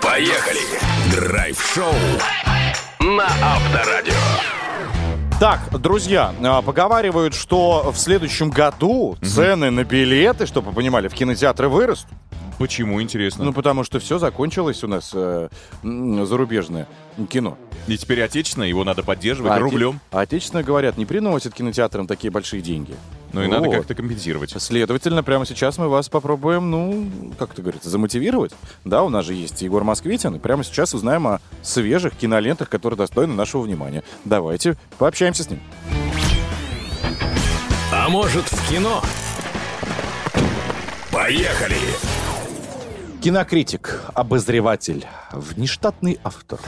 Поехали. 0.00 0.60
Драйв-шоу 1.12 1.92
на 3.00 3.26
Авторадио. 3.42 4.57
Так, 5.40 5.60
друзья, 5.80 6.34
а, 6.42 6.62
поговаривают, 6.62 7.32
что 7.32 7.92
в 7.92 7.96
следующем 7.98 8.50
году 8.50 9.16
цены 9.22 9.70
на 9.70 9.84
билеты, 9.84 10.46
чтобы 10.46 10.70
вы 10.70 10.74
понимали, 10.74 11.06
в 11.06 11.14
кинотеатры 11.14 11.68
вырастут. 11.68 12.10
Почему, 12.58 13.00
интересно? 13.00 13.44
Ну, 13.44 13.52
потому 13.52 13.84
что 13.84 14.00
все 14.00 14.18
закончилось 14.18 14.82
у 14.82 14.88
нас 14.88 15.12
э, 15.14 15.48
зарубежное 15.84 16.88
кино. 17.30 17.56
И 17.86 17.96
теперь 17.96 18.20
отечественное, 18.20 18.66
его 18.66 18.82
надо 18.82 19.04
поддерживать 19.04 19.52
А 19.52 19.60
рублем. 19.60 20.00
оте- 20.10 20.16
а 20.18 20.20
отечественно 20.22 20.64
говорят, 20.64 20.96
не 20.96 21.06
приносят 21.06 21.54
кинотеатрам 21.54 22.08
такие 22.08 22.32
большие 22.32 22.60
деньги. 22.60 22.96
Ну 23.32 23.42
и 23.42 23.46
надо 23.46 23.66
Вот. 23.66 23.76
как-то 23.76 23.94
компенсировать. 23.94 24.50
Следовательно, 24.58 25.22
прямо 25.22 25.44
сейчас 25.44 25.78
мы 25.78 25.88
вас 25.88 26.08
попробуем, 26.08 26.70
ну, 26.70 27.10
как 27.38 27.52
это 27.52 27.62
говорится, 27.62 27.90
замотивировать. 27.90 28.52
Да, 28.84 29.02
у 29.02 29.08
нас 29.08 29.26
же 29.26 29.34
есть 29.34 29.60
Егор 29.62 29.84
Москвитин, 29.84 30.36
и 30.36 30.38
прямо 30.38 30.64
сейчас 30.64 30.94
узнаем 30.94 31.26
о 31.26 31.40
свежих 31.62 32.16
кинолентах, 32.16 32.68
которые 32.68 32.96
достойны 32.96 33.34
нашего 33.34 33.62
внимания. 33.62 34.02
Давайте 34.24 34.76
пообщаемся 34.98 35.44
с 35.44 35.50
ним. 35.50 35.60
А 37.92 38.08
может 38.08 38.44
в 38.44 38.70
кино? 38.70 39.02
Поехали! 41.12 42.17
Кинокритик, 43.20 44.00
обозреватель, 44.14 45.04
внештатный 45.32 46.20
автор, 46.22 46.60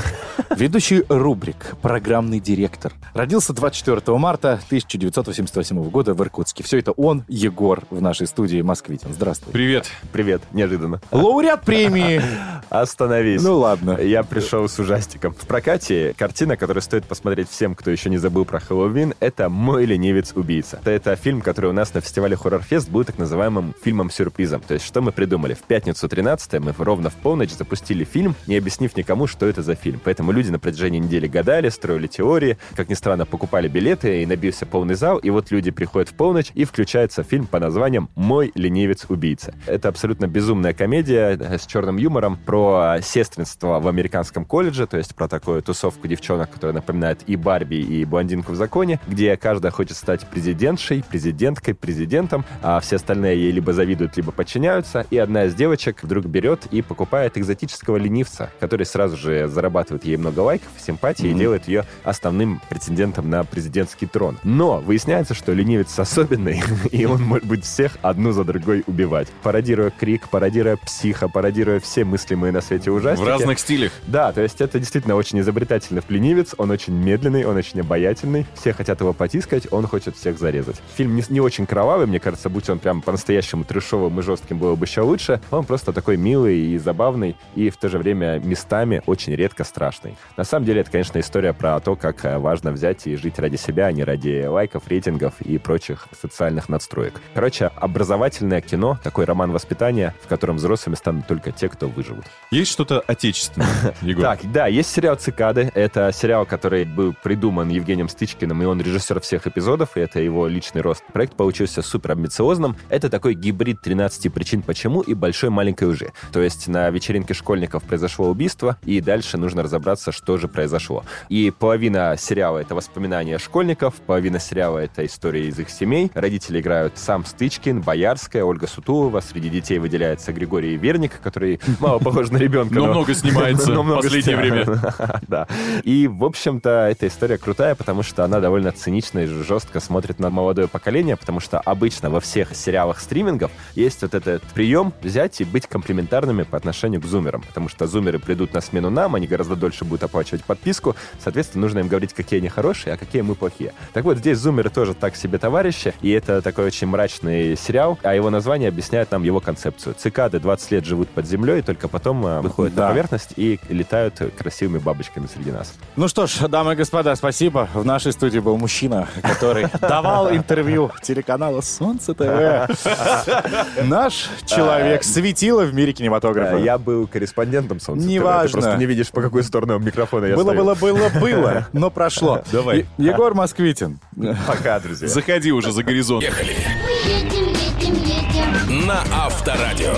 ведущий 0.56 1.04
рубрик, 1.08 1.76
программный 1.80 2.40
директор. 2.40 2.92
Родился 3.14 3.52
24 3.52 4.18
марта 4.18 4.54
1988 4.66 5.90
года 5.90 6.12
в 6.12 6.20
Иркутске. 6.20 6.64
Все 6.64 6.78
это 6.78 6.90
он, 6.90 7.24
Егор, 7.28 7.84
в 7.90 8.02
нашей 8.02 8.26
студии 8.26 8.62
Москвитин. 8.62 9.12
Здравствуй. 9.12 9.52
Привет. 9.52 9.86
Привет, 10.12 10.42
неожиданно. 10.52 11.00
Лауреат 11.12 11.64
премии. 11.64 12.20
Остановись. 12.68 13.42
Ну 13.42 13.58
ладно. 13.58 14.00
Я 14.00 14.24
пришел 14.24 14.68
с 14.68 14.76
ужастиком. 14.78 15.34
В 15.34 15.46
прокате 15.46 16.14
картина, 16.18 16.56
которую 16.56 16.82
стоит 16.82 17.04
посмотреть 17.04 17.48
всем, 17.48 17.76
кто 17.76 17.92
еще 17.92 18.10
не 18.10 18.18
забыл 18.18 18.44
про 18.44 18.58
Хэллоуин, 18.58 19.14
это 19.20 19.48
«Мой 19.48 19.86
ленивец-убийца». 19.86 20.80
Это 20.84 21.14
фильм, 21.14 21.42
который 21.42 21.70
у 21.70 21.72
нас 21.72 21.94
на 21.94 22.00
фестивале 22.00 22.36
Horror 22.36 22.64
Fest 22.68 22.90
был 22.90 23.04
так 23.04 23.18
называемым 23.18 23.74
фильмом-сюрпризом. 23.82 24.62
То 24.62 24.74
есть 24.74 24.86
что 24.86 25.00
мы 25.00 25.12
придумали? 25.12 25.54
В 25.54 25.62
пятницу 25.62 26.08
13 26.08 26.39
мы 26.60 26.72
ровно 26.78 27.10
в 27.10 27.14
полночь 27.14 27.50
запустили 27.50 28.04
фильм, 28.04 28.34
не 28.46 28.56
объяснив 28.56 28.96
никому, 28.96 29.26
что 29.26 29.46
это 29.46 29.62
за 29.62 29.74
фильм. 29.74 30.00
Поэтому 30.02 30.32
люди 30.32 30.50
на 30.50 30.58
протяжении 30.58 30.98
недели 30.98 31.26
гадали, 31.26 31.68
строили 31.68 32.06
теории, 32.06 32.58
как 32.74 32.88
ни 32.88 32.94
странно, 32.94 33.26
покупали 33.26 33.68
билеты, 33.68 34.22
и 34.22 34.26
набился 34.26 34.66
полный 34.66 34.94
зал, 34.94 35.18
и 35.18 35.30
вот 35.30 35.50
люди 35.50 35.70
приходят 35.70 36.08
в 36.08 36.14
полночь, 36.14 36.50
и 36.54 36.64
включается 36.64 37.22
фильм 37.22 37.46
по 37.46 37.58
названием 37.60 38.08
«Мой 38.14 38.52
ленивец-убийца». 38.54 39.54
Это 39.66 39.88
абсолютно 39.88 40.26
безумная 40.26 40.72
комедия 40.72 41.36
э, 41.38 41.58
с 41.58 41.66
черным 41.66 41.96
юмором 41.96 42.36
про 42.36 42.98
сестринство 43.02 43.80
в 43.80 43.88
американском 43.88 44.44
колледже, 44.44 44.86
то 44.86 44.96
есть 44.96 45.14
про 45.14 45.28
такую 45.28 45.62
тусовку 45.62 46.08
девчонок, 46.08 46.50
которая 46.50 46.74
напоминает 46.74 47.20
и 47.26 47.36
Барби, 47.36 47.76
и 47.76 48.04
блондинку 48.04 48.52
в 48.52 48.56
законе, 48.56 49.00
где 49.06 49.36
каждая 49.36 49.72
хочет 49.72 49.96
стать 49.96 50.26
президентшей, 50.26 51.04
президенткой, 51.08 51.74
президентом, 51.74 52.44
а 52.62 52.80
все 52.80 52.96
остальные 52.96 53.38
ей 53.38 53.52
либо 53.52 53.72
завидуют, 53.72 54.16
либо 54.16 54.32
подчиняются, 54.32 55.06
и 55.10 55.18
одна 55.18 55.44
из 55.44 55.54
девочек 55.54 56.02
вдруг 56.02 56.26
берет 56.30 56.66
и 56.70 56.82
покупает 56.82 57.36
экзотического 57.36 57.96
ленивца, 57.96 58.50
который 58.60 58.86
сразу 58.86 59.16
же 59.16 59.48
зарабатывает 59.48 60.04
ей 60.04 60.16
много 60.16 60.40
лайков, 60.40 60.68
симпатии 60.78 61.28
и 61.28 61.34
делает 61.34 61.68
ее 61.68 61.84
основным 62.04 62.60
претендентом 62.68 63.28
на 63.28 63.44
президентский 63.44 64.06
трон. 64.06 64.38
Но 64.44 64.80
выясняется, 64.80 65.34
что 65.34 65.52
ленивец 65.52 65.98
особенный, 65.98 66.62
и 66.90 67.04
он 67.04 67.22
может 67.22 67.46
быть 67.46 67.64
всех 67.64 67.98
одну 68.02 68.32
за 68.32 68.44
другой 68.44 68.84
убивать. 68.86 69.28
Пародируя 69.42 69.90
крик, 69.90 70.28
пародируя 70.28 70.76
психа, 70.76 71.28
пародируя 71.28 71.80
все 71.80 72.04
мыслимые 72.04 72.52
на 72.52 72.60
свете 72.60 72.90
ужастики. 72.90 73.24
В 73.24 73.28
разных 73.28 73.58
стилях. 73.58 73.92
Да, 74.06 74.32
то 74.32 74.40
есть 74.40 74.60
это 74.60 74.78
действительно 74.78 75.16
очень 75.16 75.40
изобретательный 75.40 76.02
ленивец, 76.08 76.54
он 76.58 76.70
очень 76.70 76.94
медленный, 76.94 77.44
он 77.44 77.56
очень 77.56 77.80
обаятельный, 77.80 78.46
все 78.54 78.72
хотят 78.72 79.00
его 79.00 79.12
потискать, 79.12 79.66
он 79.70 79.86
хочет 79.86 80.16
всех 80.16 80.38
зарезать. 80.38 80.76
Фильм 80.96 81.16
не, 81.16 81.22
не 81.28 81.40
очень 81.40 81.66
кровавый, 81.66 82.06
мне 82.06 82.20
кажется, 82.20 82.48
будь 82.48 82.68
он 82.68 82.78
прям 82.78 83.02
по-настоящему 83.02 83.64
трешовым 83.64 84.18
и 84.20 84.22
жестким, 84.22 84.58
было 84.58 84.74
бы 84.74 84.86
еще 84.86 85.02
лучше. 85.02 85.40
Он 85.50 85.64
просто 85.64 85.92
такой 85.92 86.16
милый 86.20 86.58
и 86.58 86.78
забавный, 86.78 87.36
и 87.54 87.70
в 87.70 87.76
то 87.76 87.88
же 87.88 87.98
время 87.98 88.38
местами 88.38 89.02
очень 89.06 89.34
редко 89.34 89.64
страшный. 89.64 90.16
На 90.36 90.44
самом 90.44 90.66
деле, 90.66 90.82
это, 90.82 90.90
конечно, 90.90 91.18
история 91.18 91.52
про 91.52 91.80
то, 91.80 91.96
как 91.96 92.24
э, 92.24 92.38
важно 92.38 92.72
взять 92.72 93.06
и 93.06 93.16
жить 93.16 93.38
ради 93.38 93.56
себя, 93.56 93.86
а 93.86 93.92
не 93.92 94.04
ради 94.04 94.44
лайков, 94.46 94.88
рейтингов 94.88 95.40
и 95.40 95.58
прочих 95.58 96.06
социальных 96.20 96.68
надстроек. 96.68 97.20
Короче, 97.34 97.66
образовательное 97.76 98.60
кино, 98.60 98.98
такой 99.02 99.24
роман 99.24 99.52
воспитания, 99.52 100.14
в 100.22 100.28
котором 100.28 100.56
взрослыми 100.56 100.94
станут 100.94 101.26
только 101.26 101.52
те, 101.52 101.68
кто 101.68 101.88
выживут. 101.88 102.24
Есть 102.50 102.70
что-то 102.70 103.00
отечественное, 103.00 103.68
Егор? 104.02 104.22
Так, 104.22 104.52
да, 104.52 104.66
есть 104.66 104.90
сериал 104.90 105.16
«Цикады». 105.16 105.70
Это 105.74 106.10
сериал, 106.12 106.46
который 106.46 106.84
был 106.84 107.14
придуман 107.22 107.68
Евгением 107.68 108.08
Стычкиным, 108.08 108.62
и 108.62 108.66
он 108.66 108.80
режиссер 108.80 109.20
всех 109.20 109.46
эпизодов, 109.46 109.96
и 109.96 110.00
это 110.00 110.20
его 110.20 110.46
личный 110.46 110.82
рост. 110.82 111.04
Проект 111.12 111.34
получился 111.34 111.82
супер 111.82 112.12
амбициозным. 112.12 112.76
Это 112.88 113.08
такой 113.08 113.34
гибрид 113.34 113.80
13 113.80 114.32
причин 114.32 114.62
почему 114.62 115.00
и 115.00 115.14
большой 115.14 115.50
маленькой 115.50 115.88
То 116.32 116.40
есть 116.40 116.68
на 116.68 116.90
вечеринке 116.90 117.34
школьников 117.34 117.82
произошло 117.84 118.28
убийство, 118.28 118.76
и 118.84 119.00
дальше 119.00 119.36
нужно 119.36 119.62
разобраться, 119.62 120.12
что 120.12 120.38
же 120.38 120.48
произошло. 120.48 121.04
И 121.28 121.50
половина 121.50 122.16
сериала— 122.18 122.58
это 122.60 122.74
воспоминания 122.74 123.38
школьников, 123.38 123.94
половина 124.06 124.38
сериала— 124.38 124.78
это 124.80 125.04
история 125.06 125.46
из 125.48 125.58
их 125.58 125.70
семей. 125.70 126.10
Родители 126.14 126.60
играют 126.60 126.98
сам 126.98 127.24
Стычкин, 127.24 127.80
Боярская, 127.80 128.44
Ольга 128.44 128.66
Сутулова. 128.66 129.20
Среди 129.20 129.48
детей 129.48 129.78
выделяется 129.78 130.32
Григорий 130.32 130.76
Верник, 130.76 131.20
который 131.20 131.60
мало 131.80 131.98
похож 131.98 132.30
на 132.30 132.36
ребенка. 132.36 132.74
Но 132.74 132.86
много 132.86 133.14
снимается 133.20 133.72
но 133.72 133.82
в 133.82 133.96
последнее 133.96 134.36
время. 134.36 134.66
Да. 135.28 135.46
И, 135.84 136.08
в 136.08 136.24
общем-то, 136.24 136.88
эта 136.90 137.06
история 137.06 137.38
крутая, 137.38 137.74
потому 137.74 138.02
что 138.02 138.24
она 138.24 138.40
довольно 138.40 138.72
цинично 138.72 139.20
и 139.20 139.26
жестко 139.26 139.80
смотрит 139.80 140.18
на 140.18 140.30
молодое 140.30 140.66
поколение, 140.66 141.16
потому 141.16 141.40
что 141.40 141.60
обычно 141.60 142.10
во 142.10 142.20
всех 142.20 142.54
сериалах 142.54 143.00
стримингов 143.00 143.50
есть 143.74 144.02
вот 144.02 144.14
этот 144.14 144.42
прием 144.42 144.92
взять 145.02 145.40
и 145.40 145.44
быть 145.44 145.66
комплементарными 146.00 146.42
по 146.44 146.56
отношению 146.56 147.00
к 147.00 147.04
зумерам, 147.04 147.42
потому 147.42 147.68
что 147.68 147.86
зумеры 147.86 148.18
придут 148.18 148.54
на 148.54 148.60
смену 148.60 148.90
нам, 148.90 149.14
они 149.14 149.26
гораздо 149.26 149.56
дольше 149.56 149.84
будут 149.84 150.04
оплачивать 150.04 150.44
подписку, 150.44 150.96
соответственно, 151.22 151.62
нужно 151.62 151.80
им 151.80 151.88
говорить, 151.88 152.12
какие 152.14 152.40
они 152.40 152.48
хорошие, 152.48 152.94
а 152.94 152.96
какие 152.96 153.22
мы 153.22 153.34
плохие. 153.34 153.72
Так 153.92 154.04
вот, 154.04 154.18
здесь 154.18 154.38
зумеры 154.38 154.70
тоже 154.70 154.94
так 154.94 155.16
себе 155.16 155.38
товарищи, 155.38 155.94
и 156.00 156.10
это 156.10 156.40
такой 156.42 156.66
очень 156.66 156.86
мрачный 156.86 157.56
сериал, 157.56 157.98
а 158.02 158.14
его 158.14 158.30
название 158.30 158.68
объясняет 158.68 159.10
нам 159.10 159.22
его 159.24 159.40
концепцию. 159.40 159.94
Цикады 159.98 160.40
20 160.40 160.70
лет 160.70 160.84
живут 160.84 161.08
под 161.10 161.26
землей, 161.26 161.62
только 161.62 161.88
потом 161.88 162.24
а, 162.24 162.40
выходят 162.40 162.74
Да. 162.74 162.82
на 162.84 162.88
поверхность 162.90 163.32
и 163.36 163.60
летают 163.68 164.20
красивыми 164.38 164.78
бабочками 164.78 165.26
среди 165.32 165.52
нас. 165.52 165.74
Ну 165.96 166.08
что 166.08 166.26
ж, 166.26 166.48
дамы 166.48 166.72
и 166.72 166.76
господа, 166.76 167.14
спасибо. 167.16 167.68
В 167.74 167.84
нашей 167.84 168.12
студии 168.12 168.38
был 168.38 168.56
мужчина, 168.56 169.08
который 169.22 169.66
давал 169.80 170.30
интервью 170.34 170.90
телеканалу 171.02 171.62
Солнце 171.62 172.14
ТВ. 172.14 172.24
Наш 173.84 174.28
человек 174.46 175.04
светило 175.04 175.62
в 175.64 175.74
мире 175.74 175.89
кинематографа. 175.92 176.56
Э, 176.56 176.62
Я 176.62 176.78
был 176.78 177.06
корреспондентом 177.06 177.80
Солнца. 177.80 178.06
Неважно. 178.06 178.48
Ты 178.48 178.52
просто 178.52 178.76
не 178.76 178.86
видишь, 178.86 179.08
по 179.10 179.22
какую 179.22 179.42
сторону 179.44 179.78
микрофона 179.78 180.26
я 180.26 180.36
Было, 180.36 180.52
было, 180.52 180.74
было, 180.74 181.08
было, 181.20 181.66
но 181.72 181.90
прошло. 181.90 182.42
Давай. 182.52 182.86
Егор 182.98 183.34
Москвитин. 183.34 183.98
Пока, 184.46 184.80
друзья. 184.80 185.08
Заходи 185.08 185.52
уже 185.52 185.72
за 185.72 185.82
горизонт. 185.82 186.24
Поехали! 186.24 186.56
Мы 186.84 187.10
едем, 187.10 187.48
едем, 187.48 187.94
едем. 188.04 188.86
На 188.86 189.02
Авторадио. 189.12 189.94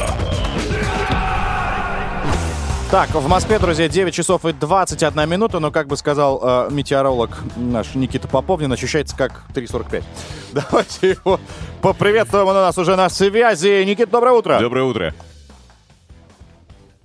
Так, 2.92 3.08
в 3.14 3.26
Москве, 3.26 3.58
друзья, 3.58 3.88
9 3.88 4.12
часов 4.12 4.44
и 4.44 4.52
21 4.52 5.26
минута, 5.26 5.60
но, 5.60 5.70
как 5.70 5.86
бы 5.86 5.96
сказал 5.96 6.38
э, 6.42 6.68
метеоролог 6.70 7.30
наш 7.56 7.94
Никита 7.94 8.28
Поповнин, 8.28 8.70
ощущается 8.70 9.16
как 9.16 9.44
3.45. 9.54 10.04
Давайте 10.52 11.08
его 11.24 11.40
поприветствуем, 11.80 12.48
он 12.48 12.56
у 12.56 12.60
нас 12.60 12.76
уже 12.76 12.94
на 12.96 13.08
связи. 13.08 13.82
Никита, 13.84 14.10
доброе 14.10 14.34
утро. 14.34 14.58
Доброе 14.60 14.84
утро. 14.84 15.14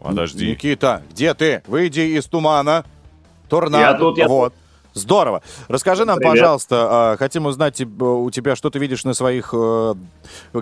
Подожди. 0.01 0.51
Никита, 0.51 1.01
где 1.11 1.33
ты? 1.33 1.63
Выйди 1.67 2.01
из 2.01 2.25
тумана. 2.25 2.85
Торнадо. 3.49 3.83
Я 3.83 3.93
тут, 3.93 4.17
я 4.17 4.27
вот. 4.27 4.53
Здорово. 4.93 5.43
Расскажи 5.67 6.05
нам, 6.05 6.17
Привет. 6.17 6.33
пожалуйста, 6.33 7.13
э, 7.13 7.17
хотим 7.17 7.45
узнать 7.45 7.79
у 7.81 8.29
тебя, 8.31 8.55
что 8.55 8.69
ты 8.69 8.79
видишь 8.79 9.03
на 9.03 9.13
своих 9.13 9.53
э, 9.53 9.93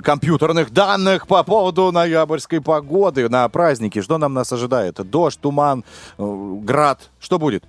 компьютерных 0.04 0.72
данных 0.72 1.26
по 1.26 1.42
поводу 1.44 1.92
ноябрьской 1.92 2.62
погоды 2.62 3.30
на 3.30 3.48
праздники. 3.48 4.02
Что 4.02 4.18
нам 4.18 4.34
нас 4.34 4.52
ожидает? 4.52 4.96
Дождь, 5.10 5.40
туман, 5.40 5.86
э, 6.18 6.56
град. 6.64 7.10
Что 7.20 7.40
будет? 7.40 7.64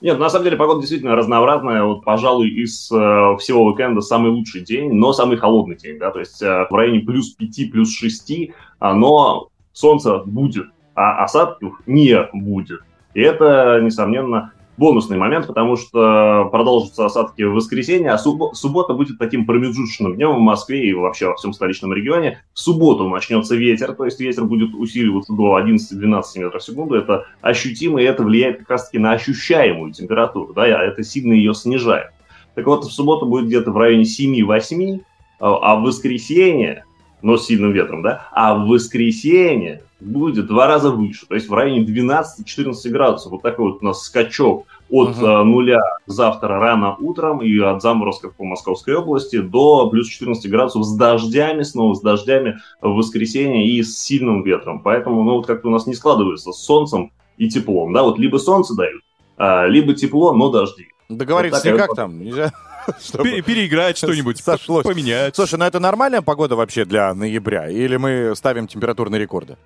Нет, 0.00 0.18
на 0.18 0.30
самом 0.30 0.44
деле 0.44 0.56
погода 0.56 0.80
действительно 0.80 1.16
разнообразная. 1.16 1.82
Вот, 1.82 2.04
пожалуй, 2.04 2.48
из 2.48 2.90
э, 2.90 2.94
всего 3.38 3.64
уикенда 3.64 4.00
самый 4.00 4.30
лучший 4.30 4.62
день, 4.62 4.92
но 4.92 5.12
самый 5.12 5.36
холодный 5.36 5.76
день, 5.76 5.98
да, 5.98 6.10
то 6.12 6.20
есть 6.20 6.40
э, 6.40 6.66
в 6.70 6.74
районе 6.74 7.00
плюс 7.00 7.30
5, 7.30 7.72
плюс 7.72 7.92
6, 7.92 8.50
а, 8.78 8.94
но 8.94 9.48
солнце 9.78 10.18
будет, 10.18 10.66
а 10.94 11.22
осадков 11.22 11.74
не 11.86 12.28
будет. 12.32 12.80
И 13.14 13.20
это, 13.20 13.80
несомненно, 13.80 14.52
бонусный 14.76 15.16
момент, 15.16 15.46
потому 15.46 15.76
что 15.76 16.48
продолжатся 16.50 17.06
осадки 17.06 17.42
в 17.42 17.52
воскресенье, 17.52 18.10
а 18.10 18.16
суббо- 18.16 18.54
суббота 18.54 18.94
будет 18.94 19.18
таким 19.18 19.46
промежуточным 19.46 20.16
днем 20.16 20.34
в 20.34 20.40
Москве 20.40 20.88
и 20.88 20.94
вообще 20.94 21.26
во 21.26 21.36
всем 21.36 21.52
столичном 21.52 21.92
регионе. 21.92 22.42
В 22.52 22.58
субботу 22.58 23.08
начнется 23.08 23.54
ветер, 23.54 23.92
то 23.92 24.04
есть 24.04 24.20
ветер 24.20 24.44
будет 24.44 24.74
усиливаться 24.74 25.32
до 25.32 25.58
11-12 25.58 26.22
метров 26.36 26.62
в 26.62 26.64
секунду. 26.64 26.96
Это 26.96 27.26
ощутимо, 27.40 28.00
и 28.00 28.04
это 28.04 28.24
влияет 28.24 28.58
как 28.58 28.70
раз-таки 28.70 28.98
на 28.98 29.12
ощущаемую 29.12 29.92
температуру, 29.92 30.52
да, 30.54 30.66
это 30.66 31.02
сильно 31.04 31.32
ее 31.32 31.54
снижает. 31.54 32.10
Так 32.54 32.66
вот, 32.66 32.84
в 32.84 32.92
субботу 32.92 33.26
будет 33.26 33.46
где-то 33.46 33.70
в 33.70 33.76
районе 33.76 34.04
7-8, 34.04 35.00
а 35.40 35.76
в 35.76 35.82
воскресенье, 35.82 36.84
но 37.22 37.36
с 37.36 37.46
сильным 37.46 37.72
ветром, 37.72 38.02
да, 38.02 38.28
а 38.32 38.54
в 38.54 38.68
воскресенье 38.68 39.82
будет 40.00 40.44
в 40.44 40.48
два 40.48 40.66
раза 40.66 40.90
выше, 40.90 41.26
то 41.26 41.34
есть 41.34 41.48
в 41.48 41.54
районе 41.54 41.84
12-14 41.84 42.88
градусов. 42.90 43.32
Вот 43.32 43.42
такой 43.42 43.72
вот 43.72 43.82
у 43.82 43.84
нас 43.84 44.02
скачок 44.04 44.66
от 44.90 45.16
э, 45.18 45.42
нуля 45.42 45.82
завтра 46.06 46.58
рано 46.58 46.96
утром 46.96 47.42
и 47.42 47.58
от 47.58 47.82
заморозков 47.82 48.34
по 48.36 48.44
Московской 48.44 48.94
области 48.94 49.40
до 49.40 49.88
плюс 49.90 50.08
14 50.08 50.50
градусов 50.50 50.84
с 50.84 50.96
дождями, 50.96 51.62
снова 51.62 51.94
с 51.94 52.00
дождями 52.00 52.58
в 52.80 52.90
воскресенье 52.90 53.68
и 53.68 53.82
с 53.82 53.98
сильным 53.98 54.42
ветром. 54.44 54.80
Поэтому, 54.80 55.24
ну, 55.24 55.36
вот 55.36 55.46
как-то 55.46 55.68
у 55.68 55.72
нас 55.72 55.86
не 55.86 55.94
складывается 55.94 56.52
с 56.52 56.64
солнцем 56.64 57.10
и 57.36 57.48
теплом, 57.48 57.92
да, 57.92 58.02
вот 58.02 58.18
либо 58.18 58.38
солнце 58.38 58.74
дают, 58.74 59.02
а, 59.36 59.66
либо 59.66 59.94
тепло, 59.94 60.32
но 60.32 60.50
дожди. 60.50 60.88
Договориться 61.08 61.60
Вот 61.64 61.74
никак 61.74 61.88
вот- 61.88 61.96
там 61.96 62.18
нельзя. 62.18 62.52
чтобы 63.00 63.24
Пере- 63.24 63.42
переиграть 63.42 63.96
что-нибудь, 63.98 64.38
Сошлось. 64.38 64.84
поменять. 64.84 65.36
Слушай, 65.36 65.58
ну 65.58 65.64
это 65.64 65.80
нормальная 65.80 66.22
погода 66.22 66.56
вообще 66.56 66.84
для 66.84 67.14
ноября? 67.14 67.68
Или 67.68 67.96
мы 67.96 68.34
ставим 68.34 68.66
температурные 68.66 69.20
рекорды? 69.20 69.56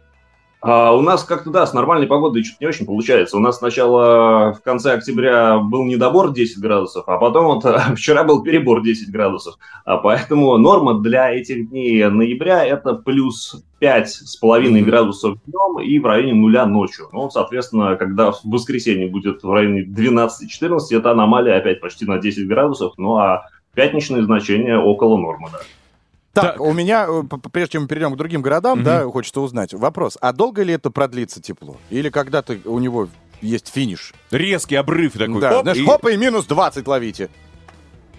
А 0.62 0.92
у 0.92 1.00
нас 1.00 1.24
как-то, 1.24 1.50
да, 1.50 1.66
с 1.66 1.72
нормальной 1.72 2.06
погодой 2.06 2.44
что-то 2.44 2.58
не 2.60 2.68
очень 2.68 2.86
получается. 2.86 3.36
У 3.36 3.40
нас 3.40 3.58
сначала 3.58 4.52
в 4.52 4.62
конце 4.62 4.92
октября 4.92 5.58
был 5.58 5.82
недобор 5.84 6.32
10 6.32 6.60
градусов, 6.60 7.02
а 7.08 7.18
потом 7.18 7.46
вот 7.46 7.64
вчера 7.96 8.22
был 8.22 8.44
перебор 8.44 8.80
10 8.80 9.10
градусов. 9.10 9.56
А 9.84 9.96
поэтому 9.96 10.56
норма 10.58 11.00
для 11.00 11.32
этих 11.32 11.68
дней 11.68 12.04
ноября 12.08 12.64
это 12.64 12.94
плюс 12.94 13.64
5,5 13.82 14.80
Мгм. 14.80 14.84
градусов 14.84 15.38
днем 15.44 15.80
и 15.84 15.98
в 15.98 16.06
районе 16.06 16.34
нуля 16.34 16.66
ночью. 16.66 17.08
Ну, 17.12 17.28
соответственно, 17.30 17.96
когда 17.96 18.30
в 18.30 18.40
воскресенье 18.44 19.08
будет 19.08 19.42
в 19.42 19.50
районе 19.50 19.82
12-14, 19.82 20.96
это 20.96 21.10
аномалия 21.10 21.56
опять 21.56 21.80
почти 21.80 22.04
на 22.06 22.18
10 22.18 22.46
градусов, 22.46 22.92
ну 22.96 23.16
а 23.16 23.48
пятничные 23.74 24.22
значения 24.22 24.78
около 24.78 25.16
нормы, 25.16 25.48
да. 25.52 25.58
Так, 26.32 26.52
Так. 26.54 26.60
у 26.60 26.72
меня, 26.72 27.06
э, 27.08 27.22
прежде 27.52 27.72
чем 27.72 27.82
мы 27.82 27.88
перейдем 27.88 28.14
к 28.14 28.16
другим 28.16 28.40
городам, 28.40 28.78
Мгм. 28.78 28.84
да, 28.84 29.04
хочется 29.04 29.40
узнать. 29.40 29.74
Вопрос, 29.74 30.16
а 30.20 30.32
долго 30.32 30.62
ли 30.62 30.72
это 30.74 30.90
продлится 30.90 31.42
тепло? 31.42 31.76
Или 31.90 32.08
когда-то 32.08 32.56
у 32.64 32.78
него 32.78 33.08
есть 33.42 33.68
финиш? 33.68 34.14
Резкий 34.30 34.76
обрыв 34.76 35.14
такой. 35.14 35.40
да, 35.40 35.50
хоп, 35.50 35.62
знаешь, 35.64 35.78
и- 35.78 35.84
хоп, 35.84 36.06
и 36.06 36.16
минус 36.16 36.46
20 36.46 36.86
ловите. 36.86 37.28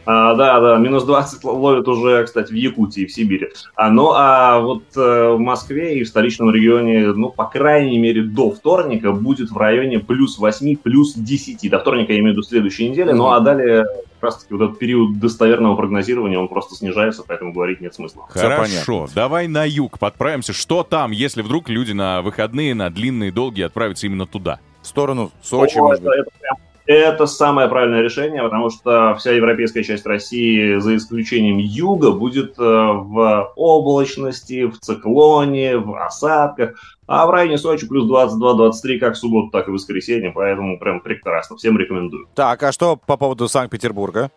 А, 0.06 0.36
да, 0.36 0.60
да, 0.60 0.78
минус 0.78 1.04
20 1.04 1.44
ловят 1.44 1.88
уже, 1.88 2.24
кстати, 2.26 2.52
в 2.52 2.56
Якутии, 2.56 3.06
в 3.06 3.12
Сибири. 3.12 3.50
А, 3.76 3.90
ну, 3.90 4.12
а 4.14 4.60
вот 4.60 4.84
э, 4.96 5.30
в 5.34 5.40
Москве 5.40 6.00
и 6.00 6.04
в 6.04 6.08
столичном 6.08 6.52
регионе, 6.52 7.14
ну, 7.14 7.30
по 7.30 7.46
крайней 7.46 8.00
мере, 8.00 8.24
до 8.24 8.52
вторника 8.52 9.12
будет 9.12 9.52
в 9.52 9.58
районе 9.58 10.00
плюс 10.00 10.38
8, 10.38 10.78
плюс 10.78 11.14
10. 11.14 11.70
До 11.70 11.80
вторника 11.80 12.14
я 12.14 12.20
имею 12.20 12.34
в 12.34 12.38
виду 12.38 12.44
следующей 12.44 12.90
недели, 12.90 13.12
ну, 13.12 13.32
а 13.32 13.40
далее 13.40 13.86
как 14.24 14.32
раз-таки 14.32 14.54
вот 14.54 14.64
этот 14.64 14.80
период 14.80 15.20
достоверного 15.20 15.76
прогнозирования, 15.76 16.40
он 16.40 16.48
просто 16.48 16.76
снижается, 16.76 17.24
поэтому 17.28 17.52
говорить 17.52 17.82
нет 17.82 17.94
смысла. 17.94 18.26
Хорошо, 18.30 19.08
давай 19.14 19.48
на 19.48 19.66
юг 19.66 20.00
подправимся. 20.00 20.54
Что 20.54 20.84
там, 20.84 21.12
если 21.12 21.42
вдруг 21.42 21.68
люди 21.70 21.92
на 21.92 22.22
выходные, 22.22 22.74
на 22.74 22.90
длинные, 22.90 23.32
долгие 23.32 23.64
отправятся 23.64 24.08
именно 24.08 24.26
туда? 24.26 24.60
В 24.82 24.88
сторону 24.88 25.32
Сочи, 25.42 25.78
О, 25.78 25.84
может 25.84 26.02
это, 26.02 26.10
быть. 26.10 26.20
это 26.20 26.30
прям- 26.40 26.58
это 26.94 27.26
самое 27.26 27.68
правильное 27.68 28.02
решение, 28.02 28.44
потому 28.44 28.70
что 28.70 29.16
вся 29.16 29.32
европейская 29.32 29.84
часть 29.84 30.06
России, 30.06 30.80
за 30.80 30.96
исключением 30.96 31.58
юга, 31.58 32.12
будет 32.12 32.58
э, 32.58 32.62
в 32.64 33.54
облачности, 33.56 34.66
в 34.66 34.80
циклоне, 34.80 35.78
в 35.78 35.96
осадках. 35.96 36.76
А 37.06 37.26
в 37.28 37.32
районе 37.32 37.58
Сочи 37.58 37.88
плюс 37.88 38.10
22-23 38.10 38.98
как 39.00 39.16
в 39.16 39.18
субботу, 39.18 39.50
так 39.50 39.68
и 39.68 39.72
в 39.72 39.74
воскресенье. 39.74 40.32
Поэтому 40.34 40.80
прям 40.80 41.02
прекрасно. 41.02 41.58
Всем 41.58 41.78
рекомендую. 41.78 42.28
Так, 42.34 42.64
а 42.64 42.72
что 42.72 42.96
по 42.96 43.18
поводу 43.18 43.48
Санкт-Петербурга? 43.48 44.32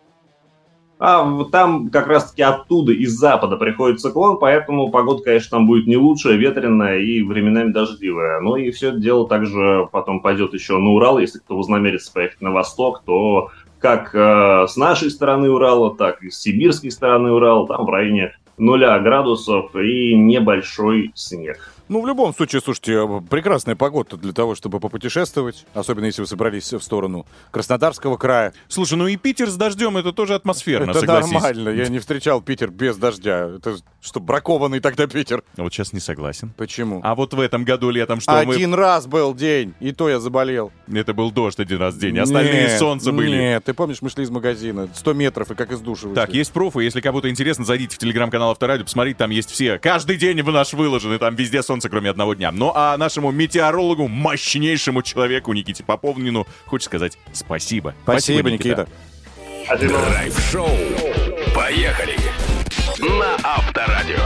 А 0.99 1.43
там 1.51 1.89
как 1.89 2.07
раз-таки 2.07 2.41
оттуда, 2.41 2.91
из 2.91 3.11
запада 3.11 3.55
приходит 3.55 4.01
циклон, 4.01 4.39
поэтому 4.39 4.89
погода, 4.89 5.21
конечно, 5.21 5.57
там 5.57 5.67
будет 5.67 5.85
не 5.85 5.95
лучшая, 5.95 6.37
ветреная 6.37 6.99
и 6.99 7.21
временами 7.21 7.71
дождливая. 7.71 8.39
Ну 8.39 8.55
и 8.55 8.71
все 8.71 8.89
это 8.89 8.97
дело 8.97 9.27
также 9.27 9.87
потом 9.91 10.21
пойдет 10.21 10.53
еще 10.53 10.77
на 10.77 10.89
Урал. 10.89 11.19
Если 11.19 11.37
кто 11.37 11.55
вознамерится 11.55 12.11
поехать 12.11 12.41
на 12.41 12.51
восток, 12.51 13.03
то 13.05 13.51
как 13.79 14.15
э, 14.15 14.65
с 14.67 14.75
нашей 14.75 15.11
стороны 15.11 15.51
Урала, 15.51 15.95
так 15.95 16.23
и 16.23 16.31
с 16.31 16.39
сибирской 16.39 16.89
стороны 16.89 17.31
Урала, 17.31 17.67
там 17.67 17.85
в 17.85 17.89
районе 17.89 18.33
нуля 18.57 18.97
градусов 18.99 19.75
и 19.75 20.15
небольшой 20.15 21.11
снег. 21.13 21.73
Ну, 21.89 22.01
в 22.01 22.07
любом 22.07 22.33
случае, 22.33 22.61
слушайте, 22.61 22.93
э, 22.93 23.21
прекрасная 23.29 23.75
погода 23.75 24.17
для 24.17 24.33
того, 24.33 24.55
чтобы 24.55 24.79
попутешествовать, 24.79 25.65
особенно 25.73 26.05
если 26.05 26.21
вы 26.21 26.27
собрались 26.27 26.73
в 26.73 26.81
сторону 26.81 27.25
Краснодарского 27.51 28.17
края. 28.17 28.53
Слушай, 28.67 28.97
ну 28.97 29.07
и 29.07 29.15
Питер 29.15 29.49
с 29.49 29.55
дождем, 29.55 29.97
это 29.97 30.11
тоже 30.11 30.35
атмосферно, 30.35 30.91
это 30.91 30.99
согласись. 30.99 31.31
нормально, 31.31 31.69
я 31.69 31.87
не 31.87 31.99
встречал 31.99 32.41
Питер 32.41 32.71
без 32.71 32.97
дождя. 32.97 33.49
Это 33.57 33.77
что, 34.01 34.19
бракованный 34.19 34.79
тогда 34.79 35.07
Питер? 35.07 35.43
Вот 35.55 35.73
сейчас 35.73 35.93
не 35.93 35.99
согласен. 35.99 36.53
Почему? 36.57 37.01
А 37.03 37.15
вот 37.15 37.33
в 37.33 37.39
этом 37.39 37.63
году 37.63 37.89
летом 37.89 38.19
что 38.19 38.31
мы... 38.43 38.55
Один 38.55 38.73
раз 38.73 39.07
был 39.07 39.33
день, 39.33 39.73
и 39.79 39.91
то 39.91 40.09
я 40.09 40.19
заболел. 40.19 40.71
Это 40.91 41.13
был 41.13 41.31
дождь 41.31 41.59
один 41.59 41.79
раз 41.79 41.95
в 41.95 41.99
день, 41.99 42.19
остальные 42.19 42.69
Нет, 42.69 42.79
солнце 42.79 43.11
были. 43.11 43.37
Нет, 43.37 43.63
ты 43.63 43.73
помнишь, 43.73 44.01
мы 44.01 44.09
шли 44.09 44.23
из 44.23 44.29
магазина, 44.29 44.89
100 44.93 45.13
метров, 45.13 45.51
и 45.51 45.55
как 45.55 45.71
из 45.71 45.79
Так, 45.79 45.85
вышли. 45.85 46.37
есть 46.37 46.51
пруфы, 46.51 46.83
если 46.83 47.01
кому-то 47.01 47.29
интересно, 47.29 47.65
зайдите 47.65 47.95
в 47.95 47.99
телеграм-канал 47.99 48.51
Авторадио, 48.51 48.83
посмотрите, 48.83 49.17
там 49.17 49.31
есть 49.31 49.51
все. 49.51 49.79
Каждый 49.79 50.17
день 50.17 50.41
в 50.41 50.51
наш 50.51 50.73
выложены, 50.73 51.17
там 51.17 51.35
везде 51.35 51.63
солнце, 51.63 51.76
кроме 51.83 52.09
одного 52.09 52.33
дня. 52.33 52.51
Ну 52.51 52.71
а 52.75 52.97
нашему 52.97 53.31
метеорологу, 53.31 54.07
мощнейшему 54.07 55.01
человеку 55.01 55.53
Никите 55.53 55.83
Поповнину, 55.83 56.47
хочешь 56.65 56.85
сказать 56.85 57.17
спасибо. 57.33 57.93
Спасибо, 58.03 58.51
Никита. 58.51 58.87
Драйв-шоу. 59.67 60.69
Поехали. 61.53 62.17
На 62.99 63.35
Авторадио. 63.43 64.17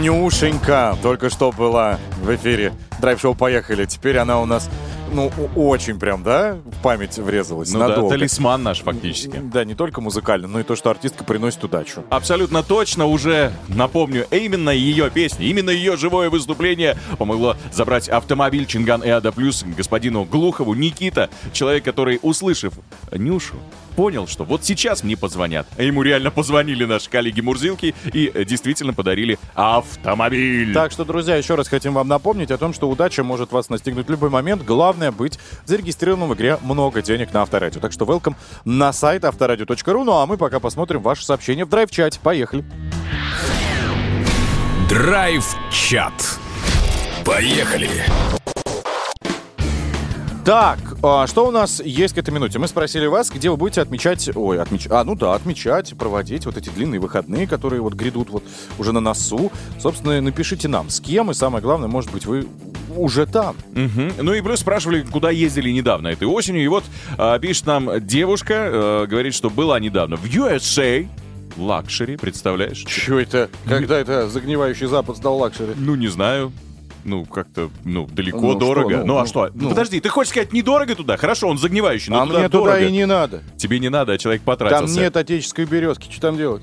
Нюшенька 0.00 0.96
только 1.02 1.30
что 1.30 1.52
была 1.52 1.98
в 2.22 2.34
эфире. 2.34 2.72
Драйв-шоу 3.00 3.34
«Поехали». 3.34 3.86
Теперь 3.86 4.18
она 4.18 4.38
у 4.40 4.46
нас, 4.46 4.68
ну, 5.12 5.30
очень 5.56 5.98
прям, 5.98 6.22
да, 6.22 6.58
в 6.64 6.82
память 6.82 7.16
врезалась. 7.18 7.72
Ну 7.72 7.78
да, 7.78 7.88
надолго. 7.88 8.10
талисман 8.10 8.62
наш 8.62 8.80
фактически. 8.80 9.40
Да, 9.42 9.64
не 9.64 9.74
только 9.74 10.00
музыкально, 10.00 10.48
но 10.48 10.60
и 10.60 10.62
то, 10.62 10.76
что 10.76 10.90
артистка 10.90 11.24
приносит 11.24 11.62
удачу. 11.64 12.04
Абсолютно 12.10 12.62
точно 12.62 13.06
уже 13.06 13.52
напомню, 13.68 14.26
именно 14.30 14.70
ее 14.70 15.10
песни, 15.10 15.46
именно 15.46 15.70
ее 15.70 15.96
живое 15.96 16.30
выступление 16.30 16.96
помогло 17.18 17.56
забрать 17.72 18.08
автомобиль 18.08 18.66
Чинган 18.66 19.02
Эада 19.04 19.32
Плюс 19.32 19.64
господину 19.76 20.24
Глухову. 20.24 20.74
Никита, 20.74 21.30
человек, 21.52 21.84
который, 21.84 22.18
услышав 22.22 22.74
Нюшу, 23.12 23.56
понял, 24.00 24.26
что 24.26 24.44
вот 24.44 24.64
сейчас 24.64 25.04
мне 25.04 25.14
позвонят. 25.14 25.66
А 25.76 25.82
ему 25.82 26.00
реально 26.00 26.30
позвонили 26.30 26.86
наши 26.86 27.10
коллеги 27.10 27.42
Мурзилки 27.42 27.94
и 28.14 28.32
э, 28.32 28.46
действительно 28.46 28.94
подарили 28.94 29.38
автомобиль. 29.54 30.72
Так 30.72 30.90
что, 30.90 31.04
друзья, 31.04 31.36
еще 31.36 31.54
раз 31.54 31.68
хотим 31.68 31.92
вам 31.92 32.08
напомнить 32.08 32.50
о 32.50 32.56
том, 32.56 32.72
что 32.72 32.88
удача 32.88 33.22
может 33.22 33.52
вас 33.52 33.68
настигнуть 33.68 34.06
в 34.06 34.10
любой 34.10 34.30
момент. 34.30 34.64
Главное 34.64 35.12
быть 35.12 35.38
зарегистрированным 35.66 36.30
в 36.30 36.34
игре 36.34 36.58
«Много 36.62 37.02
денег» 37.02 37.34
на 37.34 37.42
Авторадио. 37.42 37.78
Так 37.78 37.92
что 37.92 38.06
welcome 38.06 38.36
на 38.64 38.90
сайт 38.94 39.26
авторадио.ру. 39.26 40.04
Ну 40.04 40.12
а 40.14 40.24
мы 40.24 40.38
пока 40.38 40.60
посмотрим 40.60 41.02
ваши 41.02 41.22
сообщения 41.22 41.66
в 41.66 41.68
драйв-чате. 41.68 42.20
Поехали. 42.22 42.64
Драйв-чат. 44.88 46.38
Поехали. 47.26 47.90
Так, 50.50 50.80
а, 51.04 51.28
что 51.28 51.46
у 51.46 51.52
нас 51.52 51.80
есть 51.80 52.12
к 52.12 52.18
этой 52.18 52.34
минуте? 52.34 52.58
Мы 52.58 52.66
спросили 52.66 53.06
вас, 53.06 53.30
где 53.30 53.50
вы 53.50 53.56
будете 53.56 53.82
отмечать... 53.82 54.28
Ой, 54.34 54.60
отмечать... 54.60 54.90
А, 54.90 55.04
ну 55.04 55.14
да, 55.14 55.34
отмечать, 55.34 55.96
проводить 55.96 56.44
вот 56.44 56.56
эти 56.56 56.70
длинные 56.70 56.98
выходные, 56.98 57.46
которые 57.46 57.80
вот 57.80 57.94
грядут 57.94 58.30
вот 58.30 58.42
уже 58.76 58.90
на 58.90 58.98
носу. 58.98 59.52
Собственно, 59.78 60.20
напишите 60.20 60.66
нам, 60.66 60.90
с 60.90 60.98
кем, 60.98 61.30
и 61.30 61.34
самое 61.34 61.62
главное, 61.62 61.86
может 61.86 62.10
быть, 62.10 62.26
вы 62.26 62.48
уже 62.96 63.26
там. 63.26 63.54
Мгм. 63.76 64.14
Ну 64.22 64.34
и 64.34 64.40
плюс 64.40 64.58
спрашивали, 64.58 65.02
куда 65.02 65.30
ездили 65.30 65.70
недавно 65.70 66.08
этой 66.08 66.26
осенью. 66.26 66.64
И 66.64 66.66
вот 66.66 66.82
а, 67.16 67.38
пишет 67.38 67.66
нам 67.66 68.04
девушка, 68.04 68.54
э, 68.54 69.06
говорит, 69.06 69.34
что 69.34 69.50
была 69.50 69.78
недавно 69.78 70.16
в 70.16 70.24
USA. 70.24 71.08
Luxury, 71.56 72.16
представляешь? 72.16 72.78
Че 72.78 73.20
это? 73.20 73.50
Когда 73.68 73.96
это 73.96 74.28
загнивающий 74.28 74.88
Запад 74.88 75.16
стал 75.16 75.38
luxury? 75.38 75.74
Ну, 75.76 75.94
не 75.94 76.08
знаю. 76.08 76.52
Ну, 77.04 77.24
как-то, 77.24 77.70
ну, 77.84 78.06
далеко, 78.06 78.40
Ну, 78.40 78.50
что, 78.50 78.58
дорого. 78.58 78.98
ну, 78.98 79.04
ну, 79.04 79.16
а 79.18 79.20
ну, 79.22 79.26
что? 79.26 79.50
ну. 79.54 79.68
Подожди, 79.70 80.00
ты 80.00 80.08
хочешь 80.08 80.30
сказать, 80.30 80.52
недорого 80.52 80.94
туда? 80.94 81.16
Хорошо, 81.16 81.48
он 81.48 81.58
загнивающий, 81.58 82.10
но 82.12 82.22
а 82.22 82.26
туда 82.26 82.38
мне 82.40 82.48
дорого. 82.48 82.72
туда 82.76 82.86
и 82.86 82.92
не 82.92 83.06
надо. 83.06 83.42
Тебе 83.56 83.78
не 83.78 83.88
надо, 83.88 84.12
а 84.12 84.18
человек 84.18 84.42
потратился. 84.42 84.94
Там 84.94 85.02
нет 85.04 85.16
отеческой 85.16 85.64
березки. 85.64 86.10
Что 86.10 86.20
там 86.22 86.36
делать? 86.36 86.62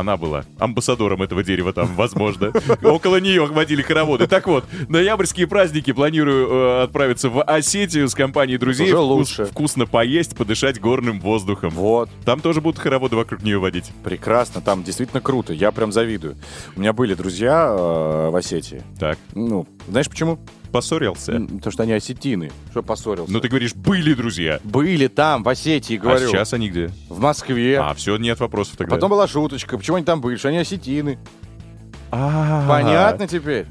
Она 0.00 0.16
была 0.16 0.44
амбассадором 0.58 1.22
этого 1.22 1.42
дерева 1.42 1.72
там, 1.72 1.94
возможно. 1.96 2.52
Около 2.82 3.16
нее 3.20 3.46
водили 3.46 3.82
хороводы. 3.82 4.26
Так 4.26 4.46
вот, 4.46 4.64
ноябрьские 4.88 5.46
праздники 5.46 5.92
планирую 5.92 6.48
э, 6.48 6.82
отправиться 6.84 7.28
в 7.30 7.42
Осетию 7.42 8.08
с 8.08 8.14
компанией 8.14 8.58
друзей. 8.58 8.86
Уже 8.88 8.96
Вкус- 8.96 9.06
лучше. 9.06 9.44
Вкусно 9.46 9.86
поесть, 9.86 10.36
подышать 10.36 10.80
горным 10.80 11.20
воздухом. 11.20 11.70
Вот. 11.70 12.10
Там 12.24 12.40
тоже 12.40 12.60
будут 12.60 12.78
хороводы 12.80 13.16
вокруг 13.16 13.42
нее 13.42 13.58
водить. 13.58 13.90
Прекрасно, 14.04 14.60
там 14.60 14.82
действительно 14.82 15.20
круто. 15.20 15.52
Я 15.52 15.72
прям 15.72 15.92
завидую. 15.92 16.36
У 16.76 16.80
меня 16.80 16.92
были 16.92 17.14
друзья 17.14 17.66
э, 17.68 18.30
в 18.30 18.36
Осетии. 18.36 18.82
Так, 18.98 19.18
Ну, 19.34 19.66
знаешь 19.88 20.08
почему? 20.08 20.38
Поссорился? 20.76 21.40
То, 21.62 21.70
что 21.70 21.84
они 21.84 21.92
осетины. 21.94 22.50
Что 22.70 22.82
поссорился? 22.82 23.32
Ну, 23.32 23.40
ты 23.40 23.48
говоришь, 23.48 23.74
были 23.74 24.12
друзья. 24.12 24.60
Были 24.62 25.06
там, 25.08 25.42
в 25.42 25.48
Осетии, 25.48 25.96
А 25.96 26.00
говорю. 26.00 26.28
сейчас 26.28 26.52
они 26.52 26.68
где? 26.68 26.90
В 27.08 27.18
Москве. 27.18 27.78
А, 27.80 27.94
все, 27.94 28.18
нет 28.18 28.38
вопросов 28.40 28.76
тогда. 28.76 28.94
Потом 28.94 29.10
была 29.10 29.26
шуточка. 29.26 29.78
Почему 29.78 29.96
они 29.96 30.04
там 30.04 30.20
были? 30.20 30.36
Что 30.36 30.48
они 30.48 30.58
осетины. 30.58 31.18
А, 32.10 32.68
Понятно 32.68 33.26
теперь? 33.26 33.66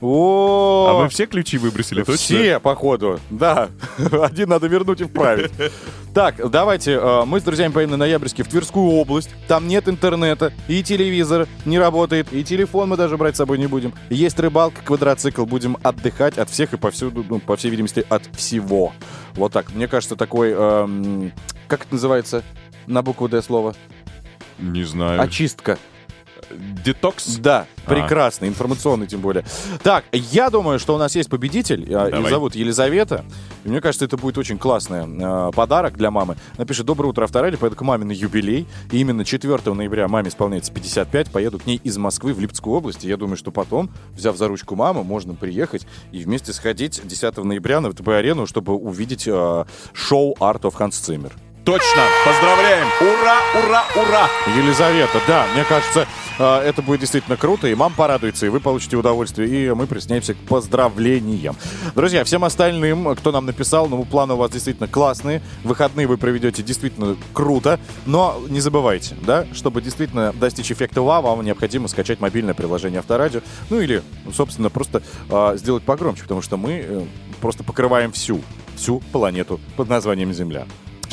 О, 0.00 0.88
А 0.90 1.02
мы 1.02 1.08
все 1.08 1.26
ключи 1.26 1.58
выбросили, 1.58 2.02
точно? 2.02 2.16
Все, 2.16 2.58
походу, 2.58 3.20
да. 3.28 3.68
Один 4.12 4.48
надо 4.48 4.66
вернуть 4.66 5.00
и 5.00 5.04
вправить. 5.04 5.52
Так, 6.12 6.50
давайте, 6.50 6.94
э, 6.94 7.24
мы 7.24 7.38
с 7.38 7.44
друзьями 7.44 7.70
поедем 7.70 7.92
на 7.92 7.98
Ноябрьске 7.98 8.42
в 8.42 8.48
Тверскую 8.48 8.84
область. 8.94 9.30
Там 9.46 9.68
нет 9.68 9.88
интернета, 9.88 10.52
и 10.66 10.82
телевизор 10.82 11.46
не 11.64 11.78
работает, 11.78 12.32
и 12.32 12.42
телефон 12.42 12.88
мы 12.88 12.96
даже 12.96 13.16
брать 13.16 13.36
с 13.36 13.38
собой 13.38 13.58
не 13.58 13.68
будем. 13.68 13.94
Есть 14.08 14.40
рыбалка, 14.40 14.80
квадроцикл, 14.84 15.44
будем 15.44 15.76
отдыхать 15.84 16.36
от 16.36 16.50
всех 16.50 16.72
и 16.72 16.76
повсюду, 16.76 17.24
ну, 17.28 17.38
по 17.38 17.56
всей 17.56 17.70
видимости, 17.70 18.04
от 18.08 18.24
всего. 18.34 18.92
Вот 19.34 19.52
так. 19.52 19.72
Мне 19.72 19.86
кажется, 19.86 20.16
такой, 20.16 20.50
эм, 20.50 21.32
как 21.68 21.82
это 21.82 21.94
называется 21.94 22.42
на 22.88 23.02
букву 23.02 23.28
«Д» 23.28 23.40
слово? 23.40 23.76
Не 24.58 24.82
знаю. 24.82 25.20
Очистка. 25.22 25.78
Детокс? 26.84 27.36
Да, 27.36 27.66
А. 27.84 27.90
прекрасно, 27.90 28.46
информационный 28.46 29.06
тем 29.06 29.20
более. 29.20 29.44
Так, 29.82 30.04
я 30.12 30.50
думаю, 30.50 30.78
что 30.78 30.94
у 30.94 30.98
нас 30.98 31.14
есть 31.16 31.28
победитель, 31.30 31.84
а, 31.94 32.06
ее 32.06 32.10
Давай. 32.10 32.30
зовут 32.30 32.54
Елизавета. 32.54 33.24
И 33.64 33.68
мне 33.68 33.80
кажется, 33.80 34.04
это 34.04 34.16
будет 34.16 34.38
очень 34.38 34.58
классный 34.58 35.04
э, 35.06 35.50
подарок 35.54 35.96
для 35.96 36.10
мамы. 36.10 36.36
Напишет 36.56 36.86
«Доброе 36.86 37.08
утро, 37.08 37.24
Авторали», 37.24 37.56
поеду 37.56 37.76
к 37.76 37.82
маме 37.82 38.04
на 38.04 38.12
юбилей. 38.12 38.66
И 38.90 38.98
именно 38.98 39.24
4 39.24 39.74
ноября 39.74 40.08
маме 40.08 40.28
исполняется 40.28 40.72
55, 40.72 41.30
поеду 41.30 41.58
к 41.58 41.66
ней 41.66 41.80
из 41.84 41.96
Москвы 41.98 42.32
в 42.32 42.40
Липецкую 42.40 42.76
область. 42.76 43.04
И 43.04 43.08
я 43.08 43.16
думаю, 43.16 43.36
что 43.36 43.50
потом, 43.50 43.90
взяв 44.12 44.36
за 44.36 44.48
ручку 44.48 44.76
маму, 44.76 45.04
можно 45.04 45.34
приехать 45.34 45.86
и 46.12 46.22
вместе 46.24 46.52
сходить 46.52 47.00
10 47.04 47.36
ноября 47.44 47.80
на 47.80 47.90
ВТБ-арену, 47.90 48.46
чтобы 48.46 48.74
увидеть 48.74 49.24
э, 49.26 49.64
шоу 49.92 50.34
«Art 50.40 50.62
of 50.62 50.74
Hans 50.78 50.90
Zimmer». 50.92 51.32
Точно! 51.64 52.02
Поздравляем! 52.24 52.88
Ура, 53.00 53.38
ура, 53.54 53.84
ура! 53.94 54.30
Елизавета, 54.56 55.20
да, 55.28 55.46
мне 55.52 55.62
кажется, 55.64 56.06
э, 56.38 56.58
это 56.60 56.80
будет 56.80 57.00
действительно 57.00 57.36
круто, 57.36 57.68
и 57.68 57.74
мам 57.74 57.92
порадуется, 57.92 58.46
и 58.46 58.48
вы 58.48 58.60
получите 58.60 58.96
удовольствие, 58.96 59.48
и 59.48 59.74
мы 59.74 59.86
присоединяемся 59.86 60.32
к 60.32 60.38
поздравлениям. 60.38 61.54
Друзья, 61.94 62.24
всем 62.24 62.44
остальным, 62.44 63.14
кто 63.14 63.30
нам 63.30 63.44
написал, 63.44 63.88
ну, 63.88 64.02
планы 64.04 64.34
у 64.34 64.36
вас 64.38 64.50
действительно 64.50 64.88
классные, 64.88 65.42
выходные 65.62 66.06
вы 66.06 66.16
проведете 66.16 66.62
действительно 66.62 67.16
круто, 67.34 67.78
но 68.06 68.40
не 68.48 68.60
забывайте, 68.60 69.14
да, 69.20 69.46
чтобы 69.52 69.82
действительно 69.82 70.32
достичь 70.32 70.72
эффекта 70.72 71.02
вау, 71.02 71.22
вам 71.22 71.44
необходимо 71.44 71.88
скачать 71.88 72.20
мобильное 72.20 72.54
приложение 72.54 73.00
Авторадио, 73.00 73.42
ну, 73.68 73.80
или, 73.80 74.02
собственно, 74.32 74.70
просто 74.70 75.02
э, 75.28 75.56
сделать 75.56 75.82
погромче, 75.82 76.22
потому 76.22 76.40
что 76.40 76.56
мы 76.56 76.84
э, 76.86 77.04
просто 77.42 77.64
покрываем 77.64 78.12
всю, 78.12 78.40
всю 78.76 79.00
планету 79.12 79.60
под 79.76 79.90
названием 79.90 80.32
Земля. 80.32 80.64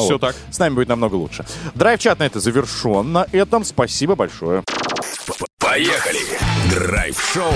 Все 0.06 0.18
так. 0.18 0.36
С 0.52 0.60
нами 0.60 0.76
будет 0.76 0.88
намного 0.88 1.16
лучше. 1.16 1.45
Драйв-чат 1.76 2.20
на 2.20 2.24
это 2.24 2.39
завершен. 2.39 3.12
На 3.12 3.26
этом 3.32 3.64
спасибо 3.64 4.16
большое. 4.16 4.64
Поехали! 5.60 6.20
Драйв-шоу 6.72 7.54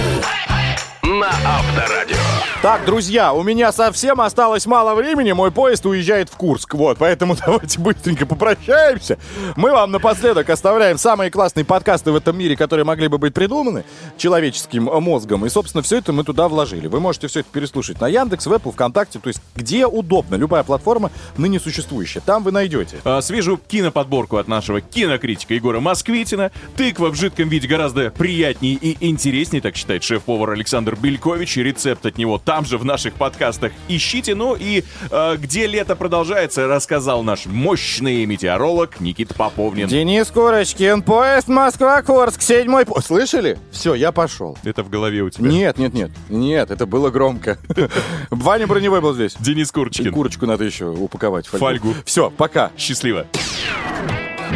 на 1.20 1.30
Авторадио. 1.46 2.16
Так, 2.62 2.86
друзья, 2.86 3.34
у 3.34 3.42
меня 3.42 3.72
совсем 3.72 4.22
осталось 4.22 4.68
мало 4.68 4.94
времени. 4.94 5.32
Мой 5.32 5.52
поезд 5.52 5.84
уезжает 5.88 6.30
в 6.30 6.38
Курск. 6.38 6.76
Вот, 6.76 7.00
поэтому 7.00 7.36
давайте 7.46 7.80
быстренько 7.80 8.28
попрощаемся. 8.28 9.18
Мы 9.56 9.72
вам 9.72 9.92
напоследок 9.92 10.48
оставляем 10.50 11.00
самые 11.00 11.32
классные 11.32 11.66
подкасты 11.66 12.12
в 12.12 12.16
этом 12.16 12.38
мире, 12.38 12.56
которые 12.56 12.86
могли 12.86 13.08
бы 13.08 13.18
быть 13.18 13.34
придуманы 13.34 13.84
человеческим 14.16 14.84
мозгом. 14.84 15.44
И, 15.46 15.50
собственно, 15.50 15.82
все 15.82 15.98
это 15.98 16.14
мы 16.14 16.24
туда 16.24 16.48
вложили. 16.48 16.86
Вы 16.86 17.00
можете 17.00 17.28
все 17.28 17.40
это 17.40 17.50
переслушать 17.52 18.00
на 18.00 18.08
Яндекс, 18.08 18.46
в 18.46 18.54
Apple, 18.54 18.72
ВКонтакте, 18.72 19.18
то 19.18 19.30
есть 19.30 19.42
где 19.56 19.88
удобно. 19.88 20.36
Любая 20.36 20.64
платформа 20.64 21.10
ныне 21.38 21.60
существующая. 21.60 22.22
Там 22.22 22.44
вы 22.44 22.52
найдете. 22.52 22.98
А, 23.04 23.22
свежую 23.22 23.58
киноподборку 23.58 24.38
от 24.38 24.48
нашего 24.48 24.82
кинокритика 24.82 25.56
Егора 25.56 25.80
Москвитина. 25.80 26.52
Тыква 26.78 27.10
в 27.10 27.16
жидком 27.16 27.50
виде 27.50 27.68
гораздо 27.68 28.12
приятнее 28.12 28.76
и 28.76 28.98
интереснее, 29.10 29.64
так 29.64 29.76
считает 29.76 30.04
шеф-повар 30.04 30.52
Александр 30.52 30.96
Белькович. 31.02 31.58
И 31.58 31.64
рецепт 31.64 32.06
от 32.06 32.18
него 32.18 32.38
там 32.38 32.66
же 32.66 32.78
в 32.78 32.86
наших 32.86 33.14
подкастах 33.16 33.72
ищите. 33.88 34.36
Ну 34.36 34.56
и 34.58 34.84
э, 35.10 35.36
где 35.38 35.68
лето 35.68 35.96
продолжается, 35.96 36.68
рассказал 36.68 37.24
наш 37.24 37.46
мощный 37.46 38.26
метеоролог 38.26 39.00
Никита 39.00 39.34
Поповнин. 39.34 39.88
Денис 39.88 40.28
Курочкин, 40.28 41.02
поезд 41.02 41.48
Москва-Курск, 41.48 42.42
седьмой 42.42 42.86
поезд. 42.86 43.08
Слышали? 43.08 43.58
Все, 43.72 43.94
я 43.96 44.12
пошел. 44.12 44.58
Это 44.64 44.84
в 44.84 44.90
голове 44.90 45.22
у 45.22 45.30
тебя. 45.30 45.50
Нет, 45.50 45.78
нет, 45.78 45.94
нет. 45.94 46.12
Нет, 46.30 46.72
это 46.72 46.86
было 46.86 47.10
громко. 47.10 47.58
Ваня 48.30 48.68
Броневой 48.68 49.02
был 49.02 49.14
здесь. 49.14 49.36
Денис 49.40 49.70
И 49.70 49.74
Курочкин. 49.74 50.12
курочку 50.12 50.46
надо 50.46 50.64
еще 50.64 50.86
упаковать. 50.86 51.48
Фольгу. 51.48 51.94
Все, 52.06 52.30
пока. 52.30 52.72
Счастливо. 52.78 53.26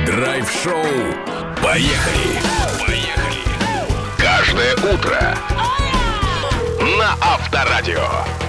Драйв-шоу. 0.06 0.84
Поехали! 1.64 2.40
Поехали! 2.86 3.40
Каждое 4.18 4.74
утро 4.94 5.36
на 6.86 7.18
Авторадио. 7.20 8.45